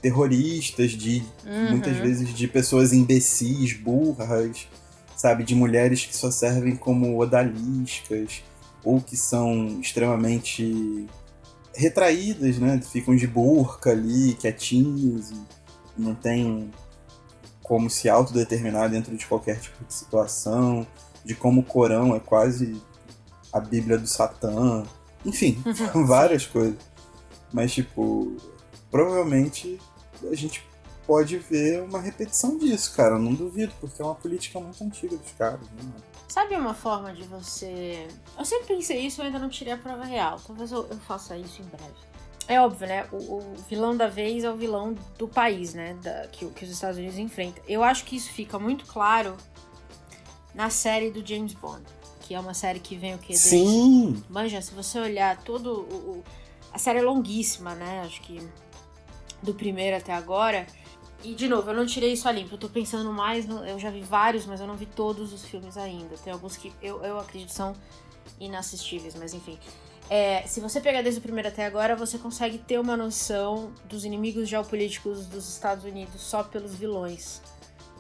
terroristas, 0.02 0.92
de 0.92 1.24
uhum. 1.46 1.72
muitas 1.72 1.98
vezes 1.98 2.34
de 2.34 2.48
pessoas 2.48 2.94
imbecis, 2.94 3.74
burras, 3.74 4.68
sabe, 5.16 5.44
de 5.44 5.56
mulheres 5.56 6.06
que 6.06 6.16
só 6.16 6.32
servem 6.32 6.76
como 6.76 7.20
odaliscas 7.20 8.44
ou 8.84 9.02
que 9.02 9.18
são 9.18 9.80
extremamente 9.82 11.08
retraídas, 11.74 12.58
né? 12.58 12.80
Ficam 12.82 13.16
de 13.16 13.28
burca 13.28 13.92
ali, 13.92 14.34
quietinhas 14.34 15.32
e 15.32 15.42
não 15.98 16.16
tem 16.16 16.72
como 17.62 17.90
se 17.90 18.08
autodeterminar 18.08 18.90
dentro 18.90 19.16
de 19.16 19.26
qualquer 19.26 19.60
tipo 19.60 19.84
de 19.84 19.94
situação, 19.94 20.88
de 21.26 21.36
como 21.36 21.62
o 21.62 21.64
Corão 21.64 22.16
é 22.16 22.20
quase 22.20 22.82
a 23.52 23.60
Bíblia 23.60 23.98
do 23.98 24.08
Satã, 24.08 24.84
enfim, 25.28 25.62
várias 26.06 26.46
coisas. 26.46 26.78
Mas, 27.52 27.74
tipo, 27.74 28.36
provavelmente 28.90 29.80
a 30.32 30.36
gente 30.36 30.66
pode 31.06 31.38
ver 31.38 31.82
uma 31.84 32.00
repetição 32.00 32.58
disso, 32.58 32.94
cara. 32.96 33.16
Eu 33.16 33.20
não 33.20 33.34
duvido, 33.34 33.74
porque 33.80 34.02
é 34.02 34.06
uma 34.06 34.16
política 34.16 34.60
muito 34.60 34.84
antiga 34.84 35.16
dos 35.18 35.32
caras, 35.34 35.62
né? 35.62 35.92
Sabe 36.28 36.56
uma 36.56 36.74
forma 36.74 37.14
de 37.14 37.24
você. 37.24 38.08
Eu 38.38 38.46
sempre 38.46 38.76
pensei 38.76 39.00
isso, 39.00 39.22
eu 39.22 39.26
ainda 39.26 39.40
não 39.40 39.50
tirei 39.50 39.74
a 39.74 39.78
prova 39.78 40.04
real. 40.04 40.40
Talvez 40.46 40.72
eu, 40.72 40.86
eu 40.90 40.98
faça 41.00 41.38
isso 41.38 41.62
em 41.62 41.66
breve. 41.66 42.08
É 42.48 42.62
óbvio, 42.62 42.88
né? 42.88 43.06
O, 43.12 43.18
o, 43.18 43.56
vilão 43.70 43.96
da 43.96 44.08
vez 44.08 44.44
é 44.44 44.50
o 44.50 44.56
vilão 44.56 44.96
do 45.18 45.28
país, 45.28 45.74
né? 45.74 45.98
Da, 46.02 46.28
que, 46.28 46.46
que 46.48 46.64
os 46.64 46.72
Estados 46.72 46.98
Unidos 46.98 47.18
enfrentam. 47.18 47.64
Eu 47.68 47.84
acho 47.84 48.06
que 48.06 48.16
isso 48.16 48.32
fica 48.32 48.58
muito 48.58 48.86
claro 48.86 49.36
na 50.54 50.70
série 50.70 51.12
do 51.12 51.26
James 51.26 51.54
Bond. 51.54 51.84
Que 52.28 52.36
é 52.36 52.40
uma 52.40 52.54
série 52.54 52.82
que 52.82 52.94
vem 52.98 53.16
o 53.16 53.18
quê? 53.18 53.34
Sim! 53.38 54.22
Manja, 54.28 54.62
se 54.62 54.74
você 54.74 55.00
olhar 55.00 55.42
todo 55.44 55.72
o, 55.72 55.96
o. 55.96 56.24
A 56.74 56.78
série 56.78 57.00
é 57.00 57.02
longuíssima, 57.02 57.74
né? 57.74 58.02
Acho 58.02 58.22
que 58.22 58.46
do 59.42 59.54
primeiro 59.54 59.96
até 59.96 60.14
agora. 60.14 60.68
E, 61.24 61.34
de 61.34 61.48
novo, 61.48 61.70
eu 61.70 61.74
não 61.74 61.86
tirei 61.86 62.12
isso 62.12 62.28
a 62.28 62.32
limpo. 62.34 62.56
Eu 62.56 62.58
tô 62.58 62.68
pensando 62.68 63.14
mais. 63.14 63.48
No, 63.48 63.66
eu 63.66 63.80
já 63.80 63.90
vi 63.90 64.02
vários, 64.02 64.46
mas 64.46 64.60
eu 64.60 64.68
não 64.68 64.76
vi 64.76 64.86
todos 64.86 65.32
os 65.32 65.46
filmes 65.46 65.78
ainda. 65.78 66.18
Tem 66.18 66.34
alguns 66.34 66.58
que 66.58 66.74
eu, 66.82 67.02
eu 67.02 67.18
acredito 67.18 67.54
são 67.54 67.74
inassistíveis, 68.42 69.16
mas 69.16 69.34
enfim. 69.34 69.58
É, 70.10 70.44
se 70.46 70.60
você 70.60 70.82
pegar 70.82 71.02
desde 71.02 71.20
o 71.20 71.24
primeiro 71.24 71.48
até 71.48 71.66
agora, 71.66 71.96
você 71.96 72.18
consegue 72.18 72.58
ter 72.58 72.78
uma 72.78 72.98
noção 72.98 73.72
dos 73.86 74.04
inimigos 74.04 74.50
geopolíticos 74.50 75.26
dos 75.28 75.48
Estados 75.48 75.86
Unidos 75.86 76.22
só 76.22 76.44
pelos 76.44 76.76
vilões 76.76 77.42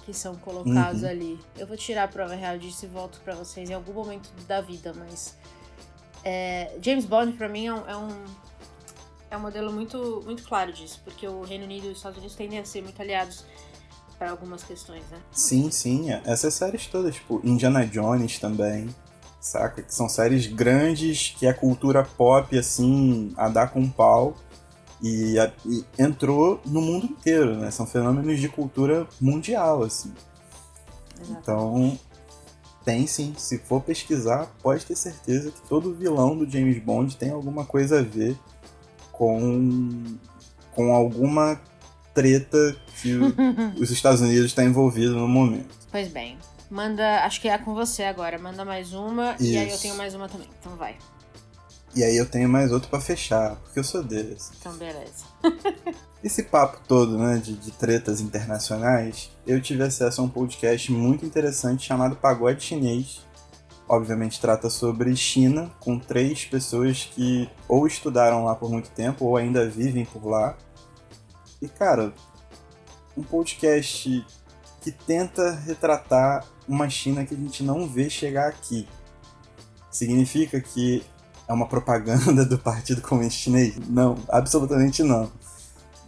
que 0.08 0.14
são 0.14 0.38
colocados 0.38 1.03
uhum. 1.03 1.10
ali. 1.10 1.39
Eu 1.58 1.68
vou 1.68 1.76
tirar 1.76 2.05
a 2.05 2.08
prova 2.08 2.34
real 2.34 2.58
disso 2.58 2.86
e 2.86 2.88
volto 2.88 3.20
para 3.26 3.36
vocês 3.36 3.70
em 3.70 3.74
algum 3.74 3.91
momento 3.91 4.32
da 4.47 4.62
vida, 4.62 4.93
mas. 4.95 5.36
É, 6.24 6.78
James 6.82 7.03
Bond, 7.05 7.34
para 7.34 7.49
mim, 7.49 7.68
é 7.68 7.74
um, 7.74 7.88
é 7.89 7.97
um 7.97 8.08
é 9.30 9.36
um 9.36 9.41
modelo 9.41 9.74
muito, 9.74 10.22
muito 10.24 10.43
claro 10.43 10.72
disso, 10.72 11.01
porque 11.03 11.28
o 11.28 11.41
Reino 11.41 11.66
Unido 11.66 11.88
e 11.88 11.89
os 11.89 11.97
Estados 11.97 12.18
Unidos 12.18 12.38
tendem 12.38 12.58
a 12.58 12.64
ser 12.64 12.82
muito 12.82 13.01
aliados 13.01 13.43
para 14.18 14.32
algumas 14.32 14.64
questões, 14.64 15.03
né? 15.12 15.20
Sim, 15.30 15.70
sim. 15.70 16.08
Essas 16.24 16.53
séries 16.53 16.88
todas, 16.88 17.16
tipo, 17.16 17.41
Indiana 17.43 17.86
Jones 17.86 18.39
também, 18.39 18.88
saca? 19.41 19.82
Que 19.82 19.93
são 19.93 20.08
séries 20.08 20.47
grandes 20.47 21.36
que 21.38 21.45
é 21.45 21.51
cultura 21.51 22.03
pop, 22.03 22.58
assim, 22.58 23.34
a 23.36 23.49
dar 23.49 23.68
com 23.68 23.89
pau. 23.89 24.38
E, 25.02 25.38
a, 25.38 25.52
e, 25.66 25.86
entrou 25.98 26.60
no 26.66 26.82
mundo 26.82 27.06
inteiro, 27.06 27.56
né? 27.56 27.70
São 27.72 27.86
fenômenos 27.86 28.39
de 28.39 28.50
cultura 28.50 29.08
mundial, 29.22 29.84
assim. 29.84 30.12
Exato. 31.22 31.39
Então, 31.39 32.00
tem 32.84 33.06
sim. 33.06 33.34
Se 33.38 33.58
for 33.58 33.82
pesquisar, 33.82 34.48
pode 34.62 34.86
ter 34.86 34.95
certeza 34.95 35.52
que 35.52 35.62
todo 35.68 35.93
vilão 35.93 36.38
do 36.38 36.50
James 36.50 36.82
Bond 36.82 37.16
tem 37.18 37.32
alguma 37.32 37.66
coisa 37.66 38.00
a 38.00 38.02
ver 38.02 38.38
com, 39.12 40.18
com 40.72 40.93
alguma 40.93 41.60
treta 42.14 42.76
que 43.02 43.14
os 43.80 43.91
Estados 43.91 44.22
Unidos 44.22 44.45
está 44.45 44.64
envolvido 44.64 45.16
no 45.16 45.28
momento. 45.28 45.76
Pois 45.91 46.08
bem. 46.08 46.38
Manda, 46.70 47.24
acho 47.24 47.39
que 47.39 47.48
é 47.48 47.58
com 47.58 47.74
você 47.74 48.04
agora. 48.04 48.38
Manda 48.38 48.66
mais 48.66 48.93
uma 48.93 49.36
Isso. 49.36 49.43
e 49.43 49.58
aí 49.58 49.70
eu 49.70 49.78
tenho 49.78 49.95
mais 49.95 50.14
uma 50.14 50.28
também. 50.28 50.48
Então 50.60 50.76
vai. 50.76 50.95
E 51.98 52.04
aí 52.04 52.16
eu 52.16 52.28
tenho 52.28 52.48
mais 52.48 52.72
outro 52.72 52.89
para 52.89 53.02
fechar, 53.02 53.56
porque 53.56 53.80
eu 53.80 53.84
sou 53.84 54.04
desse. 54.04 54.52
Então 54.60 54.72
beleza. 54.74 55.26
Esse 56.24 56.43
papo 56.43 56.80
todo, 56.88 57.18
né, 57.18 57.38
de, 57.38 57.56
de 57.56 57.72
tretas 57.72 58.22
internacionais, 58.22 59.32
eu 59.48 59.60
tive 59.60 59.82
acesso 59.82 60.22
a 60.22 60.24
um 60.24 60.30
podcast 60.30 60.91
muito 60.91 61.26
interessante 61.26 61.88
chamado 61.88 62.16
Pagode 62.16 62.64
Chinês. 62.64 63.26
Obviamente 63.89 64.39
trata 64.39 64.70
sobre 64.70 65.16
China, 65.16 65.72
com 65.80 65.98
três 65.98 66.45
pessoas 66.45 67.10
que 67.16 67.50
ou 67.68 67.88
estudaram 67.88 68.45
lá 68.45 68.54
por 68.54 68.70
muito 68.70 68.91
tempo 68.91 69.26
ou 69.26 69.36
ainda 69.36 69.68
vivem 69.68 70.06
por 70.06 70.24
lá. 70.24 70.56
E 71.60 71.68
cara, 71.68 72.14
um 73.18 73.24
podcast 73.24 74.24
que 74.82 74.91
tenta 74.91 75.50
retratar 75.66 76.45
uma 76.68 76.88
China 76.91 77.26
que 77.26 77.34
a 77.34 77.38
gente 77.38 77.64
não 77.64 77.88
vê 77.88 78.08
chegar 78.08 78.50
aqui. 78.50 78.88
Significa 79.89 80.62
que 80.62 81.04
é 81.48 81.54
uma 81.54 81.68
propaganda 81.68 82.45
do 82.45 82.58
Partido 82.58 83.02
Comunista 83.02 83.39
Chinês? 83.39 83.76
Não, 83.88 84.18
absolutamente 84.30 85.04
não. 85.04 85.32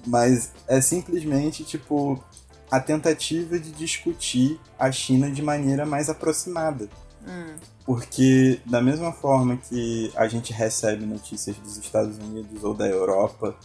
Mas 0.06 0.52
é 0.68 0.82
simplesmente, 0.82 1.64
tipo, 1.64 2.24
a 2.70 2.80
tentativa 2.80 3.60
de 3.60 3.72
discutir 3.72 4.60
a 4.78 4.92
China 4.92 5.30
de 5.30 5.42
maneira 5.42 5.86
mais 5.86 6.10
aproximada. 6.10 6.90
Hum. 7.28 7.56
Porque, 7.86 8.62
da 8.66 8.82
mesma 8.82 9.12
forma 9.12 9.58
que 9.58 10.12
a 10.16 10.28
gente 10.28 10.54
recebe 10.54 11.06
notícias 11.06 11.56
dos 11.58 11.78
Estados 11.78 12.18
Unidos 12.18 12.64
ou 12.64 12.74
da 12.74 12.88
Europa, 12.88 13.56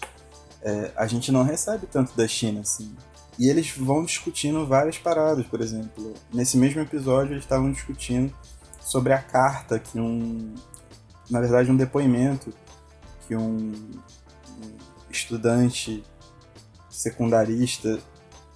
é, 0.62 0.90
a 0.96 1.06
gente 1.06 1.30
não 1.30 1.42
recebe 1.42 1.86
tanto 1.86 2.16
da 2.16 2.26
China 2.26 2.60
assim. 2.60 2.94
E 3.38 3.48
eles 3.48 3.70
vão 3.76 4.04
discutindo 4.04 4.66
várias 4.66 4.96
paradas, 4.96 5.44
por 5.46 5.60
exemplo. 5.60 6.14
Nesse 6.32 6.56
mesmo 6.56 6.80
episódio, 6.80 7.34
eles 7.34 7.44
estavam 7.44 7.70
discutindo 7.70 8.32
sobre 8.80 9.12
a 9.12 9.20
carta 9.20 9.78
que 9.78 9.98
um. 9.98 10.54
Na 11.30 11.40
verdade, 11.40 11.70
um 11.70 11.76
depoimento 11.76 12.52
que 13.26 13.34
um, 13.34 13.72
um 13.72 14.72
estudante 15.10 16.04
secundarista 16.90 17.98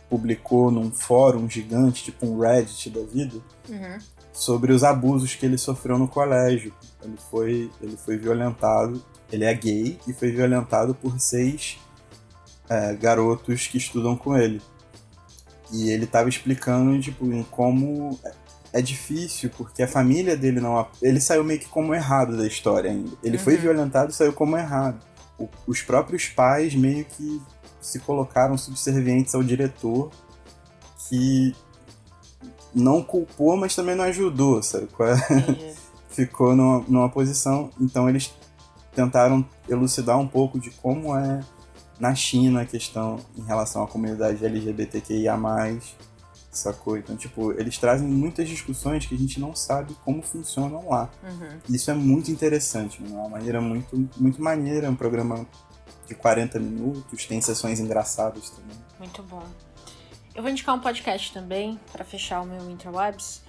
publicou 0.09 0.71
num 0.71 0.91
fórum 0.91 1.49
gigante, 1.49 2.05
tipo 2.05 2.27
um 2.27 2.39
Reddit 2.39 2.91
da 2.91 3.03
vida, 3.03 3.37
uhum. 3.69 3.99
sobre 4.33 4.73
os 4.73 4.83
abusos 4.83 5.35
que 5.35 5.45
ele 5.45 5.59
sofreu 5.59 5.99
no 5.99 6.09
colégio. 6.09 6.73
Ele 7.03 7.17
foi, 7.31 7.71
ele 7.81 7.97
foi 7.97 8.17
violentado, 8.17 9.05
ele 9.31 9.45
é 9.45 9.55
gay 9.55 9.99
e 10.07 10.13
foi 10.13 10.31
violentado 10.31 10.95
por 10.95 11.19
seis 11.21 11.79
é, 12.69 12.95
garotos 12.95 13.67
que 13.67 13.79
estudam 13.79 14.17
com 14.17 14.37
ele. 14.37 14.63
E 15.71 15.91
ele 15.91 16.05
estava 16.05 16.29
explicando, 16.29 16.99
tipo, 17.01 17.31
em 17.31 17.43
como 17.43 18.19
é 18.73 18.83
difícil, 18.83 19.51
porque 19.57 19.83
a 19.83 19.89
família 19.89 20.37
dele 20.37 20.61
não. 20.61 20.87
Ele 21.01 21.21
saiu 21.21 21.43
meio 21.43 21.61
que 21.61 21.69
como 21.69 21.95
errado 21.95 22.37
da 22.37 22.47
história 22.47 22.91
ainda. 22.91 23.11
Ele 23.23 23.37
uhum. 23.37 23.43
foi 23.43 23.57
violentado 23.57 24.11
e 24.11 24.15
saiu 24.15 24.33
como 24.33 24.57
errado. 24.57 25.01
O, 25.39 25.49
os 25.67 25.83
próprios 25.83 26.27
pais 26.29 26.75
meio 26.75 27.05
que 27.05 27.41
se 27.81 27.99
colocaram 28.01 28.59
subservientes 28.59 29.35
ao 29.35 29.43
diretor, 29.43 30.11
que 31.09 31.55
não 32.75 33.03
culpou, 33.03 33.57
mas 33.57 33.75
também 33.75 33.95
não 33.95 34.05
ajudou, 34.05 34.63
sabe? 34.63 34.89
É? 35.01 35.75
Ficou 36.11 36.55
numa, 36.55 36.85
numa 36.89 37.09
posição. 37.09 37.71
Então 37.81 38.09
eles 38.09 38.35
tentaram 38.95 39.47
elucidar 39.69 40.19
um 40.19 40.27
pouco 40.27 40.59
de 40.59 40.71
como 40.71 41.17
é 41.17 41.41
na 41.99 42.15
China 42.15 42.63
a 42.63 42.67
questão 42.67 43.19
em 43.37 43.43
relação 43.43 43.83
à 43.83 43.87
comunidade 43.87 44.45
LGBTQIA, 44.45 45.37
sacou? 46.51 46.97
Então, 46.97 47.17
tipo, 47.17 47.53
eles 47.53 47.79
trazem 47.79 48.07
muitas 48.07 48.49
discussões 48.49 49.07
que 49.07 49.15
a 49.15 49.19
gente 49.19 49.39
não 49.41 49.55
sabe 49.55 49.95
como 50.05 50.23
funcionam 50.23 50.89
lá. 50.89 51.11
Uhum. 51.23 51.59
Isso 51.69 51.91
é 51.91 51.95
muito 51.95 52.31
interessante, 52.31 53.03
é 53.05 53.09
uma 53.09 53.29
maneira 53.29 53.61
muito, 53.61 54.09
muito 54.17 54.43
maneira, 54.43 54.87
é 54.87 54.91
um 54.91 54.97
programa 54.97 55.47
de 56.07 56.15
40 56.15 56.59
minutos, 56.59 57.27
tem 57.27 57.41
sessões 57.41 57.81
engraçadas 57.81 58.51
também. 58.51 58.77
Muito 58.99 59.23
bom. 59.23 59.43
Eu 60.35 60.43
vou 60.43 60.51
indicar 60.51 60.75
um 60.75 60.81
podcast 60.81 61.33
também, 61.33 61.79
para 61.93 62.05
fechar 62.05 62.41
o 62.41 62.47
meu 62.47 62.71
Interwebs, 62.71 63.43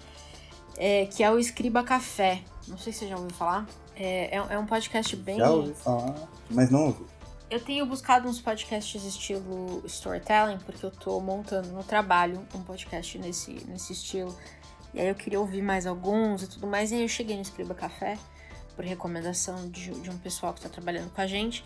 é, 0.77 1.05
que 1.05 1.23
é 1.23 1.31
o 1.31 1.37
Escriba 1.37 1.83
Café. 1.83 2.41
Não 2.67 2.77
sei 2.77 2.91
se 2.91 2.99
você 2.99 3.07
já 3.07 3.15
ouviu 3.15 3.35
falar. 3.35 3.67
É, 3.95 4.37
é, 4.37 4.45
é 4.49 4.57
um 4.57 4.65
podcast 4.65 5.15
bem. 5.15 5.37
Já 5.37 5.49
ouvi 5.51 5.73
falar, 5.73 6.15
mas 6.49 6.69
não 6.69 6.87
ouvi. 6.87 7.05
Eu 7.49 7.59
tenho 7.59 7.83
buscado 7.83 8.27
uns 8.27 8.39
podcasts 8.39 9.03
estilo 9.03 9.81
storytelling, 9.85 10.59
porque 10.59 10.85
eu 10.85 10.91
tô 10.91 11.19
montando 11.19 11.69
no 11.69 11.83
trabalho 11.83 12.45
um 12.53 12.61
podcast 12.61 13.17
nesse, 13.17 13.53
nesse 13.67 13.93
estilo. 13.93 14.37
E 14.93 14.99
aí 14.99 15.07
eu 15.07 15.15
queria 15.15 15.39
ouvir 15.39 15.63
mais 15.63 15.87
alguns 15.87 16.43
e 16.43 16.47
tudo 16.47 16.67
mais. 16.67 16.91
E 16.91 16.95
aí 16.95 17.01
eu 17.01 17.07
cheguei 17.07 17.35
no 17.35 17.41
Escriba 17.41 17.73
Café, 17.73 18.19
por 18.75 18.85
recomendação 18.85 19.67
de, 19.67 19.89
de 19.89 20.11
um 20.11 20.17
pessoal 20.19 20.53
que 20.53 20.59
está 20.59 20.69
trabalhando 20.69 21.09
com 21.11 21.21
a 21.21 21.25
gente. 21.25 21.65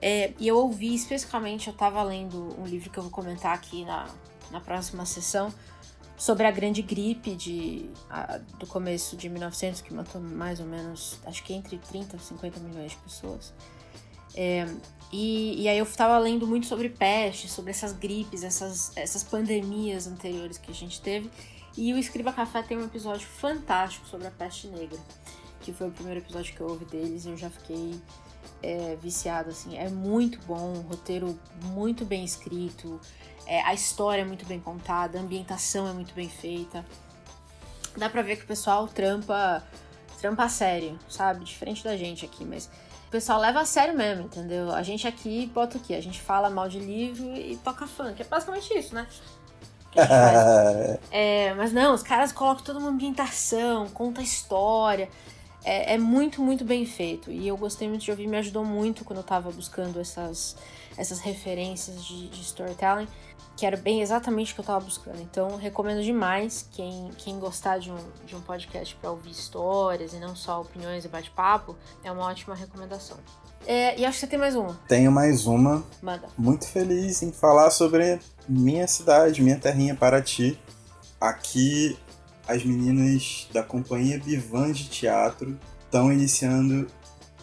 É, 0.00 0.32
e 0.38 0.48
eu 0.48 0.56
ouvi 0.56 0.94
especificamente, 0.94 1.66
eu 1.66 1.72
estava 1.74 2.02
lendo 2.02 2.58
um 2.58 2.64
livro 2.64 2.88
que 2.88 2.98
eu 2.98 3.02
vou 3.02 3.12
comentar 3.12 3.54
aqui 3.54 3.84
na, 3.84 4.08
na 4.50 4.60
próxima 4.60 5.04
sessão, 5.04 5.52
sobre 6.16 6.46
a 6.46 6.50
grande 6.50 6.80
gripe 6.80 7.34
de, 7.34 7.90
a, 8.08 8.38
do 8.58 8.66
começo 8.66 9.16
de 9.16 9.28
1900, 9.28 9.82
que 9.82 9.92
matou 9.92 10.20
mais 10.20 10.58
ou 10.58 10.66
menos, 10.66 11.18
acho 11.26 11.44
que 11.44 11.52
entre 11.52 11.76
30 11.78 12.16
e 12.16 12.18
50 12.18 12.60
milhões 12.60 12.92
de 12.92 12.96
pessoas. 12.96 13.52
É, 14.34 14.66
e, 15.10 15.62
e, 15.62 15.68
aí 15.68 15.78
eu 15.78 15.84
estava 15.84 16.18
lendo 16.18 16.46
muito 16.46 16.66
sobre 16.66 16.90
peste, 16.90 17.48
sobre 17.48 17.70
essas 17.70 17.92
gripes, 17.92 18.42
essas, 18.42 18.94
essas 18.94 19.24
pandemias 19.24 20.06
anteriores 20.06 20.58
que 20.58 20.70
a 20.70 20.74
gente 20.74 21.00
teve. 21.00 21.30
E 21.76 21.92
o 21.94 21.98
Escriba 21.98 22.32
Café 22.32 22.62
tem 22.62 22.76
um 22.76 22.84
episódio 22.84 23.26
fantástico 23.26 24.06
sobre 24.06 24.26
a 24.26 24.30
peste 24.30 24.66
negra, 24.66 24.98
que 25.60 25.72
foi 25.72 25.88
o 25.88 25.92
primeiro 25.92 26.20
episódio 26.20 26.54
que 26.54 26.60
eu 26.60 26.68
ouvi 26.68 26.84
deles 26.84 27.24
e 27.24 27.30
eu 27.30 27.36
já 27.36 27.48
fiquei 27.48 27.98
é, 28.62 28.96
viciado, 28.96 29.50
assim. 29.50 29.78
É 29.78 29.88
muito 29.88 30.38
bom, 30.46 30.74
um 30.76 30.80
roteiro 30.80 31.38
muito 31.62 32.04
bem 32.04 32.24
escrito, 32.24 33.00
é, 33.46 33.62
a 33.62 33.72
história 33.72 34.22
é 34.22 34.24
muito 34.24 34.44
bem 34.44 34.60
contada, 34.60 35.18
a 35.18 35.22
ambientação 35.22 35.88
é 35.88 35.92
muito 35.92 36.12
bem 36.12 36.28
feita. 36.28 36.84
Dá 37.96 38.10
pra 38.10 38.20
ver 38.20 38.36
que 38.36 38.44
o 38.44 38.46
pessoal 38.46 38.86
trampa, 38.86 39.64
trampa 40.20 40.48
sério, 40.50 40.98
sabe? 41.08 41.44
Diferente 41.44 41.82
da 41.82 41.96
gente 41.96 42.26
aqui, 42.26 42.44
mas 42.44 42.68
o 43.08 43.10
pessoal 43.10 43.40
leva 43.40 43.60
a 43.60 43.64
sério 43.64 43.96
mesmo, 43.96 44.24
entendeu? 44.24 44.70
A 44.70 44.82
gente 44.82 45.08
aqui 45.08 45.50
bota 45.54 45.78
o 45.78 45.80
quê? 45.80 45.94
A 45.94 46.02
gente 46.02 46.20
fala 46.20 46.50
mal 46.50 46.68
de 46.68 46.78
livro 46.78 47.34
e 47.34 47.56
toca 47.56 47.86
funk. 47.86 48.20
É 48.20 48.24
basicamente 48.24 48.72
isso, 48.78 48.94
né? 48.94 49.06
é, 51.10 51.54
mas 51.54 51.72
não, 51.72 51.94
os 51.94 52.02
caras 52.02 52.32
colocam 52.32 52.62
toda 52.62 52.78
uma 52.78 52.90
ambientação, 52.90 53.88
conta 53.88 54.20
a 54.20 54.24
história 54.24 55.08
é, 55.64 55.94
é, 55.94 55.98
muito, 55.98 56.42
muito 56.42 56.64
bem 56.64 56.84
feito. 56.84 57.30
E 57.30 57.48
eu 57.48 57.56
gostei 57.56 57.88
muito 57.88 58.04
de 58.04 58.10
ouvir, 58.10 58.26
me 58.26 58.36
ajudou 58.36 58.64
muito 58.64 59.06
quando 59.06 59.20
eu 59.20 59.24
tava 59.24 59.50
buscando 59.50 59.98
essas, 59.98 60.54
essas 60.98 61.20
referências 61.20 62.04
de, 62.04 62.28
de 62.28 62.40
storytelling, 62.42 63.08
que 63.56 63.64
era 63.64 63.76
bem 63.76 64.02
exatamente 64.02 64.52
o 64.52 64.54
que 64.56 64.60
eu 64.60 64.64
tava 64.64 64.84
buscando. 64.84 65.20
Então, 65.20 65.56
recomendo 65.56 66.02
demais 66.02 66.68
quem, 66.72 67.10
quem 67.18 67.38
gostar 67.38 67.78
de 67.78 67.90
um, 67.90 67.96
de 68.26 68.36
um 68.36 68.40
podcast 68.40 68.94
para 68.96 69.10
ouvir 69.10 69.30
histórias 69.30 70.12
e 70.12 70.18
não 70.18 70.36
só 70.36 70.60
opiniões 70.60 71.04
e 71.04 71.08
bate-papo, 71.08 71.76
é 72.04 72.10
uma 72.10 72.26
ótima 72.26 72.54
recomendação. 72.54 73.16
É, 73.66 73.98
e 73.98 74.04
acho 74.04 74.14
que 74.14 74.20
você 74.20 74.26
tem 74.26 74.38
mais 74.38 74.54
uma. 74.54 74.78
Tenho 74.86 75.10
mais 75.10 75.46
uma. 75.46 75.84
Manda. 76.02 76.28
Muito 76.36 76.66
feliz 76.66 77.22
em 77.22 77.32
falar 77.32 77.70
sobre 77.70 78.20
minha 78.48 78.86
cidade, 78.86 79.42
minha 79.42 79.58
terrinha 79.58 79.94
Paraty. 79.94 80.58
Aqui 81.20 81.98
as 82.46 82.64
meninas 82.64 83.48
da 83.52 83.62
companhia 83.62 84.18
Bivan 84.18 84.72
de 84.72 84.88
Teatro 84.88 85.58
estão 85.84 86.12
iniciando 86.12 86.86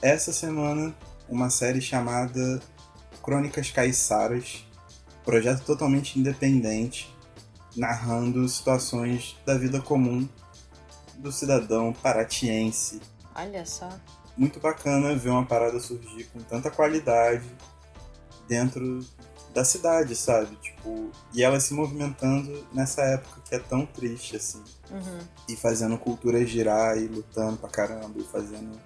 essa 0.02 0.32
semana 0.34 0.96
uma 1.30 1.50
série 1.50 1.82
chamada 1.82 2.62
Crônicas 3.26 3.72
Caiçaras, 3.72 4.64
projeto 5.26 5.66
totalmente 5.66 6.20
independente, 6.20 7.12
narrando 7.76 8.48
situações 8.48 9.36
da 9.44 9.58
vida 9.58 9.82
comum 9.82 10.30
do 11.18 11.32
cidadão 11.32 11.92
paratiense. 11.92 13.02
Olha 13.36 13.66
só. 13.66 13.90
Muito 14.38 14.60
bacana 14.60 15.16
ver 15.16 15.30
uma 15.30 15.46
parada 15.46 15.80
surgir 15.80 16.26
com 16.26 16.40
tanta 16.40 16.70
qualidade 16.70 17.50
dentro 18.48 19.04
da 19.56 19.66
cidade, 19.66 20.16
sabe? 20.16 20.56
Tipo, 20.58 21.10
e 21.34 21.42
ela 21.42 21.60
se 21.60 21.74
movimentando 21.74 22.64
nessa 22.72 23.02
época 23.02 23.42
que 23.44 23.56
é 23.56 23.60
tão 23.60 23.88
triste, 23.88 24.36
assim. 24.36 24.62
Uhum. 24.92 25.20
E 25.50 25.56
fazendo 25.56 25.98
cultura 25.98 26.46
girar 26.46 26.96
e 26.98 27.08
lutando 27.08 27.58
pra 27.58 27.70
caramba, 27.70 28.20
e 28.20 28.24
fazendo 28.24 28.80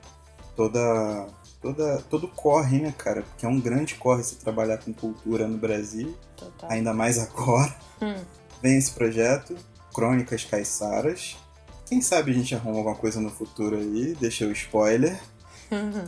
toda. 0.55 1.27
Toda 1.61 2.01
todo 2.09 2.27
corre, 2.27 2.79
né, 2.79 2.93
cara? 2.97 3.21
Porque 3.23 3.45
é 3.45 3.49
um 3.49 3.59
grande 3.59 3.95
corre 3.95 4.23
se 4.23 4.35
trabalhar 4.35 4.77
com 4.77 4.93
cultura 4.93 5.47
no 5.47 5.57
Brasil, 5.57 6.17
Total. 6.35 6.71
ainda 6.71 6.93
mais 6.93 7.17
agora. 7.19 7.75
Hum. 8.01 8.23
Vem 8.61 8.77
esse 8.77 8.91
projeto, 8.91 9.55
Crônicas 9.93 10.43
Caiçaras. 10.43 11.37
Quem 11.85 12.01
sabe 12.01 12.31
a 12.31 12.33
gente 12.33 12.53
arruma 12.53 12.77
alguma 12.77 12.95
coisa 12.95 13.19
no 13.19 13.29
futuro 13.29 13.77
aí, 13.77 14.15
deixa 14.19 14.45
o 14.45 14.51
spoiler. 14.51 15.19
Uhum. 15.71 16.07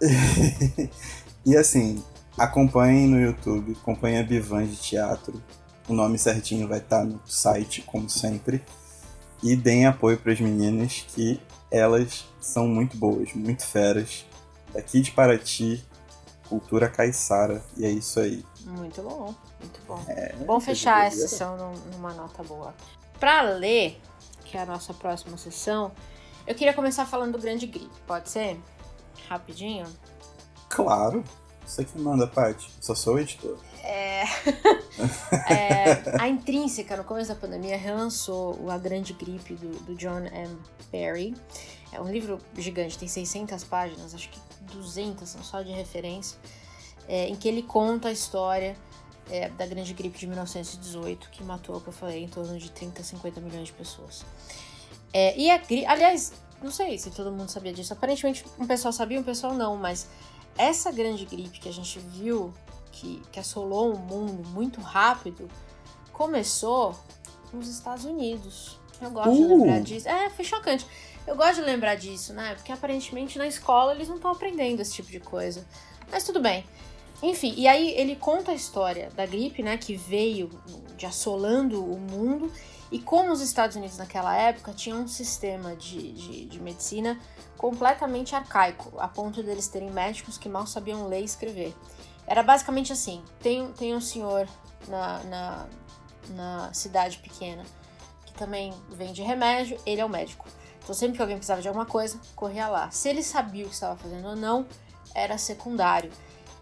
E 1.44 1.56
assim, 1.56 2.02
acompanhem 2.38 3.08
no 3.08 3.20
YouTube, 3.20 3.72
acompanhem 3.72 4.20
a 4.20 4.22
Bivan 4.22 4.64
de 4.64 4.76
Teatro. 4.76 5.42
O 5.88 5.92
nome 5.92 6.16
certinho 6.16 6.68
vai 6.68 6.78
estar 6.78 7.04
no 7.04 7.20
site, 7.26 7.82
como 7.82 8.08
sempre. 8.08 8.62
E 9.42 9.56
deem 9.56 9.86
apoio 9.86 10.16
para 10.18 10.32
as 10.32 10.40
meninas, 10.40 11.04
que 11.08 11.40
elas 11.68 12.24
são 12.40 12.68
muito 12.68 12.96
boas, 12.96 13.34
muito 13.34 13.66
feras. 13.66 14.24
Daqui 14.72 15.00
de 15.00 15.10
Paraty, 15.12 15.84
cultura 16.48 16.88
caiçara. 16.88 17.62
E 17.76 17.84
é 17.84 17.90
isso 17.90 18.20
aí. 18.20 18.44
Muito 18.64 19.02
bom, 19.02 19.34
muito 19.60 19.80
bom. 19.86 20.02
É, 20.08 20.32
Bom 20.44 20.60
fechar 20.60 21.06
essa 21.06 21.28
sessão 21.28 21.56
num- 21.56 21.96
numa 21.96 22.12
nota 22.14 22.42
boa. 22.42 22.74
Pra 23.18 23.42
ler, 23.42 24.00
que 24.44 24.56
é 24.56 24.62
a 24.62 24.66
nossa 24.66 24.92
próxima 24.94 25.36
sessão, 25.36 25.92
eu 26.46 26.54
queria 26.54 26.72
começar 26.74 27.06
falando 27.06 27.32
do 27.32 27.38
Grande 27.38 27.66
Gripe, 27.66 27.90
pode 28.06 28.30
ser? 28.30 28.60
Rapidinho? 29.28 29.86
Claro. 30.68 31.22
Você 31.64 31.84
que 31.84 31.96
manda, 31.98 32.26
Paty. 32.26 32.68
Só 32.80 32.94
sou 32.94 33.14
o 33.14 33.18
editor. 33.20 33.56
É... 33.82 34.24
É, 35.50 36.20
a 36.20 36.28
Intrínseca, 36.28 36.96
no 36.96 37.04
começo 37.04 37.30
da 37.30 37.34
pandemia, 37.34 37.76
relançou 37.76 38.58
o 38.60 38.70
A 38.70 38.76
Grande 38.78 39.12
Gripe 39.14 39.54
do, 39.54 39.70
do 39.84 39.94
John 39.96 40.20
M. 40.26 40.56
Barry. 40.92 41.34
É 41.90 42.00
um 42.00 42.08
livro 42.10 42.38
gigante, 42.56 42.98
tem 42.98 43.08
600 43.08 43.64
páginas, 43.64 44.14
acho 44.14 44.28
que 44.28 44.38
200 44.62 45.28
são 45.28 45.42
só 45.42 45.62
de 45.62 45.70
referência, 45.70 46.38
é, 47.08 47.28
em 47.28 47.34
que 47.34 47.48
ele 47.48 47.62
conta 47.62 48.08
a 48.08 48.12
história 48.12 48.76
é, 49.30 49.48
da 49.50 49.66
Grande 49.66 49.92
Gripe 49.94 50.18
de 50.18 50.26
1918, 50.26 51.30
que 51.30 51.42
matou, 51.42 51.76
como 51.76 51.88
eu 51.88 51.92
falei, 51.92 52.24
em 52.24 52.28
torno 52.28 52.58
de 52.58 52.70
30, 52.70 53.02
50 53.02 53.40
milhões 53.40 53.66
de 53.66 53.72
pessoas. 53.72 54.24
É, 55.12 55.36
e 55.36 55.50
a 55.50 55.58
gripe, 55.58 55.86
aliás, 55.86 56.32
não 56.62 56.70
sei 56.70 56.98
se 56.98 57.10
todo 57.10 57.30
mundo 57.30 57.50
sabia 57.50 57.72
disso, 57.72 57.92
aparentemente 57.92 58.44
um 58.58 58.66
pessoal 58.66 58.92
sabia, 58.92 59.20
um 59.20 59.22
pessoal 59.22 59.52
não, 59.54 59.76
mas 59.76 60.08
essa 60.56 60.90
grande 60.90 61.24
gripe 61.26 61.60
que 61.60 61.68
a 61.68 61.72
gente 61.72 61.98
viu 61.98 62.52
que, 62.90 63.22
que 63.32 63.40
assolou 63.40 63.94
o 63.94 63.98
mundo 63.98 64.48
muito 64.50 64.80
rápido 64.80 65.48
começou 66.12 66.94
nos 67.52 67.68
Estados 67.68 68.04
Unidos. 68.04 68.78
Eu 69.00 69.10
gosto 69.10 69.34
de 69.34 69.42
Uh! 69.42 69.48
lembrar 69.48 69.80
disso. 69.80 70.08
É, 70.08 70.30
foi 70.30 70.44
chocante. 70.44 70.86
Eu 71.26 71.36
gosto 71.36 71.56
de 71.56 71.62
lembrar 71.62 71.94
disso, 71.94 72.32
né? 72.32 72.54
Porque 72.54 72.72
aparentemente 72.72 73.38
na 73.38 73.46
escola 73.46 73.92
eles 73.92 74.08
não 74.08 74.16
estão 74.16 74.32
aprendendo 74.32 74.80
esse 74.80 74.92
tipo 74.92 75.10
de 75.10 75.20
coisa. 75.20 75.64
Mas 76.10 76.24
tudo 76.24 76.40
bem. 76.40 76.64
Enfim, 77.22 77.54
e 77.56 77.68
aí 77.68 77.92
ele 77.92 78.16
conta 78.16 78.50
a 78.50 78.54
história 78.54 79.08
da 79.10 79.24
gripe, 79.24 79.62
né? 79.62 79.76
Que 79.76 79.94
veio 79.94 80.50
de 80.96 81.06
assolando 81.06 81.84
o 81.84 81.98
mundo. 81.98 82.52
E 82.90 82.98
como 82.98 83.32
os 83.32 83.40
Estados 83.40 83.76
Unidos 83.76 83.96
naquela 83.96 84.36
época 84.36 84.72
tinham 84.72 85.02
um 85.02 85.08
sistema 85.08 85.74
de, 85.76 86.12
de, 86.12 86.44
de 86.44 86.60
medicina 86.60 87.18
completamente 87.56 88.34
arcaico, 88.34 88.98
a 88.98 89.08
ponto 89.08 89.42
deles 89.42 89.68
terem 89.68 89.90
médicos 89.90 90.36
que 90.36 90.48
mal 90.48 90.66
sabiam 90.66 91.06
ler 91.06 91.20
e 91.20 91.24
escrever. 91.24 91.74
Era 92.26 92.42
basicamente 92.42 92.92
assim: 92.92 93.22
tem, 93.40 93.72
tem 93.72 93.94
um 93.94 94.00
senhor 94.00 94.48
na, 94.88 95.22
na, 95.24 95.66
na 96.30 96.72
cidade 96.74 97.18
pequena 97.18 97.62
que 98.26 98.34
também 98.34 98.74
vende 98.90 99.22
remédio, 99.22 99.78
ele 99.86 100.00
é 100.00 100.04
o 100.04 100.08
médico. 100.08 100.46
Então, 100.82 100.94
sempre 100.94 101.16
que 101.16 101.22
alguém 101.22 101.36
precisava 101.36 101.62
de 101.62 101.68
alguma 101.68 101.86
coisa, 101.86 102.18
corria 102.34 102.68
lá. 102.68 102.90
Se 102.90 103.08
ele 103.08 103.22
sabia 103.22 103.64
o 103.64 103.68
que 103.68 103.74
estava 103.74 103.96
fazendo 103.96 104.26
ou 104.28 104.36
não, 104.36 104.66
era 105.14 105.38
secundário. 105.38 106.10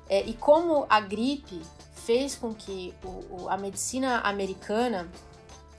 É, 0.09 0.23
e 0.23 0.35
como 0.35 0.85
a 0.91 1.01
gripe 1.01 1.63
fez 1.95 2.35
com 2.35 2.53
que 2.55 2.95
o, 3.05 3.45
o- 3.45 3.49
a 3.49 3.57
medicina 3.57 4.19
americana 4.21 5.09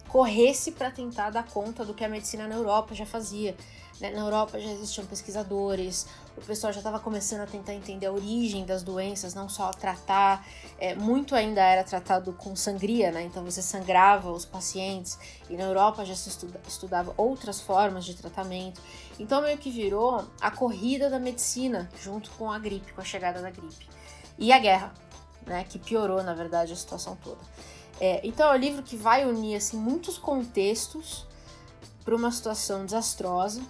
corresse 0.07 0.71
para 0.71 0.89
tentar 0.91 1.29
dar 1.29 1.47
conta 1.47 1.85
do 1.85 1.93
que 1.93 2.03
a 2.03 2.09
medicina 2.09 2.47
na 2.47 2.55
Europa 2.55 2.93
já 2.95 3.05
fazia. 3.05 3.55
Né? 4.01 4.09
Na 4.09 4.21
Europa 4.21 4.59
já 4.59 4.71
existiam 4.71 5.05
pesquisadores, 5.05 6.07
o 6.35 6.41
pessoal 6.41 6.73
já 6.73 6.79
estava 6.79 6.99
começando 6.99 7.41
a 7.41 7.45
tentar 7.45 7.73
entender 7.73 8.07
a 8.07 8.11
origem 8.11 8.65
das 8.65 8.81
doenças, 8.81 9.35
não 9.35 9.47
só 9.47 9.69
tratar. 9.71 10.45
É, 10.79 10.95
muito 10.95 11.35
ainda 11.35 11.61
era 11.61 11.83
tratado 11.83 12.33
com 12.33 12.55
sangria, 12.55 13.11
né? 13.11 13.21
Então 13.23 13.45
você 13.45 13.61
sangrava 13.61 14.31
os 14.31 14.43
pacientes, 14.43 15.19
e 15.49 15.55
na 15.55 15.63
Europa 15.63 16.03
já 16.03 16.15
se 16.15 16.29
estuda- 16.29 16.59
estudava 16.67 17.13
outras 17.15 17.61
formas 17.61 18.03
de 18.03 18.15
tratamento. 18.15 18.81
Então 19.19 19.41
meio 19.41 19.57
que 19.57 19.69
virou 19.69 20.25
a 20.41 20.49
corrida 20.49 21.09
da 21.09 21.19
medicina 21.19 21.87
junto 22.01 22.31
com 22.31 22.51
a 22.51 22.57
gripe, 22.57 22.91
com 22.93 23.01
a 23.01 23.05
chegada 23.05 23.41
da 23.41 23.51
gripe. 23.51 23.87
E 24.39 24.51
a 24.51 24.57
guerra, 24.57 24.91
né? 25.45 25.63
Que 25.69 25.77
piorou, 25.77 26.23
na 26.23 26.33
verdade, 26.33 26.73
a 26.73 26.75
situação 26.75 27.15
toda. 27.23 27.39
É, 27.99 28.19
então 28.23 28.51
é 28.51 28.55
um 28.55 28.59
livro 28.59 28.81
que 28.81 28.97
vai 28.97 29.29
unir 29.29 29.55
assim, 29.55 29.77
muitos 29.77 30.17
contextos 30.17 31.27
para 32.03 32.15
uma 32.15 32.31
situação 32.31 32.83
desastrosa, 32.83 33.61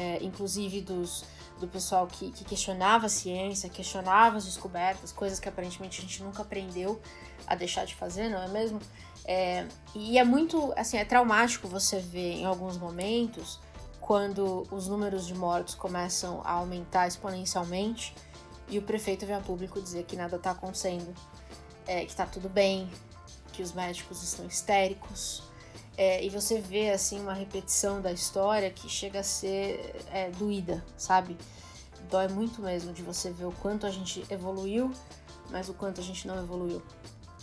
é, 0.00 0.18
inclusive 0.22 0.80
dos, 0.80 1.24
do 1.58 1.68
pessoal 1.68 2.06
que, 2.06 2.32
que 2.32 2.42
questionava 2.42 3.04
a 3.04 3.08
ciência, 3.10 3.68
questionava 3.68 4.38
as 4.38 4.46
descobertas, 4.46 5.12
coisas 5.12 5.38
que 5.38 5.46
aparentemente 5.46 5.98
a 5.98 6.02
gente 6.02 6.22
nunca 6.22 6.40
aprendeu 6.40 6.98
a 7.46 7.54
deixar 7.54 7.84
de 7.84 7.94
fazer, 7.94 8.30
não 8.30 8.42
é 8.42 8.48
mesmo? 8.48 8.80
É, 9.26 9.66
e 9.94 10.18
é 10.18 10.24
muito, 10.24 10.72
assim, 10.74 10.96
é 10.96 11.04
traumático 11.04 11.68
você 11.68 11.98
ver 11.98 12.32
em 12.32 12.46
alguns 12.46 12.78
momentos 12.78 13.60
quando 14.00 14.66
os 14.70 14.88
números 14.88 15.26
de 15.26 15.34
mortos 15.34 15.74
começam 15.74 16.40
a 16.44 16.52
aumentar 16.52 17.06
exponencialmente 17.06 18.14
e 18.68 18.78
o 18.78 18.82
prefeito 18.82 19.26
vem 19.26 19.36
a 19.36 19.40
público 19.40 19.82
dizer 19.82 20.04
que 20.04 20.16
nada 20.16 20.36
está 20.36 20.52
acontecendo, 20.52 21.14
é, 21.86 22.04
que 22.06 22.10
está 22.10 22.24
tudo 22.24 22.48
bem, 22.48 22.90
que 23.52 23.62
os 23.62 23.72
médicos 23.72 24.22
estão 24.22 24.46
histéricos. 24.46 25.42
É, 25.96 26.24
e 26.24 26.30
você 26.30 26.60
vê 26.60 26.90
assim 26.90 27.20
uma 27.20 27.34
repetição 27.34 28.00
da 28.00 28.10
história 28.12 28.70
que 28.70 28.88
chega 28.88 29.20
a 29.20 29.22
ser 29.22 29.94
é, 30.12 30.30
doída, 30.30 30.82
sabe? 30.96 31.36
Dói 32.10 32.28
muito 32.28 32.62
mesmo 32.62 32.92
de 32.92 33.02
você 33.02 33.30
ver 33.30 33.44
o 33.44 33.52
quanto 33.52 33.86
a 33.86 33.90
gente 33.90 34.24
evoluiu, 34.30 34.90
mas 35.50 35.68
o 35.68 35.74
quanto 35.74 36.00
a 36.00 36.04
gente 36.04 36.26
não 36.26 36.38
evoluiu 36.38 36.82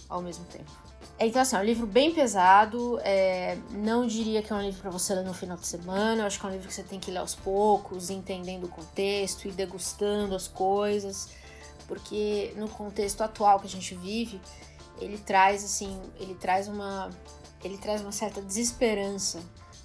ao 0.09 0.21
mesmo 0.21 0.45
tempo. 0.45 0.71
É, 1.19 1.25
Então, 1.25 1.41
assim, 1.41 1.55
é 1.55 1.59
um 1.59 1.63
livro 1.63 1.87
bem 1.87 2.13
pesado. 2.13 2.99
é, 3.03 3.57
não 3.71 4.05
diria 4.05 4.41
que 4.41 4.51
é 4.53 4.55
um 4.55 4.61
livro 4.61 4.81
para 4.81 4.91
você 4.91 5.15
ler 5.15 5.23
no 5.23 5.33
final 5.33 5.57
de 5.57 5.65
semana. 5.65 6.21
Eu 6.21 6.27
acho 6.27 6.39
que 6.39 6.45
é 6.45 6.49
um 6.49 6.51
livro 6.51 6.67
que 6.67 6.73
você 6.73 6.83
tem 6.83 6.99
que 6.99 7.09
ler 7.11 7.19
aos 7.19 7.33
poucos, 7.35 8.09
entendendo 8.09 8.65
o 8.65 8.69
contexto 8.69 9.47
e 9.47 9.51
degustando 9.51 10.35
as 10.35 10.47
coisas. 10.47 11.29
Porque 11.87 12.53
no 12.55 12.69
contexto 12.69 13.21
atual 13.21 13.59
que 13.59 13.65
a 13.67 13.69
gente 13.69 13.95
vive, 13.95 14.39
ele 14.99 15.17
traz, 15.17 15.63
assim, 15.63 15.99
ele 16.19 16.35
traz 16.35 16.67
uma. 16.67 17.09
Ele 17.63 17.77
traz 17.77 18.01
uma 18.01 18.11
certa 18.11 18.41
desesperança 18.41 19.39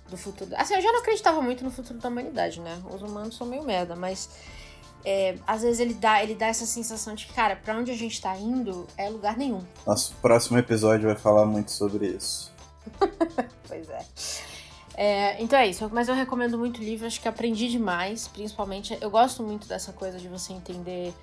do 0.09 0.17
futuro. 0.17 0.51
Assim, 0.57 0.75
eu 0.75 0.81
já 0.81 0.93
não 0.93 1.01
acreditava 1.01 1.41
muito 1.41 1.65
no 1.65 1.71
futuro 1.71 1.99
da 1.99 2.09
humanidade, 2.09 2.61
né? 2.61 2.81
Os 2.93 3.03
humanos 3.03 3.37
são 3.37 3.47
meio 3.47 3.65
merda, 3.65 3.97
mas 3.97 4.29
é, 5.05 5.37
às 5.47 5.63
vezes 5.63 5.81
ele 5.81 5.95
dá, 5.95 6.23
ele 6.23 6.35
dá 6.35 6.47
essa 6.47 6.67
sensação 6.67 7.15
de 7.15 7.27
que, 7.27 7.33
cara, 7.33 7.57
pra 7.57 7.77
onde 7.77 7.91
a 7.91 7.97
gente 7.97 8.21
tá 8.21 8.37
indo 8.37 8.87
é 8.97 9.09
lugar 9.09 9.37
nenhum. 9.37 9.63
Nosso 9.87 10.15
próximo 10.23 10.59
episódio 10.59 11.07
vai 11.07 11.17
falar 11.17 11.47
muito 11.47 11.71
sobre 11.71 12.07
isso. 12.07 12.53
Pois 13.67 13.89
é. 13.89 14.05
É, 14.95 15.43
então 15.43 15.59
é 15.59 15.67
isso, 15.67 15.89
mas 15.91 16.07
eu 16.09 16.15
recomendo 16.15 16.59
muito 16.59 16.79
o 16.79 16.85
livro, 16.85 17.07
acho 17.07 17.19
que 17.19 17.27
aprendi 17.27 17.71
demais, 17.71 18.29
principalmente. 18.29 18.97
Eu 19.01 19.11
gosto 19.11 19.43
muito 19.43 19.67
dessa 19.67 19.95
coisa 19.95 20.19
de 20.19 20.29
você 20.29 20.53
entender 20.53 21.15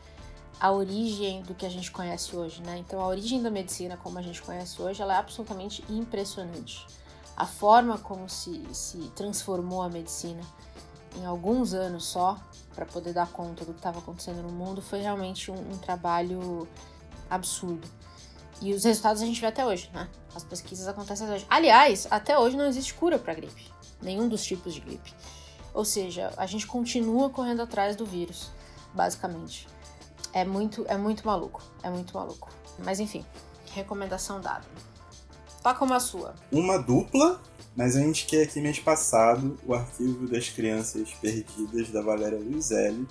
a 0.59 0.71
origem 0.71 1.41
do 1.43 1.55
que 1.55 1.65
a 1.65 1.69
gente 1.69 1.91
conhece 1.91 2.35
hoje, 2.35 2.61
né? 2.61 2.77
Então 2.77 2.99
a 2.99 3.07
origem 3.07 3.41
da 3.41 3.49
medicina 3.49 3.95
como 3.97 4.19
a 4.19 4.21
gente 4.21 4.41
conhece 4.41 4.81
hoje, 4.81 5.01
ela 5.01 5.15
é 5.15 5.17
absolutamente 5.17 5.83
impressionante. 5.89 6.85
A 7.37 7.45
forma 7.45 7.97
como 7.97 8.27
se, 8.27 8.61
se 8.73 8.97
transformou 9.15 9.81
a 9.81 9.89
medicina 9.89 10.41
em 11.15 11.25
alguns 11.25 11.73
anos 11.73 12.05
só, 12.05 12.37
para 12.75 12.85
poder 12.85 13.13
dar 13.13 13.27
conta 13.27 13.65
do 13.65 13.73
que 13.73 13.79
estava 13.79 13.99
acontecendo 13.99 14.41
no 14.41 14.49
mundo, 14.49 14.81
foi 14.81 14.99
realmente 14.99 15.49
um, 15.49 15.55
um 15.55 15.77
trabalho 15.77 16.67
absurdo. 17.29 17.87
E 18.61 18.73
os 18.73 18.83
resultados 18.83 19.21
a 19.21 19.25
gente 19.25 19.39
vê 19.39 19.47
até 19.47 19.65
hoje, 19.65 19.89
né? 19.93 20.09
As 20.35 20.43
pesquisas 20.43 20.87
acontecem 20.87 21.25
até 21.25 21.35
hoje. 21.37 21.47
Aliás, 21.49 22.07
até 22.11 22.37
hoje 22.37 22.57
não 22.57 22.65
existe 22.65 22.93
cura 22.93 23.17
para 23.17 23.33
gripe. 23.33 23.71
Nenhum 24.01 24.27
dos 24.27 24.43
tipos 24.43 24.73
de 24.73 24.81
gripe. 24.81 25.13
Ou 25.73 25.85
seja, 25.85 26.33
a 26.35 26.45
gente 26.45 26.67
continua 26.67 27.29
correndo 27.29 27.61
atrás 27.61 27.95
do 27.95 28.05
vírus, 28.05 28.51
basicamente. 28.93 29.67
É 30.33 30.45
muito, 30.45 30.85
é 30.87 30.97
muito 30.97 31.25
maluco. 31.25 31.61
É 31.83 31.89
muito 31.89 32.13
maluco. 32.13 32.49
Mas 32.83 32.99
enfim, 32.99 33.25
recomendação 33.73 34.39
dada. 34.39 34.65
Toca 35.61 35.83
uma 35.83 35.99
sua. 35.99 36.35
Uma 36.51 36.77
dupla, 36.77 37.41
mas 37.75 37.95
a 37.95 37.99
gente 37.99 38.25
quer 38.25 38.43
aqui 38.43 38.61
mês 38.61 38.79
passado 38.79 39.57
o 39.65 39.73
arquivo 39.73 40.27
das 40.27 40.49
crianças 40.49 41.09
perdidas 41.21 41.89
da 41.89 42.01
Valéria 42.01 42.39
Luizelli. 42.39 43.07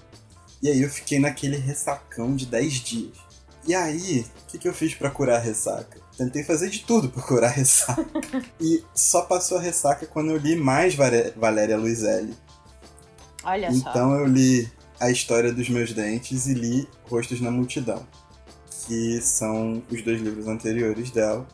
E 0.62 0.68
aí 0.68 0.82
eu 0.82 0.88
fiquei 0.88 1.18
naquele 1.18 1.56
ressacão 1.56 2.34
de 2.34 2.46
10 2.46 2.72
dias. 2.74 3.28
E 3.66 3.74
aí, 3.74 4.24
o 4.44 4.46
que, 4.46 4.58
que 4.58 4.66
eu 4.66 4.72
fiz 4.72 4.94
para 4.94 5.10
curar 5.10 5.36
a 5.36 5.42
ressaca? 5.42 6.00
Tentei 6.16 6.42
fazer 6.42 6.70
de 6.70 6.80
tudo 6.80 7.10
pra 7.10 7.22
curar 7.22 7.50
a 7.50 7.52
ressaca. 7.52 8.06
e 8.58 8.82
só 8.94 9.22
passou 9.22 9.58
a 9.58 9.60
ressaca 9.60 10.06
quando 10.06 10.30
eu 10.30 10.38
li 10.38 10.56
mais 10.56 10.94
Valéria 10.94 11.76
Luizelli. 11.76 12.34
Olha 13.44 13.66
então, 13.66 13.80
só. 13.80 13.90
Então 13.90 14.14
eu 14.14 14.26
li 14.26 14.72
A 15.00 15.10
História 15.10 15.52
dos 15.52 15.68
Meus 15.68 15.92
Dentes 15.92 16.46
e 16.46 16.54
li 16.54 16.88
Rostos 17.08 17.40
na 17.40 17.50
Multidão, 17.50 18.06
que 18.86 19.20
são 19.20 19.82
os 19.90 20.02
dois 20.02 20.20
livros 20.20 20.48
anteriores 20.48 21.10
dela. 21.10 21.46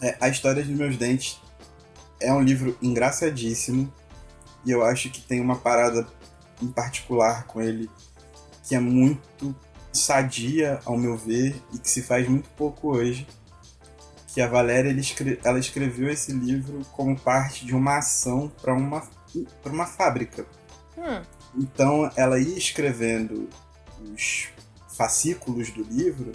É, 0.00 0.16
a 0.20 0.28
História 0.28 0.62
dos 0.62 0.76
Meus 0.76 0.96
Dentes 0.96 1.40
é 2.20 2.32
um 2.32 2.40
livro 2.40 2.76
engraçadíssimo 2.80 3.92
e 4.64 4.70
eu 4.70 4.84
acho 4.84 5.10
que 5.10 5.20
tem 5.20 5.40
uma 5.40 5.56
parada 5.56 6.06
em 6.62 6.68
particular 6.68 7.46
com 7.46 7.60
ele 7.60 7.90
que 8.62 8.74
é 8.74 8.80
muito 8.80 9.54
sadia, 9.92 10.80
ao 10.84 10.96
meu 10.96 11.16
ver, 11.16 11.60
e 11.72 11.78
que 11.78 11.88
se 11.88 12.02
faz 12.02 12.28
muito 12.28 12.48
pouco 12.50 12.94
hoje. 12.94 13.26
Que 14.28 14.40
a 14.40 14.48
Valéria 14.48 14.94
ela 15.44 15.58
escreveu 15.58 16.10
esse 16.10 16.32
livro 16.32 16.84
como 16.92 17.18
parte 17.18 17.64
de 17.64 17.74
uma 17.74 17.98
ação 17.98 18.52
para 18.60 18.74
uma, 18.74 19.02
uma 19.64 19.86
fábrica. 19.86 20.44
Hum. 20.98 21.22
Então 21.56 22.10
ela 22.16 22.38
ia 22.38 22.56
escrevendo 22.56 23.48
os 24.14 24.48
fascículos 24.96 25.70
do 25.70 25.82
livro 25.82 26.32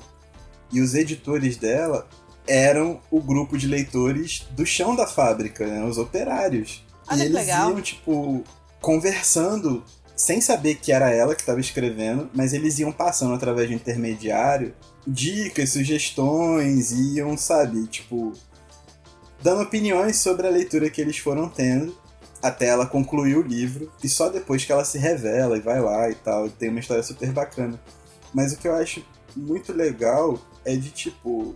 e 0.72 0.82
os 0.82 0.96
editores 0.96 1.58
dela 1.58 2.08
eram 2.48 3.00
o 3.10 3.22
grupo 3.22 3.58
de 3.58 3.68
leitores 3.68 4.48
do 4.52 4.66
chão 4.66 4.96
da 4.96 5.06
fábrica, 5.06 5.66
né? 5.66 5.84
os 5.84 5.98
operários. 5.98 6.84
Olha 7.08 7.24
e 7.24 7.26
eles 7.26 7.36
legal. 7.36 7.72
iam, 7.72 7.82
tipo, 7.82 8.44
conversando 8.80 9.84
sem 10.16 10.40
saber 10.40 10.76
que 10.76 10.92
era 10.92 11.10
ela 11.10 11.34
que 11.34 11.42
estava 11.42 11.60
escrevendo, 11.60 12.30
mas 12.34 12.54
eles 12.54 12.78
iam 12.80 12.92
passando 12.92 13.34
através 13.34 13.68
de 13.68 13.74
um 13.74 13.78
intermediário 13.78 14.74
dicas, 15.06 15.72
sugestões, 15.72 16.92
iam, 16.92 17.36
sabe, 17.36 17.88
tipo, 17.88 18.34
dando 19.42 19.64
opiniões 19.64 20.18
sobre 20.18 20.46
a 20.46 20.52
leitura 20.52 20.90
que 20.90 21.02
eles 21.02 21.18
foram 21.18 21.50
tendo 21.50 21.96
até 22.42 22.68
ela 22.68 22.86
concluir 22.86 23.38
o 23.38 23.42
livro 23.42 23.92
e 24.04 24.10
só 24.10 24.30
depois 24.30 24.66
que 24.66 24.72
ela 24.72 24.86
se 24.86 24.98
revela 24.98 25.58
e 25.58 25.62
vai 25.62 25.80
lá 25.80 26.10
e 26.10 26.16
tal, 26.16 26.50
tem 26.50 26.70
uma 26.70 26.80
história 26.80 27.04
super 27.04 27.32
bacana. 27.32 27.80
Mas 28.34 28.54
o 28.54 28.58
que 28.58 28.68
eu 28.68 28.76
acho 28.76 29.06
muito 29.36 29.72
legal 29.74 30.40
é 30.66 30.76
de 30.76 30.90
tipo 30.90 31.56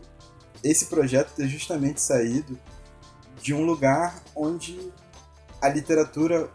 esse 0.64 0.86
projeto 0.88 1.34
ter 1.36 1.48
justamente 1.48 2.02
saído 2.02 2.58
de 3.42 3.54
um 3.54 3.66
lugar 3.66 4.22
onde 4.36 4.92
a 5.62 5.70
literatura 5.70 6.50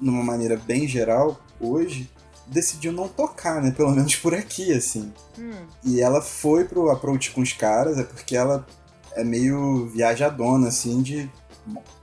numa 0.00 0.22
maneira 0.22 0.56
bem 0.56 0.86
geral, 0.86 1.40
hoje, 1.60 2.10
decidiu 2.46 2.92
não 2.92 3.08
tocar, 3.08 3.62
né? 3.62 3.70
Pelo 3.70 3.90
menos 3.90 4.14
por 4.16 4.34
aqui, 4.34 4.72
assim. 4.72 5.12
Hum. 5.38 5.66
E 5.84 6.00
ela 6.00 6.20
foi 6.20 6.64
pro 6.64 6.90
approach 6.90 7.30
com 7.32 7.40
os 7.40 7.52
caras, 7.52 7.98
é 7.98 8.04
porque 8.04 8.36
ela 8.36 8.66
é 9.12 9.24
meio 9.24 9.86
viajadona, 9.86 10.68
assim, 10.68 11.02
de. 11.02 11.30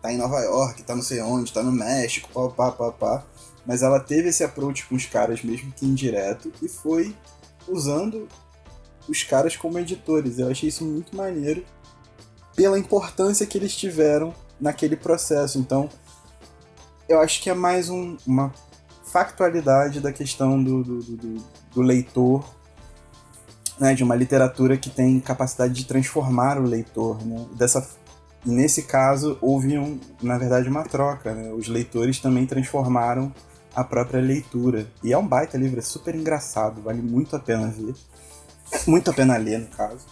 Tá 0.04 0.12
em 0.12 0.18
Nova 0.18 0.38
York, 0.42 0.84
tá 0.84 0.94
não 0.94 1.02
sei 1.02 1.22
onde, 1.22 1.54
tá 1.54 1.64
no 1.64 1.72
México, 1.72 2.30
pá, 2.34 2.50
pá, 2.50 2.72
pá, 2.74 2.92
pá. 2.92 3.24
Mas 3.66 3.82
ela 3.82 4.02
teve 4.02 4.28
esse 4.28 4.44
approach 4.44 4.86
com 4.86 4.96
os 4.96 5.06
caras, 5.06 5.42
mesmo 5.42 5.72
que 5.72 5.86
indireto, 5.86 6.52
e 6.62 6.68
foi 6.68 7.16
usando 7.70 8.28
os 9.08 9.24
caras 9.24 9.56
como 9.56 9.80
editores. 9.80 10.40
Eu 10.40 10.52
achei 10.52 10.68
isso 10.68 10.84
muito 10.84 11.16
maneiro 11.16 11.66
pela 12.54 12.78
importância 12.78 13.48
que 13.48 13.58
eles 13.58 13.78
tiveram 13.78 14.36
naquele 14.60 14.98
processo. 14.98 15.58
Então, 15.58 15.90
eu 17.08 17.22
acho 17.22 17.42
que 17.42 17.50
é 17.50 17.54
mais 17.54 17.90
um, 17.90 18.18
uma 18.28 18.54
factualidade 19.06 20.02
da 20.02 20.12
questão 20.12 20.62
do, 20.62 20.84
do, 20.84 21.00
do, 21.02 21.44
do 21.76 21.82
leitor, 21.82 22.44
né, 23.80 23.94
de 23.94 24.04
uma 24.04 24.16
literatura 24.16 24.76
que 24.76 24.90
tem 24.90 25.18
capacidade 25.22 25.74
de 25.74 25.86
transformar 25.86 26.58
o 26.58 26.64
leitor. 26.64 27.26
Né? 27.26 27.46
Dessa, 27.56 27.88
nesse 28.46 28.84
caso, 28.84 29.38
houve, 29.42 29.78
um, 29.78 30.00
na 30.22 30.38
verdade, 30.38 30.70
uma 30.70 30.84
troca. 30.84 31.34
Né? 31.34 31.52
Os 31.54 31.68
leitores 31.68 32.20
também 32.20 32.46
transformaram 32.46 33.34
a 33.76 33.84
própria 33.84 34.22
leitura. 34.22 34.88
E 35.04 35.12
é 35.14 35.18
um 35.18 35.28
baita 35.28 35.58
livro, 35.58 35.80
é 35.80 35.84
super 35.84 36.16
engraçado, 36.16 36.82
vale 36.82 37.02
muito 37.02 37.36
a 37.36 37.40
pena 37.40 37.68
ver. 37.68 37.94
Muito 38.88 39.12
a 39.12 39.14
pena 39.14 39.38
ler, 39.38 39.60
no 39.60 39.68
caso. 39.68 40.04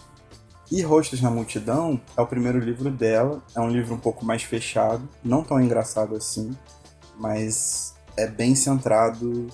E 0.70 0.82
Rostos 0.82 1.20
na 1.20 1.28
Multidão 1.28 2.00
é 2.16 2.20
o 2.20 2.26
primeiro 2.26 2.60
livro 2.60 2.90
dela, 2.90 3.42
é 3.56 3.60
um 3.60 3.68
livro 3.68 3.94
um 3.94 3.98
pouco 3.98 4.24
mais 4.24 4.44
fechado, 4.44 5.08
não 5.24 5.42
tão 5.42 5.60
engraçado 5.60 6.14
assim 6.14 6.56
mas 7.16 7.94
é 8.16 8.26
bem 8.26 8.54
centrado 8.54 9.48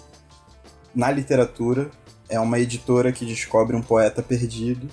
na 0.94 1.10
literatura. 1.10 1.90
É 2.28 2.38
uma 2.38 2.58
editora 2.58 3.12
que 3.12 3.24
descobre 3.24 3.74
um 3.76 3.82
poeta 3.82 4.22
perdido 4.22 4.88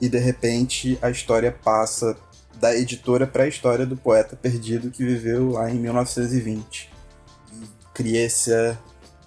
e 0.00 0.08
de 0.08 0.18
repente 0.18 0.98
a 1.02 1.10
história 1.10 1.50
passa 1.50 2.16
da 2.60 2.74
editora 2.74 3.26
para 3.26 3.44
a 3.44 3.48
história 3.48 3.84
do 3.84 3.96
poeta 3.96 4.36
perdido 4.36 4.90
que 4.90 5.04
viveu 5.04 5.50
lá 5.50 5.70
em 5.70 5.74
1920. 5.74 6.90
E 7.52 7.68
cria 7.92 8.24
esse, 8.24 8.50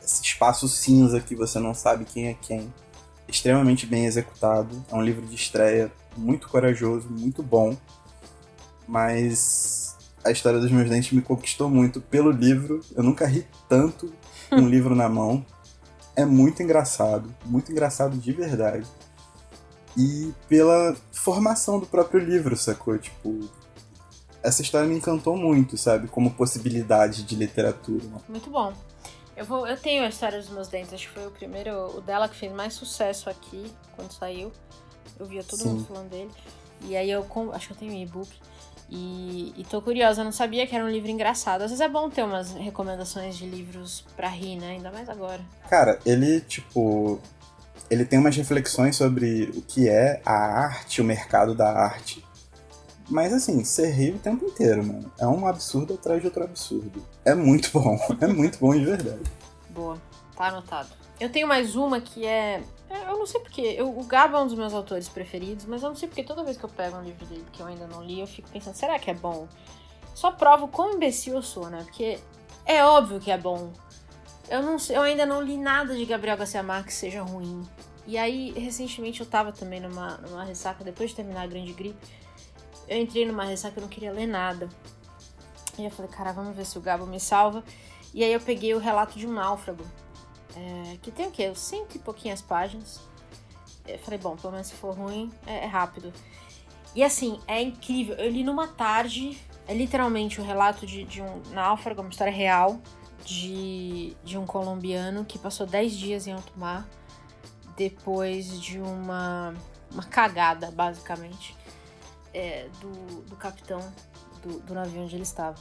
esse 0.03 0.23
espaço 0.23 0.67
cinza 0.67 1.19
que 1.19 1.35
você 1.35 1.59
não 1.59 1.73
sabe 1.73 2.05
quem 2.05 2.27
é 2.27 2.33
quem. 2.33 2.73
Extremamente 3.27 3.85
bem 3.85 4.05
executado. 4.05 4.83
É 4.91 4.95
um 4.95 5.01
livro 5.01 5.25
de 5.25 5.35
estreia 5.35 5.91
muito 6.15 6.47
corajoso, 6.47 7.09
muito 7.09 7.43
bom. 7.43 7.75
Mas 8.87 9.97
a 10.23 10.31
história 10.31 10.59
dos 10.59 10.71
meus 10.71 10.89
dentes 10.89 11.11
me 11.11 11.21
conquistou 11.21 11.69
muito 11.69 12.01
pelo 12.01 12.31
livro. 12.31 12.81
Eu 12.95 13.03
nunca 13.03 13.25
ri 13.25 13.45
tanto 13.67 14.11
com 14.49 14.55
um 14.55 14.67
livro 14.69 14.95
na 14.95 15.09
mão. 15.09 15.45
É 16.15 16.25
muito 16.25 16.63
engraçado, 16.63 17.33
muito 17.45 17.71
engraçado 17.71 18.17
de 18.17 18.31
verdade. 18.31 18.87
E 19.97 20.31
pela 20.47 20.95
formação 21.11 21.79
do 21.79 21.87
próprio 21.87 22.23
livro, 22.23 22.55
sacou? 22.55 22.97
Tipo, 22.97 23.49
essa 24.43 24.61
história 24.61 24.87
me 24.87 24.95
encantou 24.95 25.35
muito, 25.35 25.75
sabe? 25.77 26.07
Como 26.07 26.31
possibilidade 26.31 27.23
de 27.23 27.35
literatura. 27.35 28.03
Muito 28.29 28.49
bom. 28.49 28.73
Eu, 29.35 29.45
vou, 29.45 29.67
eu 29.67 29.77
tenho 29.77 30.03
a 30.03 30.09
história 30.09 30.39
dos 30.39 30.49
meus 30.49 30.67
dentes, 30.67 30.93
acho 30.93 31.07
que 31.07 31.13
foi 31.13 31.27
o 31.27 31.31
primeiro, 31.31 31.97
o 31.97 32.01
dela 32.01 32.27
que 32.27 32.35
fez 32.35 32.51
mais 32.51 32.73
sucesso 32.73 33.29
aqui, 33.29 33.71
quando 33.95 34.11
saiu. 34.11 34.51
Eu 35.19 35.25
via 35.25 35.43
todo 35.43 35.59
Sim. 35.59 35.69
mundo 35.69 35.85
falando 35.85 36.09
dele. 36.09 36.31
E 36.81 36.95
aí 36.95 37.09
eu, 37.09 37.25
acho 37.53 37.67
que 37.67 37.73
eu 37.73 37.77
tenho 37.77 37.93
um 37.93 38.01
e-book. 38.01 38.29
E, 38.89 39.53
e 39.57 39.65
tô 39.65 39.81
curiosa, 39.81 40.21
eu 40.21 40.25
não 40.25 40.31
sabia 40.31 40.65
que 40.65 40.75
era 40.75 40.85
um 40.85 40.89
livro 40.89 41.09
engraçado. 41.09 41.63
Às 41.63 41.71
vezes 41.71 41.81
é 41.81 41.89
bom 41.89 42.09
ter 42.09 42.23
umas 42.23 42.51
recomendações 42.53 43.35
de 43.35 43.45
livros 43.45 44.05
pra 44.15 44.29
rir, 44.29 44.55
né? 44.55 44.71
Ainda 44.71 44.91
mais 44.91 45.09
agora. 45.09 45.41
Cara, 45.69 45.99
ele, 46.05 46.39
tipo. 46.41 47.19
Ele 47.89 48.05
tem 48.05 48.19
umas 48.19 48.35
reflexões 48.35 48.95
sobre 48.95 49.51
o 49.55 49.61
que 49.61 49.87
é 49.87 50.21
a 50.25 50.33
arte, 50.33 51.01
o 51.01 51.05
mercado 51.05 51.55
da 51.55 51.71
arte. 51.71 52.23
Mas 53.09 53.31
assim, 53.31 53.63
você 53.63 53.89
ri 53.89 54.11
o 54.11 54.19
tempo 54.19 54.45
inteiro, 54.45 54.85
mano. 54.85 55.11
É 55.17 55.25
um 55.25 55.47
absurdo 55.47 55.93
atrás 55.93 56.19
de 56.21 56.27
outro 56.27 56.43
absurdo. 56.43 57.05
É 57.23 57.33
muito 57.33 57.71
bom. 57.71 57.97
É 58.19 58.27
muito 58.27 58.59
bom 58.59 58.73
de 58.73 58.85
verdade. 58.85 59.23
Boa. 59.69 59.97
Tá 60.35 60.47
anotado. 60.47 60.89
Eu 61.19 61.29
tenho 61.29 61.47
mais 61.47 61.75
uma 61.75 62.01
que 62.01 62.25
é 62.25 62.61
é, 62.89 63.11
eu 63.11 63.17
não 63.17 63.25
sei 63.25 63.41
porque. 63.41 63.81
O 63.81 64.03
Gabo 64.03 64.37
é 64.37 64.41
um 64.41 64.47
dos 64.47 64.55
meus 64.55 64.73
autores 64.73 65.09
preferidos, 65.09 65.65
mas 65.65 65.83
eu 65.83 65.89
não 65.89 65.95
sei 65.95 66.07
porque 66.07 66.23
toda 66.23 66.43
vez 66.43 66.57
que 66.57 66.63
eu 66.63 66.69
pego 66.69 66.97
um 66.97 67.03
livro 67.03 67.25
dele 67.25 67.45
que 67.51 67.61
eu 67.61 67.65
ainda 67.65 67.85
não 67.87 68.03
li, 68.03 68.19
eu 68.19 68.27
fico 68.27 68.49
pensando, 68.49 68.75
será 68.75 68.97
que 68.97 69.11
é 69.11 69.13
bom? 69.13 69.47
Só 70.15 70.31
provo 70.31 70.67
quão 70.67 70.93
imbecil 70.93 71.35
eu 71.35 71.41
sou, 71.41 71.69
né? 71.69 71.83
Porque 71.83 72.19
é 72.65 72.83
óbvio 72.83 73.19
que 73.19 73.29
é 73.29 73.37
bom. 73.37 73.71
Eu, 74.49 74.61
não, 74.63 74.77
eu 74.89 75.01
ainda 75.01 75.25
não 75.25 75.41
li 75.41 75.57
nada 75.57 75.95
de 75.95 76.05
Gabriel 76.05 76.37
Garcia 76.37 76.63
Marques 76.63 76.95
que 76.95 76.99
seja 76.99 77.21
ruim. 77.21 77.67
E 78.05 78.17
aí, 78.17 78.51
recentemente, 78.51 79.19
eu 79.19 79.25
tava 79.25 79.51
também 79.51 79.81
numa, 79.81 80.17
numa 80.17 80.43
ressaca, 80.45 80.83
depois 80.83 81.09
de 81.09 81.17
terminar 81.17 81.41
a 81.41 81.47
Grande 81.47 81.73
Gripe, 81.73 81.99
eu 82.87 82.97
entrei 82.97 83.25
numa 83.25 83.43
ressaca, 83.43 83.77
eu 83.77 83.81
não 83.81 83.89
queria 83.89 84.13
ler 84.13 84.27
nada. 84.27 84.69
E 85.77 85.83
eu 85.83 85.91
falei, 85.91 86.09
cara, 86.09 86.31
vamos 86.31 86.55
ver 86.55 86.65
se 86.65 86.77
o 86.77 86.81
Gabo 86.81 87.05
me 87.05 87.19
salva. 87.19 87.63
E 88.13 88.23
aí 88.23 88.31
eu 88.31 88.39
peguei 88.39 88.73
o 88.73 88.79
relato 88.79 89.19
de 89.19 89.27
um 89.27 89.33
náufrago 89.33 89.83
é, 90.57 90.97
que 91.01 91.11
tem 91.11 91.27
o 91.27 91.31
quê? 91.31 91.53
Cento 91.53 91.95
e 91.95 91.99
pouquinhas 91.99 92.41
páginas. 92.41 92.99
Eu 93.85 93.99
falei, 93.99 94.19
bom, 94.19 94.35
pelo 94.35 94.53
menos 94.53 94.67
se 94.67 94.73
for 94.73 94.95
ruim, 94.95 95.31
é, 95.45 95.65
é 95.65 95.65
rápido. 95.65 96.11
E 96.95 97.03
assim, 97.03 97.39
é 97.47 97.61
incrível. 97.61 98.15
Eu 98.15 98.31
li 98.31 98.43
numa 98.43 98.67
tarde, 98.67 99.37
é 99.67 99.73
literalmente 99.73 100.41
o 100.41 100.43
relato 100.43 100.85
de, 100.85 101.03
de 101.03 101.21
um 101.21 101.41
náufrago, 101.51 102.01
uma 102.01 102.09
história 102.09 102.33
real, 102.33 102.79
de, 103.27 104.15
de 104.23 104.37
um 104.37 104.45
colombiano 104.45 105.25
que 105.25 105.37
passou 105.37 105.67
10 105.67 105.91
dias 105.91 106.27
em 106.27 106.31
alto 106.31 106.53
mar 106.55 106.87
depois 107.75 108.59
de 108.59 108.79
uma, 108.79 109.53
uma 109.91 110.03
cagada, 110.03 110.71
basicamente, 110.71 111.53
é, 112.33 112.69
do, 112.79 113.23
do 113.23 113.35
capitão 113.35 113.79
do, 114.41 114.61
do 114.61 114.73
navio 114.73 115.01
onde 115.01 115.13
ele 115.13 115.23
estava. 115.23 115.57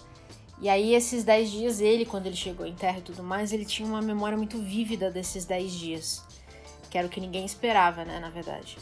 E 0.60 0.68
aí, 0.68 0.94
esses 0.94 1.24
10 1.24 1.50
dias, 1.50 1.80
ele, 1.80 2.06
quando 2.06 2.26
ele 2.26 2.36
chegou 2.36 2.64
em 2.64 2.74
terra 2.74 2.98
e 2.98 3.02
tudo 3.02 3.22
mais, 3.22 3.52
ele 3.52 3.64
tinha 3.64 3.86
uma 3.86 4.00
memória 4.00 4.38
muito 4.38 4.58
vívida 4.58 5.10
desses 5.10 5.44
10 5.44 5.72
dias. 5.72 6.24
Que 6.88 6.96
era 6.96 7.06
o 7.06 7.10
que 7.10 7.20
ninguém 7.20 7.44
esperava, 7.44 8.04
né, 8.04 8.20
na 8.20 8.30
verdade. 8.30 8.78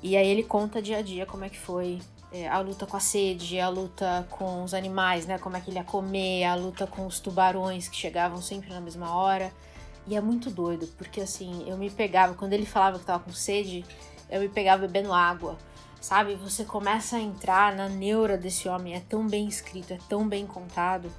E 0.00 0.16
aí 0.16 0.28
ele 0.28 0.44
conta 0.44 0.80
dia 0.80 0.98
a 0.98 1.02
dia 1.02 1.26
como 1.26 1.44
é 1.44 1.50
que 1.50 1.58
foi 1.58 1.98
é, 2.36 2.48
a 2.48 2.58
luta 2.60 2.86
com 2.86 2.96
a 2.96 3.00
sede, 3.00 3.58
a 3.58 3.68
luta 3.68 4.26
com 4.30 4.62
os 4.62 4.74
animais, 4.74 5.26
né? 5.26 5.38
Como 5.38 5.56
é 5.56 5.60
que 5.60 5.70
ele 5.70 5.78
ia 5.78 5.84
comer, 5.84 6.44
a 6.44 6.54
luta 6.54 6.86
com 6.86 7.06
os 7.06 7.18
tubarões 7.18 7.88
que 7.88 7.96
chegavam 7.96 8.42
sempre 8.42 8.68
na 8.70 8.80
mesma 8.80 9.14
hora. 9.14 9.50
E 10.06 10.14
é 10.14 10.20
muito 10.20 10.50
doido, 10.50 10.86
porque 10.98 11.22
assim, 11.22 11.64
eu 11.66 11.78
me 11.78 11.90
pegava, 11.90 12.34
quando 12.34 12.52
ele 12.52 12.66
falava 12.66 12.98
que 12.98 13.04
tava 13.06 13.24
com 13.24 13.32
sede, 13.32 13.84
eu 14.28 14.40
me 14.40 14.48
pegava 14.48 14.86
bebendo 14.86 15.12
água. 15.12 15.56
Sabe? 16.00 16.34
Você 16.36 16.64
começa 16.64 17.16
a 17.16 17.20
entrar 17.20 17.74
na 17.74 17.88
neura 17.88 18.36
desse 18.36 18.68
homem, 18.68 18.94
é 18.94 19.00
tão 19.00 19.26
bem 19.26 19.48
escrito, 19.48 19.94
é 19.94 19.98
tão 20.08 20.28
bem 20.28 20.46
contado. 20.46 21.10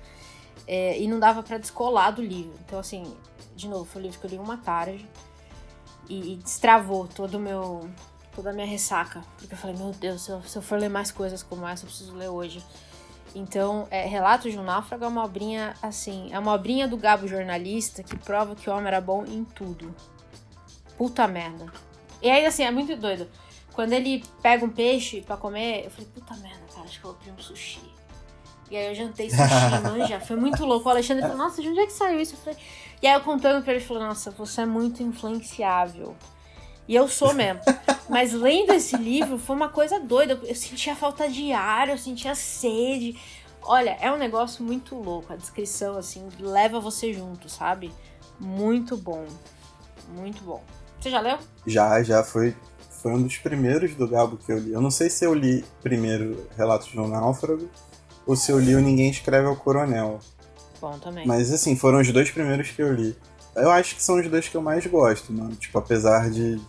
É, 0.68 1.00
e 1.00 1.08
não 1.08 1.20
dava 1.20 1.42
para 1.42 1.58
descolar 1.58 2.12
do 2.12 2.22
livro. 2.22 2.54
Então, 2.66 2.78
assim, 2.78 3.18
de 3.56 3.68
novo, 3.68 3.86
foi 3.86 4.02
um 4.02 4.06
livro 4.06 4.20
que 4.20 4.26
eu 4.26 4.30
li 4.30 4.38
uma 4.38 4.58
tarde 4.58 5.06
e, 6.08 6.34
e 6.34 6.36
destravou 6.38 7.08
todo 7.08 7.36
o 7.36 7.40
meu 7.40 7.90
toda 8.38 8.52
a 8.52 8.54
minha 8.54 8.68
ressaca. 8.68 9.24
Porque 9.40 9.56
eu 9.56 9.58
falei, 9.58 9.76
meu 9.76 9.92
Deus, 9.92 10.22
se 10.22 10.30
eu, 10.30 10.42
se 10.44 10.56
eu 10.56 10.62
for 10.62 10.80
ler 10.80 10.90
mais 10.90 11.12
coisas 11.12 11.42
como 11.42 11.68
essa, 11.68 11.86
eu 11.86 11.88
preciso 11.88 12.16
ler 12.16 12.30
hoje. 12.30 12.64
Então, 13.34 13.88
é, 13.90 14.06
Relatos 14.06 14.52
de 14.52 14.60
um 14.60 14.64
Náufrago 14.64 15.04
é 15.04 15.08
uma 15.08 15.26
obrinha, 15.26 15.74
assim, 15.82 16.30
é 16.32 16.38
uma 16.38 16.54
obrinha 16.54 16.88
do 16.88 16.96
Gabo 16.98 17.28
jornalista 17.28 18.04
que 18.04 18.16
prova 18.16 18.56
que 18.56 18.70
o 18.70 18.74
homem 18.74 18.88
era 18.88 19.02
bom 19.02 19.26
em 19.26 19.44
tudo. 19.44 19.94
Puta 20.96 21.28
merda. 21.28 21.66
E 22.22 22.30
aí, 22.30 22.46
assim, 22.46 22.64
é 22.64 22.70
muito 22.70 22.96
doido. 22.96 23.28
Quando 23.74 23.94
ele 23.94 24.24
pega 24.42 24.64
um 24.64 24.70
peixe 24.70 25.22
para 25.22 25.36
comer, 25.36 25.86
eu 25.86 25.92
falei, 25.92 26.08
puta 26.14 26.36
merda, 26.36 26.62
cara, 26.74 26.86
acho 26.86 27.00
que 27.00 27.06
eu 27.06 27.12
vou 27.12 27.20
pedir 27.20 27.32
um 27.32 27.40
sushi. 27.40 27.82
E 28.70 28.78
aí 28.78 28.88
eu 28.88 28.96
jantei 28.96 29.32
sushi, 29.32 29.42
manja. 29.84 30.20
Foi 30.20 30.36
muito 30.36 30.64
louco. 30.64 30.88
O 30.88 30.92
Alexandre 30.92 31.24
falou, 31.24 31.38
nossa, 31.38 31.62
de 31.62 31.70
onde 31.70 31.80
é 31.80 31.86
que 31.88 31.94
saiu 31.94 32.20
isso? 32.20 32.36
Eu 32.36 32.40
falei... 32.40 32.60
E 33.02 33.08
aí 33.08 33.14
eu 33.14 33.22
contando 33.22 33.64
pra 33.64 33.74
ele, 33.74 33.82
ele 33.82 33.88
falou, 33.88 34.04
nossa, 34.04 34.30
você 34.32 34.62
é 34.62 34.66
muito 34.66 35.02
influenciável. 35.02 36.16
E 36.88 36.96
eu 36.96 37.08
sou 37.08 37.34
mesmo. 37.34 37.60
Mas 38.10 38.32
lendo 38.32 38.74
esse 38.74 38.96
livro 38.96 39.38
foi 39.38 39.56
uma 39.56 39.70
coisa 39.70 40.00
doida. 40.00 40.40
Eu 40.44 40.56
sentia 40.56 40.96
falta 40.96 41.28
de 41.28 41.52
ar, 41.52 41.90
eu 41.90 41.98
sentia 41.98 42.34
sede. 42.34 43.20
Olha, 43.62 43.98
é 44.00 44.10
um 44.12 44.18
negócio 44.18 44.64
muito 44.64 44.96
louco. 44.96 45.34
A 45.34 45.36
descrição, 45.36 45.98
assim, 45.98 46.30
leva 46.40 46.80
você 46.80 47.14
junto, 47.14 47.50
sabe? 47.50 47.92
Muito 48.40 48.96
bom. 48.96 49.26
Muito 50.16 50.42
bom. 50.44 50.64
Você 51.00 51.10
já 51.10 51.20
leu? 51.20 51.38
Já, 51.66 52.02
já. 52.02 52.24
Foi, 52.24 52.56
foi 52.90 53.12
um 53.12 53.22
dos 53.22 53.38
primeiros 53.38 53.94
do 53.94 54.08
Gabo 54.08 54.38
que 54.38 54.52
eu 54.52 54.58
li. 54.58 54.72
Eu 54.72 54.80
não 54.80 54.92
sei 54.92 55.10
se 55.10 55.26
eu 55.26 55.34
li 55.34 55.66
primeiro 55.84 56.48
Relatos 56.56 56.88
de 56.88 57.00
um 57.00 57.08
Náufrago 57.08 57.70
ou 58.26 58.36
se 58.36 58.52
eu 58.52 58.60
li 58.60 58.74
o 58.76 58.80
Ninguém 58.80 59.10
Escreve 59.10 59.48
ao 59.48 59.56
Coronel. 59.58 60.20
Bom 60.80 60.98
também. 61.00 61.28
Mas, 61.28 61.52
assim, 61.52 61.76
foram 61.76 62.00
os 62.00 62.10
dois 62.12 62.32
primeiros 62.32 62.70
que 62.70 62.82
eu 62.82 62.94
li. 62.94 63.18
Eu 63.56 63.72
acho 63.72 63.96
que 63.96 64.04
são 64.04 64.20
os 64.20 64.30
dois 64.30 64.48
que 64.48 64.56
eu 64.56 64.62
mais 64.62 64.86
gosto, 64.86 65.34
mano. 65.34 65.56
Tipo, 65.56 65.80
apesar 65.80 66.30
de 66.30 66.62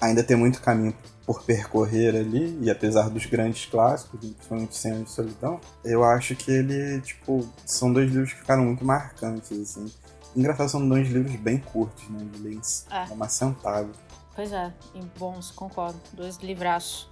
ainda 0.00 0.22
ter 0.22 0.36
muito 0.36 0.60
caminho 0.60 0.94
por 1.28 1.42
percorrer 1.42 2.16
ali, 2.16 2.58
e 2.62 2.70
apesar 2.70 3.10
dos 3.10 3.26
grandes 3.26 3.66
clássicos, 3.66 4.18
principalmente 4.18 4.74
Senhor 4.74 5.04
de 5.04 5.10
Solidão, 5.10 5.60
eu 5.84 6.02
acho 6.02 6.34
que 6.34 6.50
ele, 6.50 7.02
tipo, 7.02 7.46
são 7.66 7.92
dois 7.92 8.10
livros 8.10 8.32
que 8.32 8.38
ficaram 8.38 8.64
muito 8.64 8.82
marcantes, 8.82 9.52
assim. 9.60 9.92
Engraçado, 10.34 10.70
são 10.70 10.88
dois 10.88 11.06
livros 11.08 11.36
bem 11.36 11.58
curtos, 11.58 12.08
né? 12.08 12.26
De 12.32 12.40
ler 12.40 12.60
é. 12.90 13.12
uma 13.12 13.28
sentada. 13.28 13.90
Pois 14.34 14.52
é, 14.52 14.72
e 14.94 15.02
bons, 15.18 15.50
concordo. 15.50 16.00
Dois 16.14 16.38
livraços. 16.38 17.10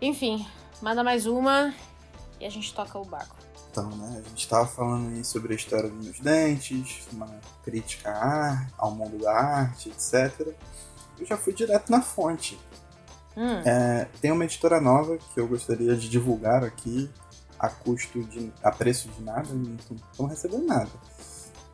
Enfim, 0.00 0.46
manda 0.82 1.02
mais 1.02 1.24
uma 1.24 1.72
e 2.38 2.44
a 2.44 2.50
gente 2.50 2.74
toca 2.74 2.98
o 2.98 3.04
barco. 3.04 3.36
Então, 3.70 3.88
né, 3.96 4.22
a 4.22 4.28
gente 4.28 4.40
estava 4.42 4.66
falando 4.66 5.08
aí 5.08 5.24
sobre 5.24 5.54
a 5.54 5.56
história 5.56 5.88
dos 5.88 6.04
meus 6.04 6.20
dentes, 6.20 7.06
uma 7.10 7.30
crítica 7.64 8.68
ao 8.76 8.90
mundo 8.90 9.16
da 9.16 9.32
arte, 9.32 9.88
etc 9.88 10.54
eu 11.22 11.26
já 11.26 11.36
fui 11.36 11.52
direto 11.52 11.90
na 11.90 12.02
fonte. 12.02 12.58
Hum. 13.36 13.62
É, 13.64 14.06
tem 14.20 14.30
uma 14.30 14.44
editora 14.44 14.80
nova 14.80 15.16
que 15.16 15.40
eu 15.40 15.46
gostaria 15.46 15.96
de 15.96 16.08
divulgar 16.08 16.62
aqui 16.64 17.10
a 17.58 17.68
custo 17.68 18.22
de. 18.24 18.52
a 18.62 18.70
preço 18.70 19.08
de 19.08 19.22
nada, 19.22 19.48
não 19.54 19.76
estão 19.76 20.26
recebendo 20.26 20.66
nada. 20.66 20.90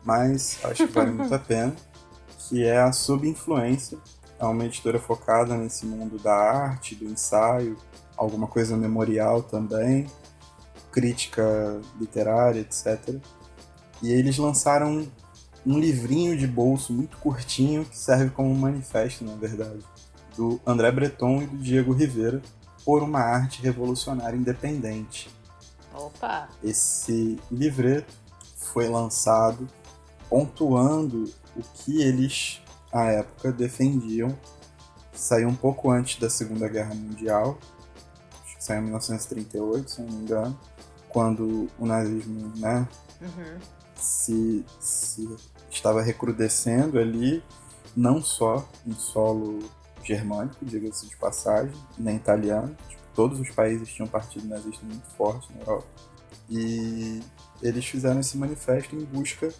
Mas 0.03 0.59
acho 0.63 0.87
que 0.87 0.93
vale 0.93 1.11
muito 1.11 1.33
a 1.33 1.39
pena. 1.39 1.75
Que 2.47 2.63
é 2.65 2.79
a 2.79 2.91
Subinfluência. 2.91 3.97
É 4.39 4.45
uma 4.45 4.65
editora 4.65 4.99
focada 4.99 5.57
nesse 5.57 5.85
mundo 5.85 6.17
da 6.17 6.33
arte, 6.33 6.95
do 6.95 7.05
ensaio, 7.05 7.75
alguma 8.15 8.47
coisa 8.47 8.77
memorial 8.77 9.43
também, 9.43 10.07
crítica 10.91 11.81
literária, 11.99 12.61
etc. 12.61 13.15
E 14.01 14.13
eles 14.13 14.37
lançaram 14.37 15.05
um 15.65 15.79
livrinho 15.79 16.37
de 16.37 16.47
bolso 16.47 16.93
muito 16.93 17.17
curtinho 17.17 17.85
que 17.85 17.97
serve 17.97 18.29
como 18.29 18.49
um 18.49 18.57
manifesto, 18.57 19.23
na 19.23 19.35
verdade, 19.35 19.83
do 20.35 20.59
André 20.65 20.91
Breton 20.91 21.41
e 21.41 21.47
do 21.47 21.57
Diego 21.57 21.93
Rivera 21.93 22.41
por 22.85 23.03
uma 23.03 23.19
arte 23.19 23.61
revolucionária 23.61 24.37
independente. 24.37 25.29
Opa! 25.93 26.47
Esse 26.63 27.39
livreto 27.51 28.13
foi 28.55 28.87
lançado 28.87 29.67
pontuando 30.29 31.31
o 31.55 31.61
que 31.61 32.01
eles, 32.01 32.61
à 32.91 33.05
época, 33.05 33.51
defendiam. 33.51 34.37
Saiu 35.13 35.49
um 35.49 35.55
pouco 35.55 35.91
antes 35.91 36.19
da 36.19 36.29
Segunda 36.29 36.69
Guerra 36.69 36.95
Mundial, 36.95 37.57
acho 38.45 38.57
que 38.57 38.63
saiu 38.63 38.79
em 38.79 38.83
1938, 38.83 39.91
se 39.91 40.01
não 40.01 40.09
me 40.09 40.23
engano, 40.23 40.59
quando 41.09 41.67
o 41.77 41.85
nazismo 41.85 42.53
né, 42.55 42.87
uhum 43.19 43.78
se, 43.99 44.65
se 44.79 45.29
estava 45.69 46.01
recrudescendo 46.01 46.99
ali, 46.99 47.43
não 47.95 48.21
só 48.21 48.67
em 48.85 48.93
solo 48.93 49.59
germânico, 50.03 50.65
diga-se 50.65 51.07
de 51.07 51.15
passagem, 51.17 51.73
nem 51.97 52.15
italiano. 52.15 52.75
Tipo, 52.87 53.01
todos 53.13 53.39
os 53.39 53.49
países 53.51 53.89
tinham 53.89 54.07
partido 54.07 54.47
nazista 54.47 54.85
muito 54.85 55.07
forte 55.15 55.51
na 55.53 55.61
Europa. 55.61 55.87
E 56.49 57.21
eles 57.61 57.85
fizeram 57.85 58.19
esse 58.19 58.37
manifesto 58.37 58.95
em 58.95 59.03
busca 59.03 59.53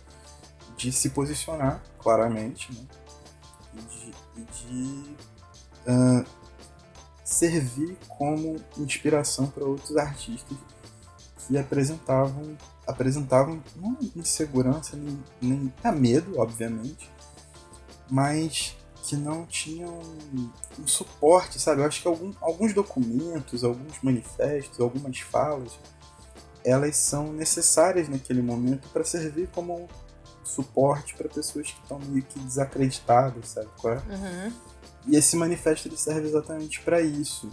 de 0.77 0.91
se 0.91 1.09
posicionar 1.09 1.83
claramente 1.99 2.73
né? 2.73 2.87
e 3.73 3.81
de, 3.81 4.45
de 4.45 5.15
uh, 5.87 6.25
servir 7.23 7.97
como 8.07 8.55
inspiração 8.77 9.47
para 9.47 9.65
outros 9.65 9.95
artistas 9.97 10.57
que 11.37 11.57
apresentavam 11.57 12.57
apresentavam 12.89 13.61
não 13.75 13.97
insegurança 14.15 14.97
nem, 14.97 15.23
nem 15.41 15.73
a 15.83 15.91
medo, 15.91 16.39
obviamente, 16.39 17.09
mas 18.09 18.75
que 19.03 19.15
não 19.15 19.45
tinham 19.45 19.99
um 20.77 20.87
suporte, 20.87 21.59
sabe? 21.59 21.81
Eu 21.81 21.85
acho 21.85 22.01
que 22.01 22.07
algum, 22.07 22.33
alguns 22.41 22.73
documentos, 22.73 23.63
alguns 23.63 24.01
manifestos, 24.01 24.79
algumas 24.79 25.19
falas, 25.19 25.79
elas 26.65 26.97
são 26.97 27.31
necessárias 27.31 28.09
naquele 28.09 28.41
momento 28.41 28.87
para 28.89 29.03
servir 29.03 29.47
como 29.49 29.87
suporte 30.43 31.15
para 31.15 31.29
pessoas 31.29 31.71
que 31.71 31.81
estão 31.81 31.99
meio 31.99 32.23
que 32.23 32.39
desacreditadas, 32.39 33.49
sabe 33.49 33.69
qual 33.79 33.93
é? 33.93 33.97
Uhum. 33.97 34.53
E 35.07 35.15
esse 35.15 35.35
manifesto 35.35 35.87
ele 35.87 35.97
serve 35.97 36.27
exatamente 36.27 36.81
para 36.81 37.01
isso. 37.01 37.49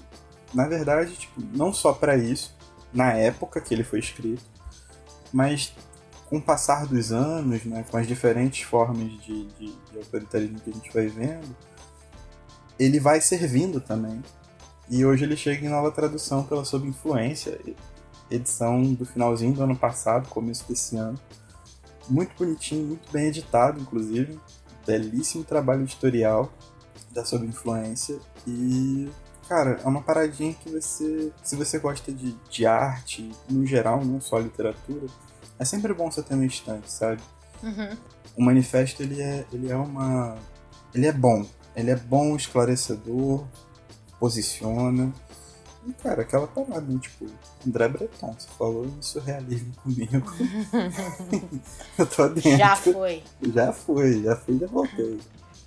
Na 0.55 0.67
verdade, 0.67 1.15
tipo, 1.15 1.41
não 1.55 1.73
só 1.73 1.93
para 1.93 2.17
isso, 2.17 2.57
na 2.93 3.13
época 3.13 3.61
que 3.61 3.75
ele 3.75 3.85
foi 3.85 3.99
escrito, 3.99 4.56
mas 5.33 5.73
com 6.29 6.39
o 6.39 6.43
passar 6.43 6.87
dos 6.87 7.13
anos, 7.13 7.65
né, 7.65 7.85
com 7.89 7.97
as 7.97 8.07
diferentes 8.07 8.63
formas 8.63 9.11
de, 9.23 9.47
de, 9.47 9.73
de 9.73 9.99
autoritarismo 9.99 10.61
que 10.61 10.71
a 10.71 10.73
gente 10.73 10.93
vai 10.93 11.07
vendo, 11.07 11.57
ele 12.79 13.01
vai 13.01 13.21
servindo 13.21 13.81
também. 13.81 14.23
E 14.89 15.05
hoje 15.05 15.25
ele 15.25 15.37
chega 15.37 15.65
em 15.65 15.69
nova 15.69 15.91
tradução 15.91 16.45
pela 16.45 16.65
Sob 16.65 16.87
Influência, 16.87 17.59
edição 18.31 18.83
do 18.95 19.05
finalzinho 19.05 19.53
do 19.53 19.63
ano 19.63 19.77
passado, 19.77 20.29
começo 20.29 20.67
desse 20.69 20.97
ano. 20.97 21.19
Muito 22.09 22.37
bonitinho, 22.37 22.87
muito 22.87 23.11
bem 23.11 23.27
editado, 23.27 23.81
inclusive. 23.81 24.39
Belíssimo 24.87 25.43
trabalho 25.43 25.83
editorial 25.83 26.53
da 27.11 27.25
Sob 27.25 27.45
Influência. 27.45 28.19
E, 28.47 29.09
cara, 29.49 29.81
é 29.83 29.87
uma 29.87 30.03
paradinha 30.03 30.55
que 30.55 30.69
você, 30.69 31.33
se 31.43 31.57
você 31.57 31.79
gosta 31.79 32.13
de, 32.13 32.33
de 32.51 32.67
arte, 32.67 33.31
no 33.49 33.65
geral, 33.67 34.05
não 34.05 34.21
só 34.21 34.39
literatura, 34.39 35.07
é 35.59 35.65
sempre 35.65 35.95
bom 35.95 36.11
você 36.11 36.23
ter 36.23 36.37
no 36.37 36.45
instante, 36.45 36.91
sabe? 36.91 37.21
Uhum. 37.63 37.97
O 38.37 38.43
manifesto, 38.43 39.03
ele 39.03 39.21
é, 39.21 39.45
ele 39.53 39.71
é 39.71 39.77
uma... 39.77 40.37
Ele 40.95 41.07
é 41.07 41.13
bom. 41.13 41.47
Ele 41.75 41.91
é 41.91 41.97
bom, 41.97 42.37
esclarecedor, 42.37 43.45
posiciona. 44.19 45.13
E, 45.87 45.93
cara, 45.93 46.23
aquela 46.23 46.47
parada, 46.47 46.81
né? 46.81 46.99
tipo, 47.01 47.27
André 47.67 47.89
Breton, 47.89 48.35
você 48.37 48.49
falou 48.59 48.87
em 48.87 49.03
surrealismo 49.03 49.73
comigo. 49.77 50.33
eu 51.97 52.07
tô 52.07 52.29
dentro. 52.29 52.57
Já 52.57 52.77
foi. 52.77 53.23
Já 53.55 53.73
foi, 53.73 54.23
já 54.23 54.37
fui, 54.37 54.59
já 54.59 54.67
voltei. 54.67 55.21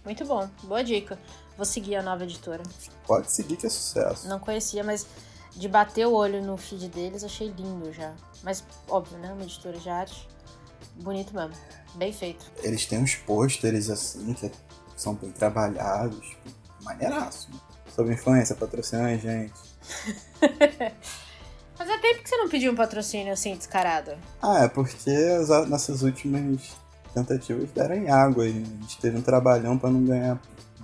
Muito 0.03 0.25
bom, 0.25 0.49
boa 0.63 0.83
dica. 0.83 1.17
Vou 1.59 1.65
seguir 1.65 1.97
a 1.97 2.01
nova 2.01 2.23
editora. 2.23 2.63
Pode 3.05 3.29
seguir 3.29 3.57
que 3.57 3.67
é 3.67 3.69
sucesso. 3.69 4.29
Não 4.29 4.39
conhecia, 4.39 4.81
mas 4.81 5.05
de 5.53 5.67
bater 5.67 6.07
o 6.07 6.13
olho 6.13 6.41
no 6.41 6.55
feed 6.55 6.87
deles, 6.87 7.21
achei 7.21 7.49
lindo 7.49 7.91
já. 7.91 8.13
Mas, 8.41 8.63
óbvio, 8.87 9.17
né? 9.17 9.33
Uma 9.33 9.43
editora 9.43 9.77
de 9.77 9.89
arte. 9.89 10.25
Bonito 10.95 11.35
mesmo. 11.35 11.51
Bem 11.95 12.13
feito. 12.13 12.49
Eles 12.63 12.85
têm 12.85 12.99
uns 12.99 13.15
pôsteres 13.15 13.89
assim, 13.89 14.33
que 14.35 14.49
são 14.95 15.15
bem 15.15 15.31
trabalhados. 15.33 16.29
Tipo, 16.29 16.49
maneiraço. 16.81 17.51
Né? 17.51 17.59
Sob 17.93 18.13
influência, 18.13 18.55
patrocina 18.55 19.07
a 19.07 19.17
gente. 19.17 19.51
Fazia 21.75 21.99
tempo 21.99 22.23
que 22.23 22.29
você 22.29 22.37
não 22.37 22.47
pediu 22.47 22.71
um 22.71 22.75
patrocínio 22.75 23.33
assim, 23.33 23.53
descarado. 23.53 24.13
Ah, 24.41 24.63
é 24.63 24.69
porque 24.69 25.11
as 25.11 25.49
nossas 25.67 26.03
últimas 26.03 26.77
tentativas 27.13 27.69
deram 27.71 27.95
em 27.95 28.09
água 28.09 28.47
e 28.47 28.51
a 28.51 28.53
gente 28.53 28.97
teve 29.01 29.17
um 29.17 29.21
trabalhão 29.21 29.77
para 29.77 29.89
não 29.89 30.05
ganhar 30.05 30.39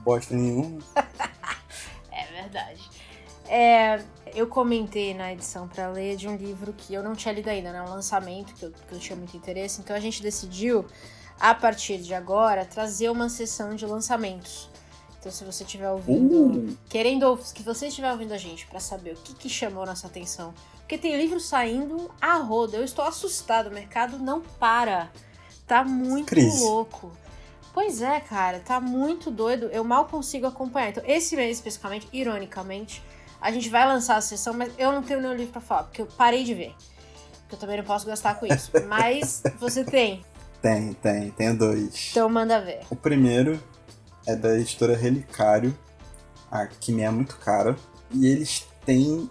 bosta 0.05 0.35
nenhuma. 0.35 0.79
é 2.11 2.25
verdade. 2.27 2.89
É, 3.47 4.01
eu 4.33 4.47
comentei 4.47 5.13
na 5.13 5.33
edição 5.33 5.67
para 5.67 5.87
ler 5.87 6.15
de 6.15 6.27
um 6.27 6.35
livro 6.35 6.73
que 6.73 6.93
eu 6.93 7.03
não 7.03 7.15
tinha 7.15 7.33
lido 7.33 7.49
ainda, 7.49 7.73
né? 7.73 7.81
Um 7.81 7.89
lançamento 7.89 8.53
que 8.53 8.63
eu, 8.63 8.71
que 8.71 8.93
eu 8.93 8.99
tinha 8.99 9.15
muito 9.15 9.35
interesse. 9.35 9.81
Então 9.81 9.95
a 9.95 9.99
gente 9.99 10.21
decidiu, 10.21 10.85
a 11.39 11.53
partir 11.53 11.97
de 11.97 12.13
agora, 12.13 12.65
trazer 12.65 13.09
uma 13.09 13.29
sessão 13.29 13.75
de 13.75 13.85
lançamentos. 13.85 14.69
Então, 15.19 15.31
se 15.31 15.43
você 15.43 15.63
estiver 15.63 15.89
ouvindo, 15.89 16.35
uh. 16.35 16.77
querendo 16.87 17.35
que 17.51 17.63
você 17.63 17.87
estiver 17.87 18.11
ouvindo 18.11 18.31
a 18.31 18.37
gente 18.37 18.67
para 18.67 18.79
saber 18.79 19.13
o 19.13 19.15
que, 19.15 19.33
que 19.33 19.49
chamou 19.49 19.83
nossa 19.83 20.05
atenção, 20.05 20.53
porque 20.77 20.99
tem 20.99 21.17
livro 21.17 21.39
saindo 21.39 22.11
a 22.21 22.35
roda. 22.37 22.77
Eu 22.77 22.83
estou 22.83 23.03
assustado, 23.03 23.67
o 23.67 23.71
mercado 23.73 24.19
não 24.19 24.39
para. 24.39 25.11
Tá 25.65 25.83
muito 25.83 26.27
Crise. 26.27 26.61
louco. 26.61 27.11
Pois 27.75 28.01
é, 28.01 28.21
cara, 28.21 28.61
tá 28.61 28.79
muito 28.79 29.29
doido. 29.29 29.65
Eu 29.65 29.83
mal 29.83 30.05
consigo 30.05 30.47
acompanhar. 30.47 30.91
Então, 30.91 31.03
esse 31.05 31.35
mês 31.35 31.57
especificamente, 31.57 32.07
ironicamente, 32.13 33.03
a 33.41 33.51
gente 33.51 33.69
vai 33.69 33.85
lançar 33.85 34.15
a 34.15 34.21
sessão, 34.21 34.53
mas 34.53 34.71
eu 34.77 34.93
não 34.93 35.03
tenho 35.03 35.19
nenhum 35.19 35.33
livro 35.33 35.51
pra 35.51 35.59
falar, 35.59 35.83
porque 35.83 36.01
eu 36.01 36.05
parei 36.05 36.45
de 36.45 36.53
ver. 36.53 36.73
Porque 37.41 37.55
eu 37.55 37.59
também 37.59 37.75
não 37.75 37.83
posso 37.83 38.07
gastar 38.07 38.39
com 38.39 38.45
isso. 38.45 38.71
mas 38.87 39.43
você 39.59 39.83
tem? 39.83 40.23
Tem, 40.61 40.93
tem. 40.93 41.31
Tenho 41.31 41.57
dois. 41.57 42.11
Então 42.11 42.29
manda 42.29 42.61
ver. 42.61 42.79
O 42.89 42.95
primeiro 42.95 43.61
é 44.25 44.37
da 44.37 44.57
editora 44.57 44.95
Relicário, 44.95 45.77
a 46.49 46.67
que 46.67 46.93
me 46.93 47.01
é 47.01 47.11
muito 47.11 47.35
cara. 47.39 47.75
E 48.09 48.25
eles 48.25 48.65
têm 48.85 49.29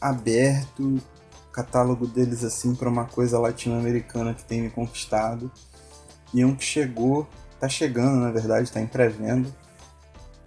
aberto 0.00 0.82
o 0.82 1.50
catálogo 1.52 2.08
deles 2.08 2.42
assim 2.42 2.74
para 2.74 2.88
uma 2.88 3.04
coisa 3.04 3.38
latino-americana 3.38 4.34
que 4.34 4.44
tem 4.44 4.62
me 4.62 4.68
conquistado. 4.68 5.48
E 6.34 6.44
um 6.44 6.56
que 6.56 6.64
chegou, 6.64 7.26
tá 7.60 7.68
chegando 7.68 8.20
na 8.20 8.30
verdade, 8.30 8.70
tá 8.70 8.80
em 8.80 8.86
pré-venda, 8.86 9.48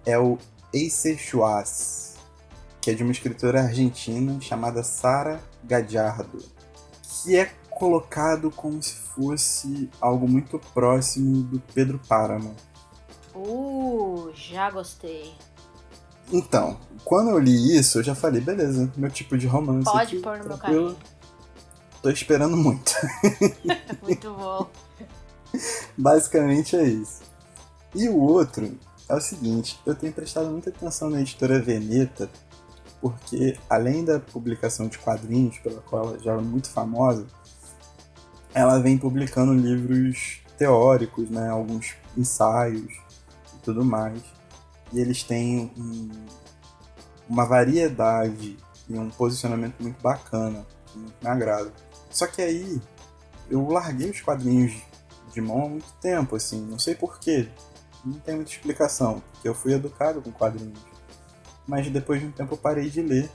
é 0.04 0.18
o 0.18 0.38
Ace 0.72 1.16
Chuas, 1.18 2.16
que 2.80 2.90
é 2.90 2.94
de 2.94 3.02
uma 3.02 3.12
escritora 3.12 3.62
argentina 3.62 4.40
chamada 4.40 4.82
Sara 4.82 5.40
Gadiardo, 5.64 6.38
que 7.02 7.36
é 7.36 7.50
colocado 7.70 8.50
como 8.50 8.82
se 8.82 8.94
fosse 8.94 9.90
algo 10.00 10.28
muito 10.28 10.58
próximo 10.72 11.42
do 11.42 11.60
Pedro 11.74 12.00
Páramo. 12.08 12.54
Uh, 13.34 14.30
já 14.34 14.70
gostei. 14.70 15.34
Então, 16.32 16.78
quando 17.04 17.30
eu 17.30 17.38
li 17.38 17.76
isso, 17.76 17.98
eu 17.98 18.02
já 18.02 18.14
falei, 18.14 18.40
beleza, 18.40 18.90
meu 18.96 19.10
tipo 19.10 19.36
de 19.36 19.46
romance. 19.46 19.84
Pode 19.84 20.14
aqui, 20.14 20.22
pôr 20.22 20.38
no 20.38 20.44
meu 20.48 20.58
caminho. 20.58 20.96
Tô 22.00 22.10
esperando 22.10 22.56
muito. 22.56 22.92
muito 24.02 24.34
bom. 24.34 24.68
Basicamente 25.96 26.76
é 26.76 26.84
isso. 26.84 27.22
E 27.94 28.08
o 28.08 28.18
outro 28.18 28.78
é 29.08 29.14
o 29.14 29.20
seguinte, 29.20 29.78
eu 29.84 29.94
tenho 29.94 30.12
prestado 30.12 30.50
muita 30.50 30.70
atenção 30.70 31.10
na 31.10 31.20
editora 31.20 31.60
Veneta, 31.60 32.30
porque 33.00 33.58
além 33.68 34.04
da 34.04 34.18
publicação 34.20 34.88
de 34.88 34.98
quadrinhos, 34.98 35.58
pela 35.58 35.80
qual 35.82 36.08
ela 36.08 36.18
já 36.18 36.32
é 36.32 36.40
muito 36.40 36.70
famosa, 36.70 37.26
ela 38.54 38.78
vem 38.78 38.96
publicando 38.96 39.52
livros 39.52 40.40
teóricos, 40.56 41.28
né, 41.28 41.48
alguns 41.48 41.94
ensaios 42.16 42.92
e 43.54 43.58
tudo 43.62 43.84
mais 43.84 44.22
e 44.92 45.00
eles 45.00 45.22
têm 45.22 45.72
um, 45.76 46.10
uma 47.28 47.46
variedade 47.46 48.58
e 48.88 48.98
um 48.98 49.08
posicionamento 49.10 49.80
muito 49.80 50.00
bacana, 50.02 50.66
muito 50.94 51.14
me 51.22 51.28
agrada. 51.28 51.72
Só 52.10 52.26
que 52.26 52.42
aí 52.42 52.80
eu 53.50 53.66
larguei 53.68 54.10
os 54.10 54.20
quadrinhos 54.20 54.74
mão 55.40 55.66
há 55.66 55.68
muito 55.68 55.92
tempo, 56.00 56.36
assim, 56.36 56.60
não 56.60 56.78
sei 56.78 56.94
porquê, 56.94 57.48
não 58.04 58.14
tem 58.14 58.36
muita 58.36 58.50
explicação, 58.50 59.22
porque 59.32 59.48
eu 59.48 59.54
fui 59.54 59.72
educado 59.72 60.20
com 60.20 60.32
quadrinhos. 60.32 60.78
Mas 61.66 61.88
depois 61.88 62.20
de 62.20 62.26
um 62.26 62.32
tempo 62.32 62.54
eu 62.54 62.58
parei 62.58 62.90
de 62.90 63.00
ler 63.00 63.30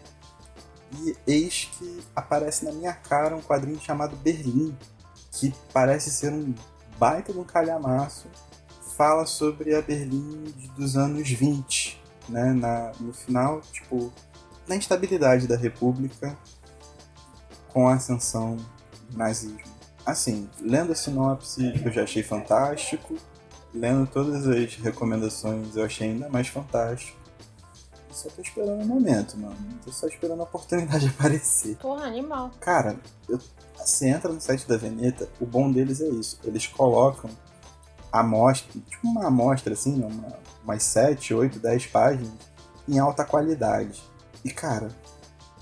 e 0.94 1.16
eis 1.26 1.70
que 1.78 2.02
aparece 2.16 2.66
na 2.66 2.72
minha 2.72 2.94
cara 2.94 3.36
um 3.36 3.42
quadrinho 3.42 3.80
chamado 3.80 4.16
Berlim, 4.18 4.78
que 5.32 5.54
parece 5.74 6.12
ser 6.12 6.32
um 6.32 6.54
baita 6.98 7.32
de 7.32 7.40
um 7.40 7.44
calhamaço 7.44 8.28
fala 8.98 9.28
sobre 9.28 9.76
a 9.76 9.82
Berlim 9.82 10.52
dos 10.76 10.98
anos 10.98 11.30
20, 11.30 12.02
né? 12.28 12.52
Na, 12.52 12.92
no 13.00 13.14
final, 13.14 13.62
tipo, 13.72 14.12
na 14.68 14.76
instabilidade 14.76 15.48
da 15.48 15.56
República 15.56 16.36
com 17.70 17.88
a 17.88 17.94
ascensão 17.94 18.58
do 19.08 19.18
nazismo. 19.18 19.77
Assim, 20.08 20.50
lendo 20.62 20.94
a 20.94 20.96
sinopse 20.96 21.82
eu 21.84 21.92
já 21.92 22.04
achei 22.04 22.24
fantástico, 22.24 23.18
lendo 23.74 24.08
todas 24.08 24.48
as 24.48 24.76
recomendações 24.76 25.76
eu 25.76 25.84
achei 25.84 26.08
ainda 26.08 26.30
mais 26.30 26.48
fantástico. 26.48 27.20
Só 28.10 28.30
tô 28.30 28.42
esperando 28.42 28.80
o 28.80 28.84
um 28.84 28.88
momento, 28.88 29.38
mano. 29.38 29.58
Tô 29.84 29.92
só 29.92 30.08
esperando 30.08 30.40
a 30.40 30.44
oportunidade 30.44 31.08
aparecer. 31.20 31.76
Porra, 31.76 32.06
animal. 32.06 32.52
Cara, 32.62 32.96
eu, 33.28 33.38
você 33.76 34.08
entra 34.08 34.32
no 34.32 34.40
site 34.40 34.66
da 34.66 34.78
Veneta, 34.78 35.28
o 35.42 35.46
bom 35.46 35.70
deles 35.70 36.00
é 36.00 36.08
isso. 36.08 36.40
Eles 36.46 36.66
colocam 36.66 37.30
amostra, 38.10 38.80
tipo 38.88 39.06
uma 39.10 39.28
amostra 39.28 39.74
assim, 39.74 40.02
uma, 40.02 40.40
umas 40.64 40.84
7, 40.84 41.34
8, 41.34 41.60
10 41.60 41.86
páginas 41.88 42.32
em 42.88 42.98
alta 42.98 43.26
qualidade. 43.26 44.02
E 44.42 44.52
cara, 44.52 44.88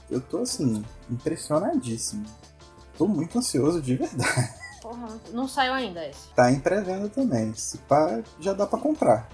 eu 0.08 0.22
tô 0.22 0.44
assim, 0.44 0.86
impressionadíssimo. 1.10 2.28
Tô 2.98 3.08
muito 3.08 3.38
ansioso 3.38 3.82
de 3.82 3.96
verdade. 3.96 4.54
Porra, 4.82 5.20
não 5.34 5.48
saiu 5.48 5.74
ainda 5.74 6.06
esse. 6.08 6.28
Tá 6.36 6.52
em 6.52 6.60
pré-venda 6.60 7.10
também. 7.10 7.54
Se 7.56 7.78
pá, 7.80 8.22
já 8.40 8.54
dá 8.54 8.68
pra 8.68 8.80
comprar. 8.80 9.28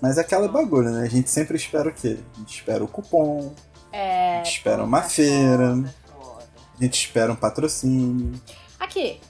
Mas 0.00 0.16
é 0.16 0.20
aquela 0.20 0.46
bagulho, 0.48 0.90
né? 0.90 1.02
A 1.02 1.08
gente 1.08 1.28
sempre 1.28 1.56
espera 1.56 1.88
o 1.88 1.92
quê? 1.92 2.18
A 2.34 2.38
gente 2.38 2.54
espera 2.54 2.84
o 2.84 2.88
cupom. 2.88 3.52
É. 3.92 4.40
A 4.40 4.44
gente 4.44 4.58
espera 4.58 4.84
uma 4.84 5.02
feira. 5.02 5.74
Foda, 5.74 5.94
foda. 6.06 6.44
A 6.78 6.82
gente 6.82 6.94
espera 6.94 7.32
um 7.32 7.36
patrocínio. 7.36 8.40
Aqui, 8.78 9.20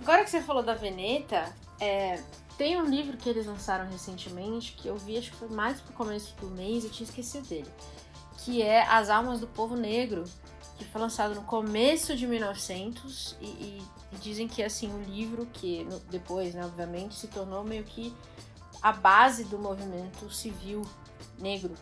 agora 0.00 0.24
que 0.24 0.30
você 0.30 0.40
falou 0.40 0.62
da 0.62 0.74
Veneta, 0.74 1.44
é, 1.80 2.20
tem 2.56 2.76
um 2.76 2.84
livro 2.84 3.16
que 3.16 3.28
eles 3.28 3.46
lançaram 3.46 3.88
recentemente 3.88 4.72
que 4.72 4.88
eu 4.88 4.96
vi, 4.96 5.16
acho 5.16 5.30
que 5.30 5.36
foi 5.36 5.48
mais 5.48 5.80
pro 5.80 5.92
começo 5.92 6.34
do 6.40 6.48
mês, 6.48 6.82
eu 6.82 6.90
tinha 6.90 7.08
esquecido 7.08 7.46
dele. 7.46 7.70
Que 8.38 8.62
é 8.62 8.82
As 8.82 9.10
Almas 9.10 9.38
do 9.38 9.46
Povo 9.46 9.76
Negro, 9.76 10.24
que 10.78 10.84
foi 10.84 11.00
lançado 11.00 11.34
no 11.34 11.42
começo 11.42 12.16
de 12.16 12.26
1900 12.26 13.36
e, 13.40 13.46
e, 13.46 13.82
e 14.12 14.16
dizem 14.16 14.46
que 14.46 14.62
assim 14.62 14.92
o 14.92 15.02
livro 15.02 15.46
que 15.46 15.84
no, 15.84 15.98
depois, 16.00 16.54
né, 16.54 16.64
obviamente, 16.64 17.16
se 17.16 17.26
tornou 17.26 17.64
meio 17.64 17.84
que 17.84 18.14
a 18.80 18.92
base 18.92 19.44
do 19.44 19.58
movimento 19.58 20.30
civil 20.30 20.82
negro 21.38 21.74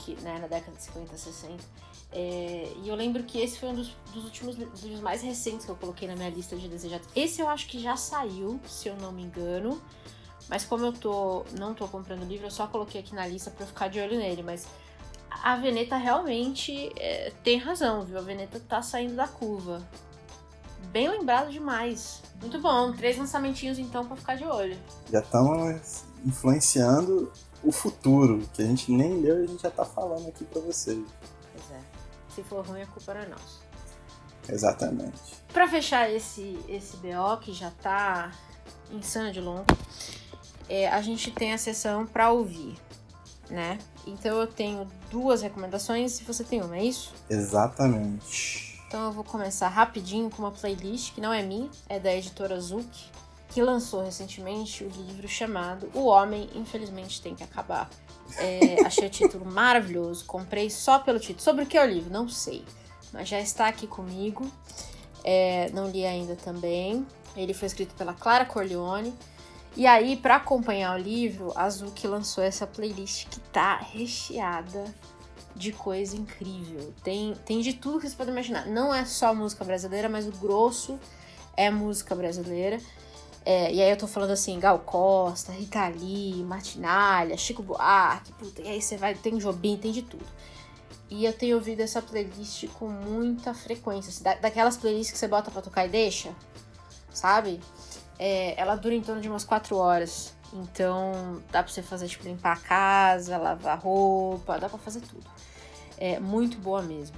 que 0.00 0.14
né, 0.16 0.38
na 0.40 0.46
década 0.46 0.76
de 0.76 0.82
50, 0.82 1.16
60. 1.16 1.64
É, 2.12 2.72
e 2.82 2.88
eu 2.88 2.94
lembro 2.94 3.24
que 3.24 3.40
esse 3.40 3.58
foi 3.58 3.70
um 3.70 3.74
dos, 3.74 3.96
dos 4.12 4.24
últimos 4.24 4.56
livros 4.56 5.00
mais 5.00 5.22
recentes 5.22 5.64
que 5.64 5.70
eu 5.70 5.76
coloquei 5.76 6.06
na 6.06 6.14
minha 6.14 6.30
lista 6.30 6.56
de 6.56 6.68
desejados. 6.68 7.08
Esse 7.14 7.40
eu 7.40 7.48
acho 7.48 7.66
que 7.66 7.80
já 7.80 7.96
saiu, 7.96 8.60
se 8.68 8.88
eu 8.88 8.96
não 8.96 9.10
me 9.10 9.22
engano. 9.22 9.80
Mas 10.48 10.64
como 10.64 10.84
eu 10.84 10.92
tô 10.92 11.44
não 11.58 11.72
tô 11.72 11.88
comprando 11.88 12.24
livro, 12.24 12.46
eu 12.46 12.50
só 12.50 12.66
coloquei 12.66 13.00
aqui 13.00 13.14
na 13.14 13.26
lista 13.26 13.50
para 13.50 13.66
ficar 13.66 13.88
de 13.88 13.98
olho 13.98 14.18
nele. 14.18 14.42
Mas 14.42 14.66
a 15.42 15.56
Veneta 15.56 15.96
realmente 15.96 16.92
é, 16.96 17.32
tem 17.42 17.58
razão, 17.58 18.02
viu? 18.04 18.18
A 18.18 18.22
Veneta 18.22 18.60
tá 18.60 18.82
saindo 18.82 19.16
da 19.16 19.26
curva. 19.26 19.82
Bem 20.92 21.08
lembrado 21.08 21.50
demais. 21.50 22.22
Muito 22.40 22.60
bom. 22.60 22.92
Três 22.92 23.16
lançamentinhos 23.16 23.78
então 23.78 24.06
para 24.06 24.16
ficar 24.16 24.36
de 24.36 24.44
olho. 24.44 24.76
Já 25.10 25.20
estão 25.20 25.80
influenciando 26.24 27.32
o 27.62 27.72
futuro, 27.72 28.46
que 28.52 28.62
a 28.62 28.66
gente 28.66 28.92
nem 28.92 29.20
leu 29.20 29.40
e 29.40 29.44
a 29.44 29.46
gente 29.46 29.62
já 29.62 29.70
tá 29.70 29.84
falando 29.84 30.28
aqui 30.28 30.44
para 30.44 30.60
vocês. 30.60 31.04
Pois 31.52 31.70
é. 31.70 31.80
Se 32.34 32.42
for 32.42 32.64
ruim, 32.66 32.82
a 32.82 32.86
culpa 32.86 33.14
não 33.14 33.20
é 33.22 33.26
nossa. 33.26 33.64
Exatamente. 34.48 35.42
Para 35.52 35.66
fechar 35.66 36.10
esse, 36.10 36.58
esse 36.68 36.96
BO 36.98 37.38
que 37.40 37.52
já 37.52 37.70
tá 37.70 38.30
insano 38.90 39.32
de 39.32 39.40
longo, 39.40 39.64
é, 40.68 40.88
a 40.88 41.00
gente 41.00 41.30
tem 41.30 41.52
a 41.52 41.58
sessão 41.58 42.06
para 42.06 42.30
ouvir, 42.30 42.76
né? 43.50 43.78
Então 44.06 44.40
eu 44.40 44.46
tenho 44.46 44.86
duas 45.10 45.42
recomendações 45.42 46.20
e 46.20 46.24
você 46.24 46.44
tem 46.44 46.62
uma, 46.62 46.76
é 46.76 46.84
isso? 46.84 47.12
Exatamente. 47.28 48.82
Então 48.86 49.06
eu 49.06 49.12
vou 49.12 49.24
começar 49.24 49.68
rapidinho 49.68 50.30
com 50.30 50.42
uma 50.42 50.52
playlist 50.52 51.14
que 51.14 51.20
não 51.20 51.32
é 51.32 51.42
minha, 51.42 51.68
é 51.88 51.98
da 51.98 52.14
editora 52.14 52.60
Zuki, 52.60 53.10
que 53.48 53.62
lançou 53.62 54.04
recentemente 54.04 54.84
o 54.84 54.88
livro 54.88 55.28
chamado 55.28 55.90
O 55.94 56.06
Homem 56.06 56.48
Infelizmente 56.54 57.20
Tem 57.20 57.34
que 57.34 57.42
Acabar. 57.42 57.88
É, 58.36 58.82
achei 58.86 59.06
o 59.06 59.10
título 59.10 59.44
maravilhoso, 59.44 60.24
comprei 60.24 60.70
só 60.70 60.98
pelo 60.98 61.18
título. 61.18 61.40
Sobre 61.40 61.64
o 61.64 61.66
que 61.66 61.76
é 61.76 61.84
o 61.84 61.88
livro? 61.88 62.10
Não 62.12 62.28
sei, 62.28 62.64
mas 63.12 63.28
já 63.28 63.40
está 63.40 63.68
aqui 63.68 63.86
comigo. 63.86 64.50
É, 65.22 65.70
não 65.72 65.88
li 65.88 66.04
ainda 66.04 66.36
também. 66.36 67.06
Ele 67.36 67.54
foi 67.54 67.66
escrito 67.66 67.94
pela 67.94 68.14
Clara 68.14 68.44
Corleone 68.44 69.12
e 69.76 69.86
aí, 69.86 70.16
para 70.16 70.36
acompanhar 70.36 70.94
o 70.94 70.98
livro, 70.98 71.52
a 71.56 71.64
Azuki 71.64 72.06
lançou 72.06 72.44
essa 72.44 72.66
playlist 72.66 73.28
que 73.28 73.40
tá 73.40 73.76
recheada 73.76 74.84
de 75.54 75.72
coisa 75.72 76.16
incrível. 76.16 76.92
Tem, 77.02 77.34
tem 77.44 77.60
de 77.60 77.72
tudo 77.72 78.00
que 78.00 78.08
você 78.08 78.16
pode 78.16 78.30
imaginar. 78.30 78.66
Não 78.66 78.94
é 78.94 79.04
só 79.04 79.34
música 79.34 79.64
brasileira, 79.64 80.08
mas 80.08 80.26
o 80.26 80.32
grosso 80.32 80.98
é 81.56 81.70
música 81.70 82.14
brasileira. 82.14 82.80
É, 83.44 83.72
e 83.72 83.82
aí 83.82 83.90
eu 83.90 83.96
tô 83.96 84.06
falando 84.06 84.30
assim, 84.30 84.58
Gal 84.58 84.78
Costa, 84.78 85.52
Rita 85.52 85.86
Lee, 85.88 86.42
Martinalha, 86.44 87.36
Chico 87.36 87.62
Buarque, 87.62 88.32
puta, 88.32 88.62
e 88.62 88.68
aí 88.68 88.80
você 88.80 88.96
vai, 88.96 89.14
tem 89.14 89.36
Jobim, 89.36 89.76
tem 89.76 89.92
de 89.92 90.02
tudo. 90.02 90.24
E 91.10 91.26
eu 91.26 91.32
tenho 91.32 91.56
ouvido 91.56 91.80
essa 91.80 92.00
playlist 92.00 92.66
com 92.78 92.88
muita 92.88 93.52
frequência, 93.52 94.08
assim, 94.08 94.24
da, 94.24 94.34
daquelas 94.34 94.78
playlists 94.78 95.12
que 95.12 95.18
você 95.18 95.28
bota 95.28 95.50
pra 95.50 95.60
tocar 95.60 95.84
e 95.84 95.90
deixa, 95.90 96.34
sabe? 97.12 97.60
É, 98.18 98.58
ela 98.60 98.76
dura 98.76 98.94
em 98.94 99.02
torno 99.02 99.20
de 99.20 99.28
umas 99.28 99.44
4 99.44 99.76
horas. 99.76 100.34
Então 100.52 101.42
dá 101.50 101.62
pra 101.62 101.72
você 101.72 101.82
fazer, 101.82 102.08
tipo, 102.08 102.24
limpar 102.24 102.52
a 102.52 102.60
casa, 102.60 103.36
lavar 103.36 103.78
roupa, 103.78 104.58
dá 104.58 104.68
pra 104.68 104.78
fazer 104.78 105.00
tudo. 105.00 105.26
É 105.98 106.20
muito 106.20 106.58
boa 106.58 106.82
mesmo. 106.82 107.16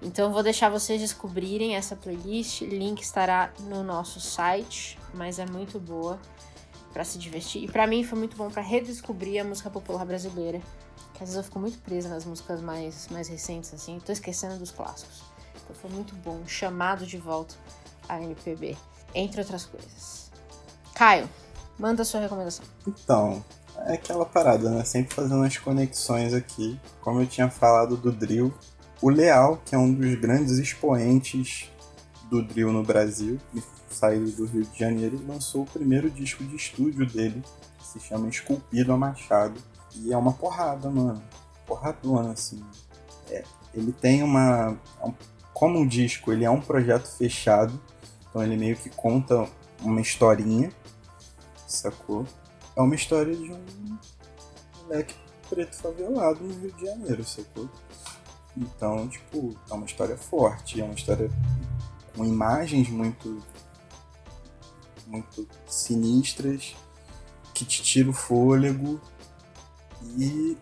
Então 0.00 0.32
vou 0.32 0.42
deixar 0.42 0.68
vocês 0.68 1.00
descobrirem 1.00 1.76
essa 1.76 1.94
playlist. 1.94 2.62
Link 2.62 3.00
estará 3.00 3.52
no 3.60 3.84
nosso 3.84 4.20
site, 4.20 4.98
mas 5.14 5.38
é 5.38 5.46
muito 5.46 5.78
boa 5.78 6.18
para 6.92 7.04
se 7.04 7.18
divertir. 7.18 7.64
E 7.64 7.68
para 7.68 7.86
mim 7.86 8.02
foi 8.04 8.18
muito 8.18 8.36
bom 8.36 8.50
para 8.50 8.62
redescobrir 8.62 9.40
a 9.40 9.44
música 9.44 9.70
popular 9.70 10.04
brasileira, 10.04 10.60
que 11.14 11.22
às 11.22 11.28
vezes 11.28 11.36
eu 11.36 11.44
fico 11.44 11.58
muito 11.58 11.78
presa 11.78 12.08
nas 12.08 12.24
músicas 12.24 12.60
mais 12.60 13.08
mais 13.08 13.28
recentes 13.28 13.72
assim, 13.72 13.98
tô 14.00 14.12
esquecendo 14.12 14.58
dos 14.58 14.70
clássicos. 14.70 15.22
Então 15.62 15.74
foi 15.76 15.90
muito 15.90 16.14
bom, 16.16 16.46
chamado 16.46 17.06
de 17.06 17.16
volta 17.16 17.54
a 18.08 18.20
NPB, 18.20 18.76
entre 19.14 19.40
outras 19.40 19.64
coisas. 19.64 20.21
Caio, 20.94 21.28
manda 21.78 22.04
sua 22.04 22.20
recomendação. 22.20 22.64
Então, 22.86 23.44
é 23.86 23.94
aquela 23.94 24.24
parada, 24.24 24.70
né? 24.70 24.84
Sempre 24.84 25.14
fazendo 25.14 25.42
as 25.42 25.56
conexões 25.56 26.34
aqui. 26.34 26.78
Como 27.00 27.20
eu 27.20 27.26
tinha 27.26 27.48
falado 27.50 27.96
do 27.96 28.12
drill, 28.12 28.52
o 29.00 29.10
Leal, 29.10 29.60
que 29.64 29.74
é 29.74 29.78
um 29.78 29.92
dos 29.92 30.14
grandes 30.14 30.58
expoentes 30.58 31.70
do 32.30 32.42
drill 32.42 32.72
no 32.72 32.82
Brasil, 32.82 33.38
saiu 33.90 34.24
do 34.30 34.46
Rio 34.46 34.64
de 34.64 34.78
Janeiro, 34.78 35.20
lançou 35.26 35.62
o 35.62 35.66
primeiro 35.66 36.08
disco 36.10 36.44
de 36.44 36.56
estúdio 36.56 37.06
dele, 37.06 37.42
que 37.78 37.86
se 37.86 38.00
chama 38.00 38.28
Esculpido 38.28 38.92
a 38.92 38.96
Machado. 38.96 39.60
E 39.96 40.12
é 40.12 40.16
uma 40.16 40.32
porrada, 40.32 40.88
mano. 40.88 41.22
Porradona, 41.66 42.32
assim. 42.32 42.62
É, 43.28 43.44
ele 43.74 43.92
tem 43.92 44.22
uma. 44.22 44.76
É 45.04 45.12
como 45.52 45.78
um 45.78 45.86
disco, 45.86 46.32
ele 46.32 46.44
é 46.44 46.50
um 46.50 46.60
projeto 46.60 47.06
fechado, 47.06 47.78
então 48.28 48.42
ele 48.42 48.56
meio 48.56 48.74
que 48.76 48.90
conta 48.90 49.46
uma 49.80 50.00
historinha, 50.00 50.72
sacou? 51.72 52.26
É 52.76 52.80
uma 52.80 52.94
história 52.94 53.34
de 53.34 53.52
um 53.52 53.98
moleque 54.82 55.14
preto 55.48 55.76
favelado 55.76 56.42
no 56.42 56.54
Rio 56.60 56.72
de 56.72 56.86
Janeiro, 56.86 57.24
sacou? 57.24 57.68
Então, 58.56 59.08
tipo, 59.08 59.56
é 59.70 59.74
uma 59.74 59.86
história 59.86 60.16
forte, 60.16 60.80
é 60.80 60.84
uma 60.84 60.94
história 60.94 61.30
com 62.14 62.24
imagens 62.24 62.88
muito 62.88 63.42
muito 65.06 65.46
sinistras 65.66 66.74
que 67.52 67.64
te 67.64 67.82
tira 67.82 68.08
o 68.08 68.14
fôlego 68.14 68.98
e 70.18 70.56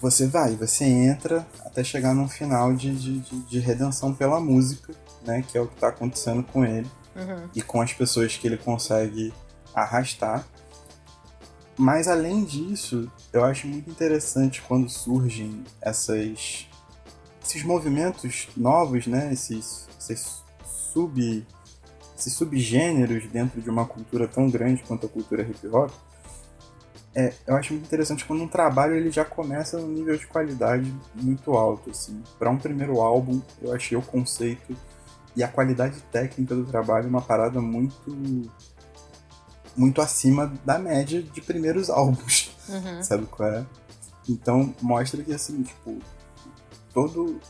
você 0.00 0.26
vai, 0.26 0.56
você 0.56 0.84
entra 0.84 1.46
até 1.60 1.84
chegar 1.84 2.12
num 2.12 2.28
final 2.28 2.74
de, 2.74 2.92
de, 2.92 3.20
de 3.20 3.58
redenção 3.60 4.12
pela 4.12 4.40
música, 4.40 4.92
né? 5.24 5.42
Que 5.42 5.56
é 5.56 5.60
o 5.60 5.68
que 5.68 5.74
está 5.74 5.88
acontecendo 5.88 6.42
com 6.42 6.64
ele 6.64 6.90
uhum. 7.14 7.48
e 7.54 7.62
com 7.62 7.80
as 7.80 7.92
pessoas 7.92 8.36
que 8.36 8.46
ele 8.46 8.56
consegue 8.56 9.32
arrastar. 9.74 10.46
Mas 11.76 12.06
além 12.06 12.44
disso, 12.44 13.10
eu 13.32 13.44
acho 13.44 13.66
muito 13.66 13.90
interessante 13.90 14.62
quando 14.62 14.88
surgem 14.88 15.64
essas, 15.80 16.68
esses 17.42 17.64
movimentos 17.64 18.48
novos, 18.56 19.06
né? 19.06 19.32
Esses, 19.32 19.88
esses, 19.98 20.42
sub, 20.64 21.46
esses 22.16 22.34
subgêneros 22.34 23.26
dentro 23.26 23.60
de 23.60 23.70
uma 23.70 23.86
cultura 23.86 24.28
tão 24.28 24.50
grande 24.50 24.82
quanto 24.82 25.06
a 25.06 25.08
cultura 25.08 25.42
hip 25.42 25.66
hop. 25.68 25.90
É, 27.14 27.32
eu 27.46 27.56
acho 27.56 27.74
muito 27.74 27.86
interessante 27.86 28.24
quando 28.24 28.42
um 28.42 28.48
trabalho 28.48 28.94
ele 28.94 29.10
já 29.10 29.24
começa 29.24 29.78
num 29.78 29.88
nível 29.88 30.16
de 30.16 30.26
qualidade 30.26 30.92
muito 31.14 31.52
alto. 31.52 31.90
Assim. 31.90 32.22
Para 32.38 32.50
um 32.50 32.58
primeiro 32.58 33.00
álbum, 33.00 33.40
eu 33.60 33.72
achei 33.72 33.96
o 33.96 34.02
conceito 34.02 34.76
e 35.34 35.42
a 35.42 35.48
qualidade 35.48 36.00
técnica 36.12 36.54
do 36.54 36.64
trabalho 36.64 37.08
uma 37.08 37.22
parada 37.22 37.60
muito 37.60 38.50
muito 39.76 40.00
acima 40.00 40.52
da 40.64 40.78
média 40.78 41.22
de 41.22 41.40
primeiros 41.40 41.90
álbuns. 41.90 42.50
Uhum. 42.68 43.02
Sabe 43.04 43.26
qual 43.26 43.48
é? 43.48 43.66
Então 44.28 44.74
mostra 44.80 45.22
que 45.22 45.32
assim, 45.32 45.62
tipo, 45.62 45.98
todo 46.92 47.40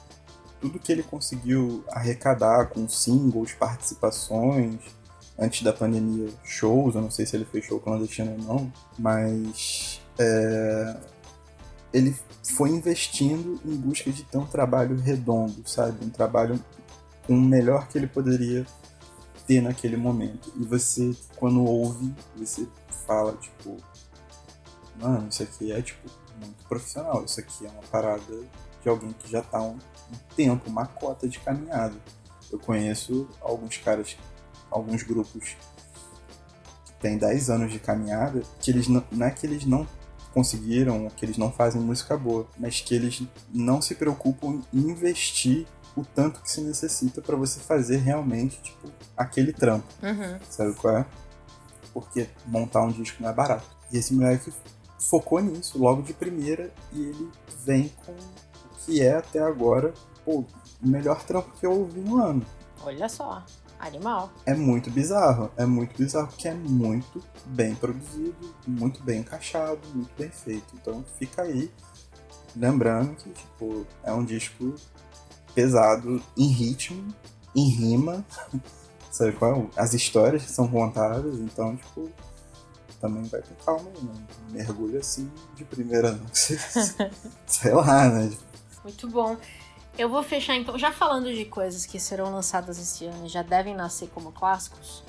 tudo 0.60 0.78
que 0.78 0.92
ele 0.92 1.02
conseguiu 1.02 1.84
arrecadar 1.90 2.66
com 2.66 2.88
singles, 2.88 3.52
participações, 3.52 4.76
antes 5.36 5.62
da 5.62 5.72
pandemia, 5.72 6.28
shows, 6.44 6.94
eu 6.94 7.00
não 7.00 7.10
sei 7.10 7.26
se 7.26 7.34
ele 7.34 7.44
fez 7.44 7.64
show 7.64 7.80
clandestino 7.80 8.30
ou 8.30 8.38
não, 8.38 8.72
mas 8.96 10.00
é, 10.16 10.96
ele 11.92 12.16
foi 12.56 12.70
investindo 12.70 13.60
em 13.64 13.74
busca 13.74 14.10
de 14.12 14.22
ter 14.22 14.38
um 14.38 14.46
trabalho 14.46 14.96
redondo, 14.96 15.68
sabe? 15.68 16.04
Um 16.04 16.10
trabalho 16.10 16.62
com 17.26 17.34
o 17.34 17.40
melhor 17.40 17.88
que 17.88 17.98
ele 17.98 18.06
poderia 18.06 18.64
ter 19.46 19.60
naquele 19.60 19.96
momento. 19.96 20.52
E 20.56 20.64
você, 20.64 21.14
quando 21.36 21.64
ouve, 21.64 22.14
você 22.36 22.66
fala, 23.06 23.32
tipo, 23.34 23.76
mano, 25.00 25.28
isso 25.28 25.42
aqui 25.42 25.72
é, 25.72 25.82
tipo, 25.82 26.08
muito 26.40 26.64
profissional. 26.68 27.24
Isso 27.24 27.40
aqui 27.40 27.66
é 27.66 27.70
uma 27.70 27.82
parada 27.82 28.40
de 28.82 28.88
alguém 28.88 29.12
que 29.12 29.30
já 29.30 29.42
tá 29.42 29.62
um, 29.62 29.74
um 29.74 30.34
tempo, 30.36 30.68
uma 30.68 30.86
cota 30.86 31.28
de 31.28 31.38
caminhada. 31.38 31.94
Eu 32.50 32.58
conheço 32.58 33.28
alguns 33.40 33.76
caras, 33.78 34.16
alguns 34.70 35.02
grupos 35.02 35.56
que 36.84 36.92
têm 37.00 37.16
10 37.16 37.50
anos 37.50 37.72
de 37.72 37.78
caminhada, 37.78 38.42
que 38.60 38.70
eles 38.70 38.88
não, 38.88 39.04
não 39.10 39.26
é 39.26 39.30
que 39.30 39.46
eles 39.46 39.64
não 39.64 39.86
conseguiram, 40.32 41.08
que 41.10 41.24
eles 41.24 41.36
não 41.36 41.52
fazem 41.52 41.80
música 41.80 42.16
boa, 42.16 42.46
mas 42.58 42.80
que 42.80 42.94
eles 42.94 43.22
não 43.52 43.80
se 43.80 43.94
preocupam 43.94 44.60
em 44.72 44.78
investir 44.78 45.66
o 45.96 46.04
tanto 46.04 46.40
que 46.40 46.50
se 46.50 46.60
necessita 46.60 47.20
para 47.20 47.36
você 47.36 47.60
fazer 47.60 47.98
realmente, 47.98 48.60
tipo, 48.62 48.90
aquele 49.16 49.52
trampo. 49.52 49.86
Uhum. 50.02 50.38
Sabe 50.48 50.74
qual 50.74 50.98
é? 50.98 51.06
Porque 51.92 52.28
montar 52.46 52.82
um 52.82 52.90
disco 52.90 53.22
não 53.22 53.30
é 53.30 53.32
barato. 53.32 53.66
E 53.90 53.98
esse 53.98 54.14
moleque 54.14 54.52
focou 54.98 55.40
nisso 55.40 55.78
logo 55.78 56.02
de 56.02 56.14
primeira 56.14 56.72
e 56.92 57.00
ele 57.00 57.30
vem 57.64 57.88
com 58.04 58.12
o 58.12 58.84
que 58.84 59.02
é 59.02 59.16
até 59.16 59.40
agora, 59.40 59.92
pô, 60.24 60.44
o 60.82 60.88
melhor 60.88 61.22
trampo 61.24 61.50
que 61.58 61.66
eu 61.66 61.72
ouvi 61.72 62.00
no 62.00 62.22
ano. 62.22 62.44
Olha 62.84 63.08
só, 63.08 63.44
animal. 63.78 64.32
É 64.46 64.54
muito 64.54 64.90
bizarro, 64.90 65.50
é 65.56 65.66
muito 65.66 65.96
bizarro 65.96 66.28
porque 66.28 66.48
é 66.48 66.54
muito 66.54 67.22
bem 67.46 67.74
produzido, 67.74 68.54
muito 68.66 69.02
bem 69.02 69.20
encaixado, 69.20 69.80
muito 69.94 70.10
bem 70.16 70.30
feito. 70.30 70.74
Então 70.74 71.04
fica 71.18 71.42
aí 71.42 71.70
lembrando 72.56 73.14
que, 73.16 73.30
tipo, 73.30 73.86
é 74.02 74.12
um 74.12 74.24
disco 74.24 74.74
pesado 75.54 76.22
em 76.36 76.48
ritmo, 76.48 77.14
em 77.54 77.68
rima, 77.68 78.24
sabe 79.10 79.32
qual? 79.32 79.70
É? 79.76 79.80
As 79.80 79.94
histórias 79.94 80.44
que 80.44 80.50
são 80.50 80.68
contadas, 80.68 81.38
então, 81.38 81.76
tipo, 81.76 82.10
também 83.00 83.24
vai 83.24 83.42
com 83.42 83.54
calma 83.64 83.90
né? 84.00 84.14
Mergulho 84.50 84.98
assim 84.98 85.30
de 85.56 85.64
primeira 85.64 86.12
não. 86.12 86.26
Sei 87.46 87.72
lá, 87.72 88.08
né? 88.08 88.30
Muito 88.84 89.08
bom. 89.08 89.36
Eu 89.98 90.08
vou 90.08 90.22
fechar 90.22 90.56
então, 90.56 90.78
já 90.78 90.90
falando 90.90 91.32
de 91.34 91.44
coisas 91.44 91.84
que 91.84 92.00
serão 92.00 92.32
lançadas 92.32 92.78
esse 92.78 93.04
ano 93.04 93.26
e 93.26 93.28
já 93.28 93.42
devem 93.42 93.74
nascer 93.74 94.08
como 94.14 94.32
clássicos. 94.32 95.02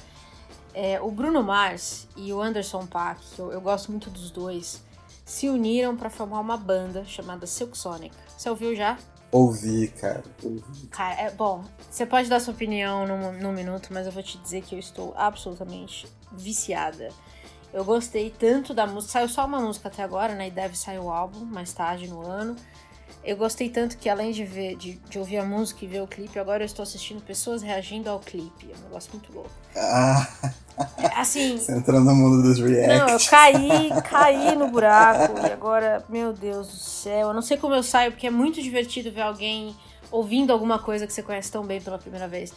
É, 0.74 1.00
o 1.00 1.10
Bruno 1.12 1.44
Mars 1.44 2.08
e 2.18 2.34
o 2.34 2.42
Anderson 2.42 2.86
Paak, 2.88 3.22
eu, 3.38 3.52
eu 3.52 3.62
gosto 3.62 3.92
muito 3.92 4.10
dos 4.10 4.32
dois, 4.32 4.82
se 5.24 5.48
uniram 5.48 5.96
para 5.96 6.10
formar 6.10 6.40
uma 6.40 6.58
banda 6.58 7.06
chamada 7.06 7.46
Silk 7.46 7.78
Sonic. 7.78 8.16
Você 8.36 8.50
ouviu 8.50 8.76
já? 8.76 8.98
Ouvi, 9.34 9.88
cara. 9.88 10.24
Ouvi. 10.44 10.88
Cara, 10.92 11.20
é 11.22 11.32
bom. 11.32 11.64
Você 11.90 12.06
pode 12.06 12.30
dar 12.30 12.40
sua 12.40 12.54
opinião 12.54 13.08
num, 13.08 13.32
num 13.32 13.52
minuto, 13.52 13.90
mas 13.92 14.06
eu 14.06 14.12
vou 14.12 14.22
te 14.22 14.38
dizer 14.38 14.62
que 14.62 14.76
eu 14.76 14.80
estou 14.80 15.12
absolutamente 15.18 16.08
viciada. 16.32 17.10
Eu 17.74 17.84
gostei 17.84 18.30
tanto 18.30 18.76
da 18.76 18.86
música. 18.86 19.14
Saiu 19.14 19.28
só 19.28 19.48
uma 19.48 19.60
música 19.60 19.88
até 19.88 20.04
agora, 20.04 20.36
né? 20.36 20.50
E 20.50 20.52
deve 20.52 20.78
sair 20.78 21.00
o 21.00 21.10
álbum 21.10 21.44
mais 21.46 21.74
tarde 21.74 22.08
no 22.08 22.22
ano. 22.22 22.56
Eu 23.24 23.38
gostei 23.38 23.70
tanto 23.70 23.98
que 23.98 24.10
além 24.10 24.32
de 24.32 24.44
ver, 24.44 24.76
de, 24.76 24.96
de, 25.10 25.18
ouvir 25.18 25.38
a 25.38 25.46
música 25.46 25.86
e 25.86 25.88
ver 25.88 26.02
o 26.02 26.08
clipe, 26.08 26.38
agora 26.38 26.62
eu 26.62 26.66
estou 26.66 26.84
assistindo 26.84 27.22
pessoas 27.22 27.62
reagindo 27.62 28.10
ao 28.10 28.20
clipe. 28.20 28.70
É 28.70 28.78
um 28.78 28.84
negócio 28.84 29.12
muito 29.14 29.32
louco. 29.32 29.50
Ah. 29.78 30.28
É, 30.98 31.06
assim. 31.20 31.56
Você 31.58 31.72
entrando 31.72 32.06
no 32.06 32.16
mundo 32.16 32.44
dos 32.44 32.60
reacts. 32.60 33.00
Não, 33.00 33.08
eu 33.08 33.20
caí, 33.30 33.90
caí 34.10 34.56
no 34.58 34.68
buraco. 34.68 35.40
e 35.40 35.52
agora, 35.52 36.04
meu 36.10 36.34
Deus 36.34 36.68
do 36.68 36.76
céu. 36.76 37.30
Eu 37.30 37.34
não 37.34 37.42
sei 37.42 37.56
como 37.56 37.74
eu 37.74 37.82
saio, 37.84 38.12
porque 38.12 38.28
é 38.28 38.32
muito 38.32 38.62
divertido 38.62 39.10
ver 39.10 39.22
alguém 39.22 39.74
ouvindo 40.12 40.52
alguma 40.52 40.78
coisa 40.78 41.08
que 41.08 41.14
você 41.14 41.24
conhece 41.24 41.50
tão 41.50 41.66
bem 41.66 41.80
pela 41.82 41.98
primeira 41.98 42.28
vez. 42.28 42.54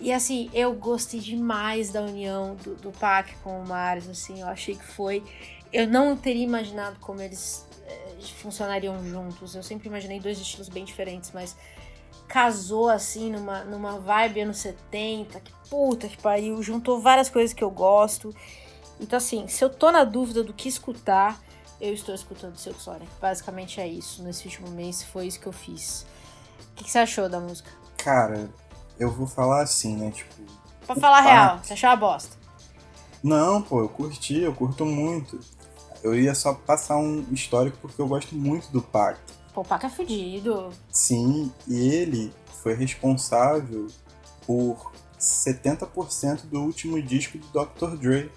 E 0.00 0.12
assim, 0.12 0.48
eu 0.52 0.72
gostei 0.74 1.18
demais 1.18 1.90
da 1.90 2.00
união 2.02 2.56
do, 2.62 2.74
do 2.76 2.92
Pac 2.92 3.34
com 3.42 3.60
o 3.60 3.66
Mars, 3.66 4.08
assim, 4.08 4.40
eu 4.40 4.46
achei 4.48 4.74
que 4.74 4.84
foi. 4.84 5.22
Eu 5.72 5.88
não 5.88 6.16
teria 6.16 6.44
imaginado 6.44 6.96
como 7.00 7.20
eles 7.20 7.66
funcionariam 8.36 9.02
juntos. 9.04 9.54
Eu 9.54 9.62
sempre 9.62 9.88
imaginei 9.88 10.20
dois 10.20 10.38
estilos 10.38 10.68
bem 10.68 10.84
diferentes, 10.84 11.30
mas 11.32 11.56
casou 12.28 12.88
assim 12.88 13.30
numa, 13.30 13.64
numa 13.64 13.98
vibe 13.98 14.40
anos 14.40 14.58
70, 14.58 15.40
que 15.40 15.52
puta 15.68 16.08
que 16.08 16.20
pariu, 16.20 16.62
juntou 16.62 17.00
várias 17.00 17.28
coisas 17.28 17.52
que 17.52 17.62
eu 17.62 17.70
gosto. 17.70 18.34
Então, 19.00 19.16
assim, 19.16 19.46
se 19.48 19.64
eu 19.64 19.70
tô 19.70 19.90
na 19.90 20.04
dúvida 20.04 20.42
do 20.42 20.52
que 20.52 20.68
escutar, 20.68 21.40
eu 21.80 21.92
estou 21.92 22.14
escutando 22.14 22.56
Silk 22.56 22.80
Sonic. 22.80 23.10
Basicamente 23.20 23.80
é 23.80 23.86
isso. 23.86 24.22
Nesse 24.22 24.46
último 24.46 24.70
mês 24.70 25.02
foi 25.02 25.26
isso 25.26 25.40
que 25.40 25.46
eu 25.46 25.52
fiz. 25.52 26.06
O 26.72 26.74
que, 26.76 26.84
que 26.84 26.90
você 26.90 26.98
achou 26.98 27.28
da 27.28 27.40
música? 27.40 27.70
Cara, 27.96 28.50
eu 28.98 29.10
vou 29.10 29.26
falar 29.26 29.62
assim, 29.62 29.96
né? 29.96 30.10
Tipo. 30.10 30.34
Pra 30.86 30.96
falar 30.96 31.18
a 31.18 31.20
real, 31.22 31.58
você 31.62 31.72
achou 31.72 31.90
uma 31.90 31.96
bosta? 31.96 32.36
Não, 33.22 33.62
pô, 33.62 33.80
eu 33.80 33.88
curti, 33.88 34.40
eu 34.40 34.54
curto 34.54 34.84
muito. 34.84 35.40
Eu 36.04 36.14
ia 36.14 36.34
só 36.34 36.52
passar 36.52 36.98
um 36.98 37.24
histórico 37.32 37.78
porque 37.80 38.00
eu 38.00 38.06
gosto 38.06 38.34
muito 38.34 38.70
do 38.70 38.82
Pac. 38.82 39.18
Pô, 39.54 39.62
o 39.62 39.64
Pac 39.64 39.86
é 39.86 39.88
fudido. 39.88 40.68
Sim, 40.90 41.50
e 41.66 41.88
ele 41.88 42.30
foi 42.62 42.74
responsável 42.74 43.88
por 44.46 44.92
70% 45.18 46.42
do 46.44 46.60
último 46.60 47.00
disco 47.00 47.38
do 47.38 47.46
Dr. 47.48 47.96
Dre. 47.96 48.30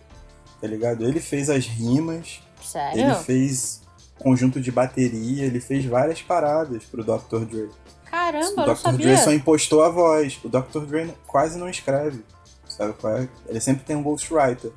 Tá 0.62 0.68
ligado? 0.68 1.06
Ele 1.06 1.20
fez 1.20 1.50
as 1.50 1.66
rimas, 1.66 2.42
Sério? 2.64 3.02
ele 3.02 3.16
fez 3.16 3.82
conjunto 4.18 4.62
de 4.62 4.72
bateria, 4.72 5.44
ele 5.44 5.60
fez 5.60 5.84
várias 5.84 6.22
paradas 6.22 6.86
pro 6.86 7.04
Dr. 7.04 7.46
Dre. 7.46 7.70
Caramba, 8.06 8.62
o 8.62 8.62
eu 8.62 8.68
não 8.68 8.94
Dr. 8.94 8.98
Dre 8.98 9.18
só 9.18 9.34
impostou 9.34 9.84
a 9.84 9.90
voz. 9.90 10.40
O 10.42 10.48
Dr. 10.48 10.86
Dre 10.86 11.14
quase 11.28 11.60
não 11.60 11.68
escreve. 11.68 12.24
Sabe 12.66 12.94
qual 12.94 13.18
é? 13.18 13.28
Ele 13.46 13.60
sempre 13.60 13.84
tem 13.84 13.96
um 13.98 14.04
ghostwriter. 14.04 14.72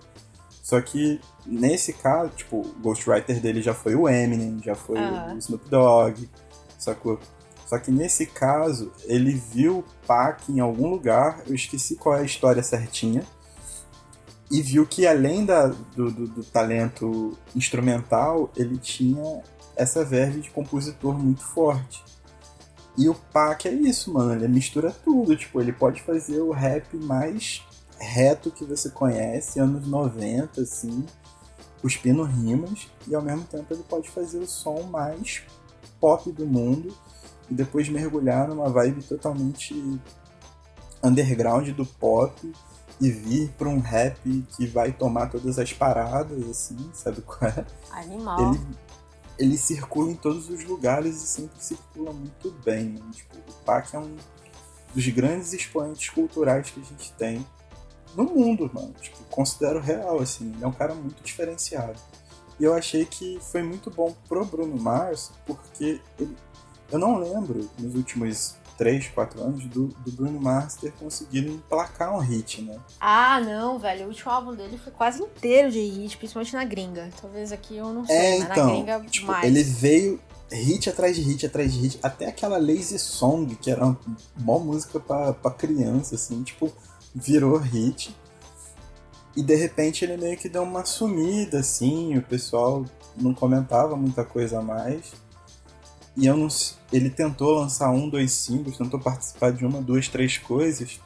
Só 0.60 0.80
que 0.80 1.20
nesse 1.50 1.92
caso, 1.92 2.30
tipo, 2.36 2.58
o 2.60 2.74
ghostwriter 2.80 3.40
dele 3.40 3.60
já 3.62 3.74
foi 3.74 3.94
o 3.94 4.08
Eminem, 4.08 4.60
já 4.64 4.74
foi 4.74 4.98
o 5.34 5.38
Snoop 5.38 5.68
Dogg, 5.68 6.28
sacou? 6.78 7.18
Só 7.66 7.78
que 7.78 7.90
nesse 7.90 8.26
caso, 8.26 8.92
ele 9.04 9.32
viu 9.32 9.78
o 9.78 9.84
Pac 10.06 10.48
em 10.50 10.60
algum 10.60 10.88
lugar, 10.88 11.40
eu 11.46 11.54
esqueci 11.54 11.96
qual 11.96 12.16
é 12.16 12.20
a 12.20 12.24
história 12.24 12.62
certinha, 12.62 13.22
e 14.50 14.60
viu 14.60 14.84
que 14.86 15.06
além 15.06 15.44
da, 15.44 15.66
do, 15.68 16.10
do- 16.10 16.26
do 16.26 16.44
talento 16.44 17.38
instrumental, 17.54 18.50
ele 18.56 18.76
tinha 18.78 19.42
essa 19.76 20.04
verve 20.04 20.40
de 20.40 20.50
compositor 20.50 21.16
muito 21.16 21.42
forte. 21.44 22.02
E 22.98 23.08
o 23.08 23.14
Pac 23.14 23.66
é 23.68 23.72
isso, 23.72 24.12
mano. 24.12 24.34
Ele 24.34 24.48
mistura 24.48 24.90
tudo. 24.90 25.36
Tipo, 25.36 25.60
ele 25.60 25.72
pode 25.72 26.02
fazer 26.02 26.40
o 26.40 26.50
rap 26.50 26.96
mais 26.96 27.62
reto 27.98 28.50
que 28.50 28.64
você 28.64 28.90
conhece, 28.90 29.60
anos 29.60 29.86
90, 29.86 30.60
assim, 30.62 31.06
cuspindo 31.80 32.22
rimas, 32.22 32.88
e 33.06 33.14
ao 33.14 33.22
mesmo 33.22 33.44
tempo 33.44 33.72
ele 33.72 33.82
pode 33.88 34.10
fazer 34.10 34.38
o 34.38 34.46
som 34.46 34.82
mais 34.82 35.42
pop 36.00 36.30
do 36.32 36.46
mundo 36.46 36.94
e 37.50 37.54
depois 37.54 37.88
mergulhar 37.88 38.48
numa 38.48 38.68
vibe 38.68 39.02
totalmente 39.02 40.00
underground 41.02 41.68
do 41.70 41.84
pop 41.84 42.52
e 43.00 43.10
vir 43.10 43.50
pra 43.56 43.68
um 43.68 43.80
rap 43.80 44.20
que 44.56 44.66
vai 44.66 44.92
tomar 44.92 45.30
todas 45.30 45.58
as 45.58 45.72
paradas, 45.72 46.48
assim, 46.48 46.76
sabe 46.92 47.22
qual 47.22 47.50
é? 47.50 47.64
Animal. 47.92 48.52
ele, 48.52 48.60
ele 49.38 49.58
circula 49.58 50.10
em 50.10 50.16
todos 50.16 50.50
os 50.50 50.62
lugares 50.64 51.16
e 51.22 51.26
sempre 51.26 51.62
circula 51.62 52.12
muito 52.12 52.50
bem. 52.64 52.90
né? 52.90 53.00
Tipo, 53.12 53.38
o 53.38 53.64
Pac 53.64 53.94
é 53.94 53.98
um 53.98 54.16
dos 54.94 55.08
grandes 55.08 55.52
expoentes 55.52 56.10
culturais 56.10 56.70
que 56.70 56.80
a 56.80 56.84
gente 56.84 57.12
tem 57.14 57.46
no 58.16 58.24
mundo, 58.24 58.70
mano. 58.72 58.94
Tipo, 59.00 59.18
considero 59.30 59.80
real, 59.80 60.20
assim. 60.20 60.52
Ele 60.54 60.64
é 60.64 60.66
um 60.66 60.72
cara 60.72 60.94
muito 60.94 61.22
diferenciado. 61.22 61.98
E 62.58 62.64
eu 62.64 62.74
achei 62.74 63.04
que 63.04 63.38
foi 63.40 63.62
muito 63.62 63.90
bom 63.90 64.14
pro 64.28 64.44
Bruno 64.44 64.76
Mars, 64.80 65.32
porque 65.46 66.00
ele- 66.18 66.36
eu 66.90 66.98
não 66.98 67.16
lembro, 67.18 67.68
nos 67.78 67.94
últimos 67.94 68.54
3, 68.76 69.08
4 69.08 69.42
anos, 69.42 69.64
do, 69.66 69.88
do 69.88 70.10
Bruno 70.12 70.40
Mars 70.40 70.74
ter 70.74 70.92
conseguido 70.92 71.50
emplacar 71.52 72.14
um 72.14 72.18
hit, 72.18 72.62
né? 72.62 72.78
Ah, 73.00 73.40
não, 73.40 73.78
velho. 73.78 74.04
O 74.06 74.08
último 74.08 74.30
álbum 74.30 74.54
dele 74.54 74.76
foi 74.78 74.92
quase 74.92 75.22
inteiro 75.22 75.70
de 75.70 75.80
hit, 75.80 76.16
principalmente 76.16 76.54
na 76.54 76.64
gringa. 76.64 77.08
Talvez 77.20 77.52
aqui 77.52 77.76
eu 77.76 77.92
não 77.92 78.06
sei, 78.06 78.16
É, 78.16 78.38
mas 78.40 78.48
na 78.48 78.54
então, 78.54 78.66
gringa 78.70 79.00
tipo, 79.08 79.26
mais. 79.26 79.44
ele 79.44 79.62
veio 79.62 80.20
hit 80.50 80.88
atrás 80.90 81.14
de 81.14 81.22
hit 81.22 81.46
atrás 81.46 81.72
de 81.72 81.78
hit, 81.78 81.98
até 82.02 82.26
aquela 82.26 82.58
Lazy 82.58 82.98
Song, 82.98 83.54
que 83.54 83.70
era 83.70 83.84
uma 83.84 83.98
mó 84.38 84.58
música 84.58 84.98
pra, 84.98 85.32
pra 85.32 85.50
criança, 85.50 86.14
assim, 86.16 86.42
tipo, 86.42 86.72
virou 87.14 87.56
hit. 87.56 88.14
E 89.36 89.42
de 89.42 89.54
repente 89.54 90.04
ele 90.04 90.16
meio 90.16 90.36
que 90.36 90.48
deu 90.48 90.62
uma 90.62 90.84
sumida, 90.84 91.60
assim, 91.60 92.16
o 92.16 92.22
pessoal 92.22 92.84
não 93.16 93.32
comentava 93.32 93.96
muita 93.96 94.24
coisa 94.24 94.58
a 94.58 94.62
mais. 94.62 95.12
E 96.16 96.26
eu 96.26 96.36
não 96.36 96.48
ele 96.92 97.08
tentou 97.08 97.60
lançar 97.60 97.90
um, 97.90 98.08
dois 98.08 98.32
singles, 98.32 98.76
tentou 98.76 98.98
participar 98.98 99.52
de 99.52 99.64
uma, 99.64 99.80
duas, 99.80 100.08
três 100.08 100.38
coisas 100.38 101.00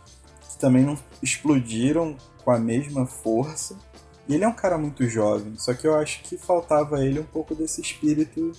que 0.51 0.59
também 0.59 0.83
não 0.83 0.99
explodiram 1.23 2.17
com 2.43 2.51
a 2.51 2.59
mesma 2.59 3.07
força. 3.07 3.77
E 4.27 4.35
ele 4.35 4.45
é 4.45 4.49
um 4.49 4.55
cara 4.55 4.79
muito 4.79 5.07
jovem, 5.07 5.55
só 5.59 5.75
que 5.75 5.87
eu 5.87 5.95
acho 5.95 6.23
que 6.23 6.39
faltava 6.39 6.97
a 6.97 7.05
ele 7.05 7.21
um 7.21 7.25
pouco 7.25 7.55
desse 7.55 7.83
espírito 7.83 8.53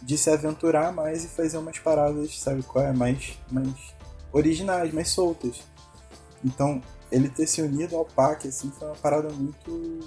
de 0.00 0.16
se 0.16 0.30
aventurar 0.30 0.90
mais 0.90 1.24
e 1.24 1.28
fazer 1.28 1.58
umas 1.58 1.78
paradas, 1.78 2.38
sabe 2.40 2.62
qual 2.62 2.84
é? 2.84 2.92
Mais, 2.92 3.38
mais 3.50 3.68
originais, 4.32 4.92
mais 4.92 5.10
soltas. 5.10 5.60
Então, 6.44 6.80
ele 7.10 7.28
ter 7.28 7.46
se 7.46 7.62
unido 7.62 7.96
ao 7.96 8.04
PAC, 8.04 8.48
assim, 8.48 8.70
foi 8.70 8.88
uma 8.88 8.96
parada 8.96 9.28
muito, 9.30 10.00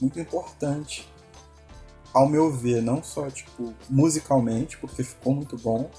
muito 0.00 0.18
importante. 0.20 1.08
Ao 2.12 2.28
meu 2.28 2.50
ver, 2.52 2.80
não 2.82 3.02
só, 3.02 3.28
tipo, 3.30 3.74
musicalmente, 3.88 4.76
porque 4.78 5.02
ficou 5.02 5.34
muito 5.34 5.56
bom, 5.58 5.90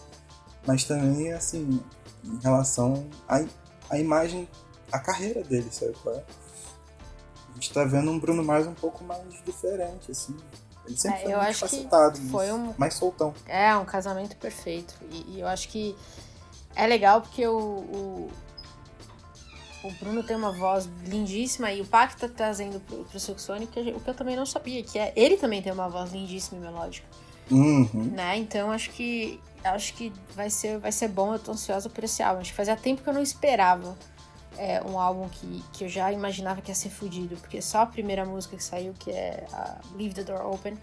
mas 0.65 0.83
também, 0.85 1.33
assim, 1.33 1.81
em 2.23 2.39
relação 2.41 3.07
à, 3.27 3.43
à 3.89 3.99
imagem, 3.99 4.47
à 4.91 4.99
carreira 4.99 5.43
dele, 5.43 5.67
sabe 5.71 5.93
qual 6.01 6.15
é? 6.15 6.23
A 7.49 7.53
gente 7.55 7.73
tá 7.73 7.83
vendo 7.83 8.11
um 8.11 8.19
Bruno 8.19 8.43
Mars 8.43 8.67
um 8.67 8.73
pouco 8.73 9.03
mais 9.03 9.23
diferente, 9.45 10.11
assim. 10.11 10.35
Ele 10.85 10.97
sempre 10.97 11.17
É, 11.19 11.23
foi 11.23 11.33
eu 11.33 11.41
muito 11.41 11.57
facetado, 11.57 12.19
foi 12.29 12.51
um- 12.51 12.73
mais 12.77 12.93
soltão. 12.93 13.33
É, 13.47 13.75
um 13.75 13.85
casamento 13.85 14.35
perfeito. 14.37 14.93
E, 15.09 15.35
e 15.35 15.39
eu 15.39 15.47
acho 15.47 15.67
que 15.69 15.95
é 16.75 16.85
legal 16.85 17.21
porque 17.21 17.47
o, 17.47 17.57
o, 17.57 18.29
o 19.87 19.91
Bruno 19.91 20.23
tem 20.23 20.35
uma 20.35 20.51
voz 20.51 20.89
lindíssima 21.05 21.71
e 21.71 21.81
o 21.81 21.85
Pac 21.85 22.15
tá 22.17 22.27
trazendo 22.27 22.79
pro, 22.79 23.03
pro 23.05 23.19
Silk 23.19 23.41
Sonic 23.41 23.79
o 23.91 23.99
que 23.99 24.09
eu- 24.09 24.13
também 24.13 24.35
não 24.35 24.45
sabia, 24.45 24.81
que 24.83 24.97
é 24.97 25.13
ele 25.15 25.37
também 25.37 25.61
tem 25.61 25.71
uma 25.71 25.87
voz 25.89 26.11
lindíssima 26.11 26.57
e 26.59 26.61
melódica, 26.61 27.07
Uhum. 27.51 28.11
né? 28.13 28.37
Então 28.37 28.71
acho 28.71 28.89
que 28.91 29.39
acho 29.63 29.93
que 29.95 30.11
vai 30.35 30.49
ser, 30.49 30.77
vai 30.79 30.91
ser 30.91 31.07
bom, 31.07 31.33
eu 31.33 31.39
tô 31.39 31.51
ansiosa 31.51 31.89
por 31.89 32.03
esse 32.03 32.21
álbum. 32.21 32.41
Acho 32.41 32.51
que 32.51 32.55
fazia 32.57 32.75
tempo 32.75 33.01
que 33.01 33.09
eu 33.09 33.13
não 33.13 33.21
esperava 33.21 33.97
é, 34.57 34.81
um 34.83 34.99
álbum 34.99 35.27
que, 35.27 35.63
que 35.73 35.83
eu 35.85 35.89
já 35.89 36.11
imaginava 36.11 36.61
que 36.61 36.69
ia 36.71 36.75
ser 36.75 36.89
fudido, 36.89 37.35
porque 37.37 37.61
só 37.61 37.79
a 37.79 37.85
primeira 37.85 38.23
música 38.25 38.55
que 38.55 38.63
saiu, 38.63 38.93
que 38.93 39.09
é 39.11 39.45
a 39.51 39.77
Leave 39.95 40.13
the 40.13 40.23
Door 40.23 40.53
Open, 40.53 40.77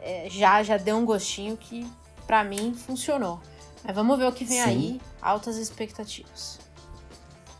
é, 0.00 0.28
já, 0.30 0.62
já 0.62 0.76
deu 0.76 0.96
um 0.96 1.04
gostinho 1.06 1.56
que 1.56 1.86
pra 2.26 2.44
mim 2.44 2.74
funcionou. 2.74 3.40
Mas 3.82 3.94
vamos 3.96 4.16
ver 4.18 4.26
o 4.26 4.32
que 4.32 4.44
vem 4.44 4.58
Sim. 4.62 4.68
aí, 4.68 5.00
altas 5.20 5.56
expectativas. 5.56 6.60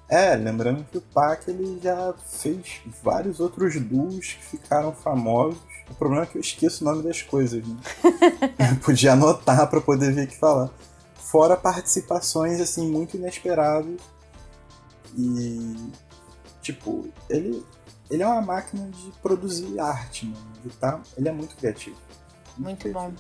É, 0.09 0.37
lembrando 0.37 0.85
que 0.85 0.99
o 0.99 1.01
Pac 1.01 1.49
ele 1.49 1.81
já 1.83 2.13
fez 2.27 2.83
vários 3.03 3.41
outros 3.41 3.81
duos 3.81 4.35
que 4.35 4.45
ficaram 4.45 4.93
famosos. 4.93 5.59
O 5.91 5.95
problema 5.95 6.25
é 6.25 6.27
que 6.27 6.37
eu 6.37 6.41
esqueço 6.41 6.85
o 6.85 6.89
nome 6.89 7.03
das 7.03 7.23
coisas, 7.23 7.67
né? 7.67 7.77
Podia 8.85 9.13
anotar 9.13 9.69
pra 9.69 9.81
poder 9.81 10.13
ver 10.13 10.25
o 10.25 10.29
que 10.29 10.37
falar. 10.37 10.71
Fora 11.15 11.57
participações 11.57 12.61
assim 12.61 12.91
muito 12.91 13.17
inesperadas. 13.17 14.01
E 15.17 15.77
tipo, 16.61 17.09
ele 17.29 17.65
ele 18.13 18.23
é 18.23 18.27
uma 18.27 18.43
máquina 18.43 18.91
de 18.91 19.11
produzir 19.23 19.81
arte, 19.81 20.27
mano. 20.27 20.53
Ele, 20.63 20.75
tá, 20.79 21.01
ele 21.17 21.29
é 21.31 21.33
muito 21.33 21.57
criativo. 21.57 21.97
Muito 22.59 22.81
criativo. 22.81 23.11
bom. 23.11 23.15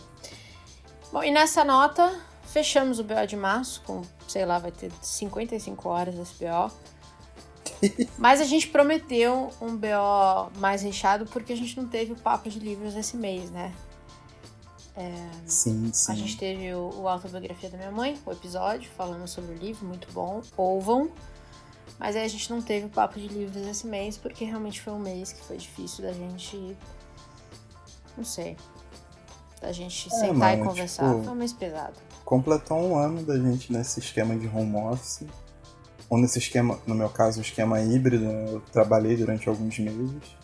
Bom, 1.10 1.24
e 1.24 1.30
nessa 1.30 1.64
nota, 1.64 2.14
fechamos 2.52 2.98
o 2.98 3.04
BO 3.04 3.26
de 3.26 3.36
março, 3.36 3.82
com, 3.86 4.02
sei 4.28 4.44
lá, 4.44 4.58
vai 4.58 4.70
ter 4.70 4.92
55 5.00 5.88
horas 5.88 6.14
esse 6.16 6.34
BO. 6.34 6.70
Mas 8.18 8.40
a 8.40 8.44
gente 8.44 8.68
prometeu 8.68 9.50
um 9.60 9.76
BO 9.76 10.58
mais 10.58 10.82
recheado 10.82 11.26
porque 11.26 11.52
a 11.52 11.56
gente 11.56 11.76
não 11.80 11.88
teve 11.88 12.12
o 12.12 12.16
papo 12.16 12.48
de 12.48 12.58
livros 12.58 12.94
esse 12.94 13.16
mês, 13.16 13.50
né? 13.50 13.72
Sim, 15.46 15.90
sim. 15.92 16.12
A 16.12 16.14
gente 16.14 16.36
teve 16.36 16.72
o, 16.74 16.90
o 17.00 17.08
Autobiografia 17.08 17.70
da 17.70 17.78
Minha 17.78 17.90
Mãe, 17.90 18.18
o 18.26 18.30
episódio, 18.32 18.90
falando 18.96 19.26
sobre 19.26 19.54
o 19.54 19.56
livro, 19.58 19.86
muito 19.86 20.06
bom. 20.12 20.42
Ouvam. 20.56 21.10
Mas 21.98 22.14
aí 22.14 22.24
a 22.24 22.28
gente 22.28 22.50
não 22.50 22.60
teve 22.60 22.86
o 22.86 22.88
papo 22.90 23.18
de 23.18 23.28
livros 23.28 23.66
esse 23.66 23.86
mês, 23.86 24.18
porque 24.18 24.44
realmente 24.44 24.80
foi 24.82 24.92
um 24.92 24.98
mês 24.98 25.32
que 25.32 25.40
foi 25.42 25.56
difícil 25.56 26.04
da 26.04 26.12
gente. 26.12 26.76
Não 28.16 28.24
sei. 28.24 28.56
Da 29.60 29.72
gente 29.72 30.08
É, 30.12 30.16
sentar 30.18 30.58
e 30.58 30.62
conversar. 30.62 31.08
tipo, 31.10 31.24
Foi 31.24 31.32
um 31.32 31.36
mês 31.36 31.52
pesado. 31.52 31.94
Completou 32.32 32.78
um 32.78 32.96
ano 32.96 33.22
da 33.22 33.36
gente 33.36 33.70
nesse 33.70 34.00
esquema 34.00 34.34
de 34.34 34.48
home 34.48 34.74
office. 34.76 35.26
Ou 36.08 36.16
nesse 36.16 36.38
esquema, 36.38 36.80
no 36.86 36.94
meu 36.94 37.10
caso, 37.10 37.38
um 37.38 37.42
esquema 37.42 37.78
híbrido, 37.82 38.24
né? 38.24 38.46
eu 38.48 38.60
trabalhei 38.72 39.14
durante 39.18 39.50
alguns 39.50 39.78
meses, 39.78 40.34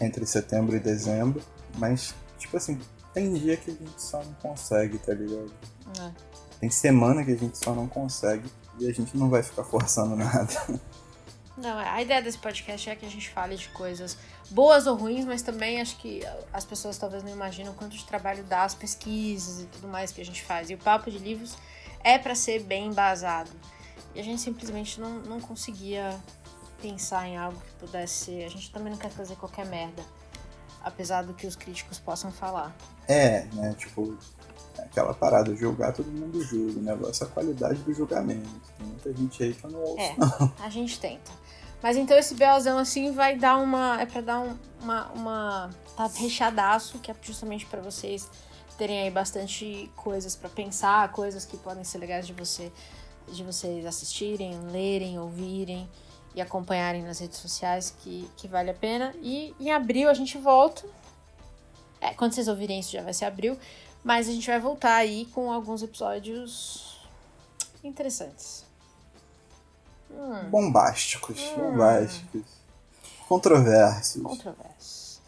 entre 0.00 0.26
setembro 0.26 0.74
e 0.74 0.80
dezembro, 0.80 1.40
mas, 1.78 2.16
tipo 2.36 2.56
assim, 2.56 2.80
tem 3.14 3.32
dia 3.34 3.56
que 3.56 3.70
a 3.70 3.74
gente 3.74 4.02
só 4.02 4.20
não 4.24 4.32
consegue, 4.34 4.98
tá 4.98 5.14
ligado? 5.14 5.52
É. 6.00 6.10
Tem 6.58 6.68
semana 6.68 7.24
que 7.24 7.30
a 7.30 7.36
gente 7.36 7.56
só 7.56 7.72
não 7.72 7.86
consegue 7.86 8.50
e 8.80 8.88
a 8.88 8.92
gente 8.92 9.16
não 9.16 9.30
vai 9.30 9.44
ficar 9.44 9.62
forçando 9.62 10.16
nada. 10.18 10.80
Não, 11.56 11.78
a 11.78 12.02
ideia 12.02 12.20
desse 12.20 12.38
podcast 12.38 12.90
é 12.90 12.96
que 12.96 13.06
a 13.06 13.10
gente 13.10 13.30
fale 13.30 13.56
de 13.56 13.68
coisas 13.68 14.18
boas 14.50 14.86
ou 14.86 14.96
ruins, 14.96 15.24
mas 15.24 15.42
também 15.42 15.80
acho 15.80 15.96
que 15.96 16.22
as 16.52 16.64
pessoas 16.64 16.96
talvez 16.98 17.22
não 17.22 17.30
imaginam 17.30 17.74
quanto 17.74 17.96
de 17.96 18.04
trabalho 18.04 18.44
dá 18.44 18.64
as 18.64 18.74
pesquisas 18.74 19.62
e 19.62 19.66
tudo 19.66 19.88
mais 19.88 20.12
que 20.12 20.20
a 20.20 20.24
gente 20.24 20.42
faz. 20.42 20.70
E 20.70 20.74
o 20.74 20.78
papo 20.78 21.10
de 21.10 21.18
livros 21.18 21.56
é 22.02 22.18
para 22.18 22.34
ser 22.34 22.62
bem 22.62 22.86
embasado. 22.86 23.50
E 24.14 24.20
a 24.20 24.22
gente 24.22 24.40
simplesmente 24.40 25.00
não, 25.00 25.18
não 25.20 25.40
conseguia 25.40 26.18
pensar 26.80 27.26
em 27.26 27.36
algo 27.36 27.60
que 27.60 27.86
pudesse 27.86 28.26
ser. 28.26 28.44
A 28.44 28.48
gente 28.48 28.70
também 28.70 28.90
não 28.92 28.98
quer 28.98 29.10
fazer 29.10 29.36
qualquer 29.36 29.66
merda, 29.66 30.02
apesar 30.82 31.22
do 31.22 31.34
que 31.34 31.46
os 31.46 31.56
críticos 31.56 31.98
possam 31.98 32.30
falar. 32.30 32.74
É, 33.08 33.44
né? 33.52 33.74
Tipo, 33.76 34.16
aquela 34.78 35.12
parada, 35.12 35.54
julgar 35.54 35.92
todo 35.92 36.06
mundo 36.06 36.42
julga. 36.42 36.78
O 36.78 36.82
negócio 36.82 37.24
é 37.24 37.26
a 37.26 37.30
qualidade 37.30 37.80
do 37.80 37.92
julgamento. 37.92 38.48
Tem 38.78 38.86
muita 38.86 39.12
gente 39.12 39.42
aí 39.42 39.54
que 39.54 39.64
eu 39.64 39.70
não 39.70 39.80
ouço. 39.80 40.00
É, 40.00 40.14
não. 40.16 40.52
a 40.60 40.70
gente 40.70 40.98
tenta. 40.98 41.30
Mas 41.82 41.96
então 41.96 42.16
esse 42.16 42.34
BOzão 42.34 42.78
assim 42.78 43.12
vai 43.12 43.36
dar 43.36 43.58
uma. 43.58 44.00
É 44.00 44.06
pra 44.06 44.20
dar 44.20 44.40
um, 44.40 44.56
uma. 44.82 45.06
uma 45.12 45.70
tá 45.96 46.06
recheadaço, 46.06 46.98
que 46.98 47.10
é 47.10 47.16
justamente 47.22 47.66
para 47.66 47.80
vocês 47.80 48.28
terem 48.76 49.02
aí 49.02 49.10
bastante 49.10 49.90
coisas 49.96 50.36
para 50.36 50.50
pensar, 50.50 51.10
coisas 51.12 51.44
que 51.44 51.56
podem 51.56 51.84
ser 51.84 51.98
legais 51.98 52.26
de 52.26 52.32
você 52.32 52.70
de 53.32 53.42
vocês 53.42 53.84
assistirem, 53.84 54.56
lerem, 54.70 55.18
ouvirem 55.18 55.88
e 56.34 56.40
acompanharem 56.40 57.02
nas 57.02 57.18
redes 57.18 57.38
sociais 57.38 57.94
que, 57.98 58.30
que 58.36 58.46
vale 58.46 58.70
a 58.70 58.74
pena. 58.74 59.14
E 59.22 59.54
em 59.58 59.72
abril 59.72 60.08
a 60.08 60.14
gente 60.14 60.38
volta. 60.38 60.86
É, 62.00 62.12
quando 62.14 62.32
vocês 62.32 62.46
ouvirem 62.46 62.78
isso 62.78 62.92
já 62.92 63.02
vai 63.02 63.14
ser 63.14 63.24
abril. 63.24 63.58
Mas 64.04 64.28
a 64.28 64.32
gente 64.32 64.46
vai 64.46 64.60
voltar 64.60 64.94
aí 64.94 65.26
com 65.26 65.50
alguns 65.50 65.82
episódios 65.82 67.00
interessantes. 67.82 68.65
Hum. 70.10 70.50
Bombásticos, 70.50 71.40
hum. 71.40 71.56
bombásticos. 71.56 72.42
Controversos. 73.28 74.22
Controversos. 74.22 75.20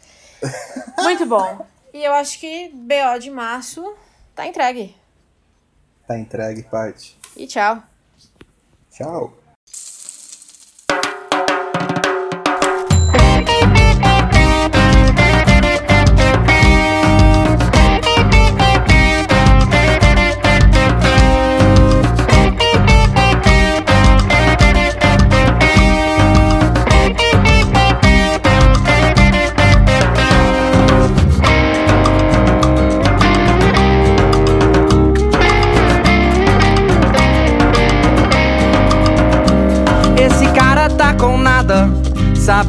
Muito 1.03 1.25
bom. 1.25 1.65
E 1.93 2.03
eu 2.03 2.13
acho 2.13 2.39
que 2.39 2.69
BO 2.69 3.19
de 3.19 3.29
março 3.29 3.95
tá 4.35 4.47
entregue. 4.47 4.95
Tá 6.07 6.17
entregue, 6.17 6.63
Paty. 6.63 7.17
E 7.35 7.45
tchau. 7.45 7.83
Tchau. 8.91 9.38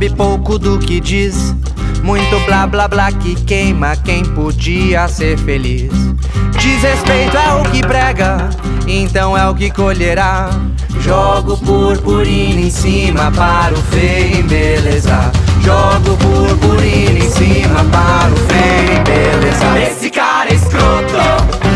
Sabe 0.00 0.10
pouco 0.16 0.58
do 0.58 0.78
que 0.78 0.98
diz. 0.98 1.54
Muito 2.02 2.40
blá 2.46 2.66
blá 2.66 2.88
blá 2.88 3.12
que 3.12 3.34
queima 3.34 3.94
quem 3.96 4.24
podia 4.24 5.06
ser 5.08 5.36
feliz. 5.36 5.92
Desrespeito 6.58 7.36
é 7.36 7.54
o 7.54 7.62
que 7.64 7.82
prega, 7.82 8.48
então 8.86 9.36
é 9.36 9.46
o 9.46 9.54
que 9.54 9.70
colherá. 9.70 10.48
Jogo 11.00 11.58
purpurina 11.58 12.60
em 12.60 12.70
cima 12.70 13.30
para 13.32 13.74
o 13.74 13.76
feio 13.76 14.42
beleza. 14.44 15.30
Jogo 15.60 16.16
purpurina 16.16 17.18
em 17.18 17.30
cima 17.30 17.84
para 17.84 18.32
o 18.32 18.36
feio 18.48 19.04
beleza. 19.04 19.80
Esse 19.80 20.08
cara 20.08 20.50
é 20.50 20.54
escroto. 20.54 21.69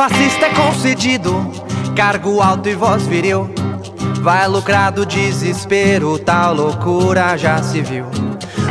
Fascista 0.00 0.46
é 0.46 0.54
concedido 0.54 1.52
cargo 1.94 2.40
alto 2.40 2.70
e 2.70 2.74
voz 2.74 3.06
viril, 3.06 3.50
vai 4.22 4.48
lucrar 4.48 4.90
do 4.90 5.04
desespero, 5.04 6.18
tal 6.18 6.54
loucura 6.54 7.36
já 7.36 7.62
se 7.62 7.82
viu. 7.82 8.06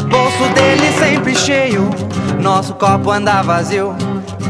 Bolso 0.10 0.54
dele 0.56 0.92
sempre 0.98 1.36
cheio, 1.36 1.88
nosso 2.42 2.74
copo 2.74 3.12
anda 3.12 3.44
vazio. 3.44 3.96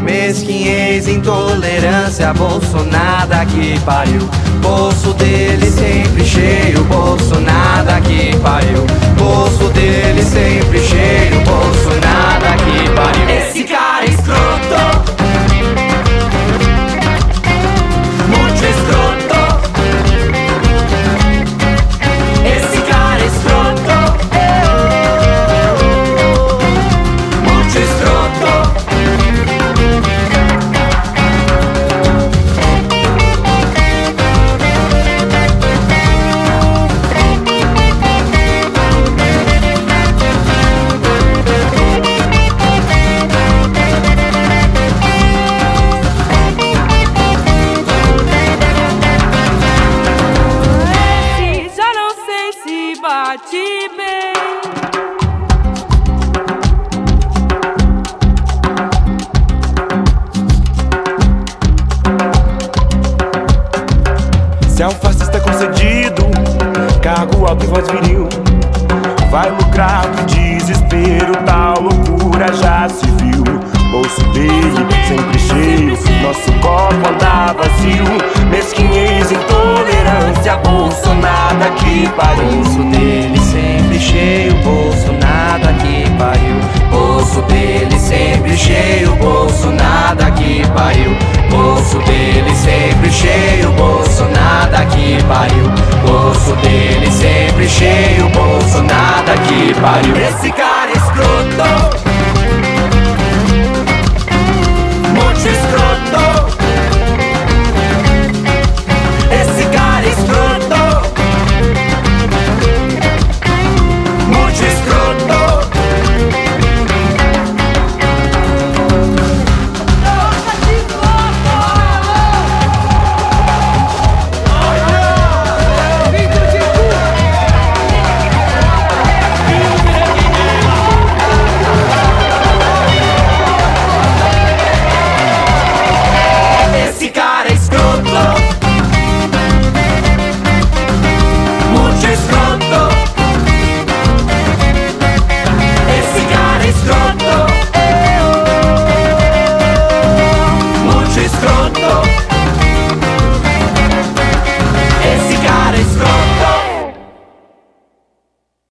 Mesquinhez, 0.01 1.09
intolerância, 1.09 2.33
bolso 2.33 2.81
nada 2.85 3.45
que 3.45 3.77
pariu. 3.81 4.21
Bolso 4.61 5.13
dele 5.15 5.69
sempre 5.69 6.23
cheio, 6.23 6.81
bolso 6.85 7.41
nada 7.41 7.99
que 7.99 8.37
pariu. 8.37 8.85
Bolso 9.17 9.67
dele 9.73 10.23
sempre 10.23 10.79
cheio, 10.79 11.41
bolso 11.41 11.89
nada 12.01 12.55
que 12.55 12.89
pariu. 12.91 13.29
Esse 13.37 13.65
cara 13.65 14.05
é 14.05 14.09
escroto. 14.11 14.68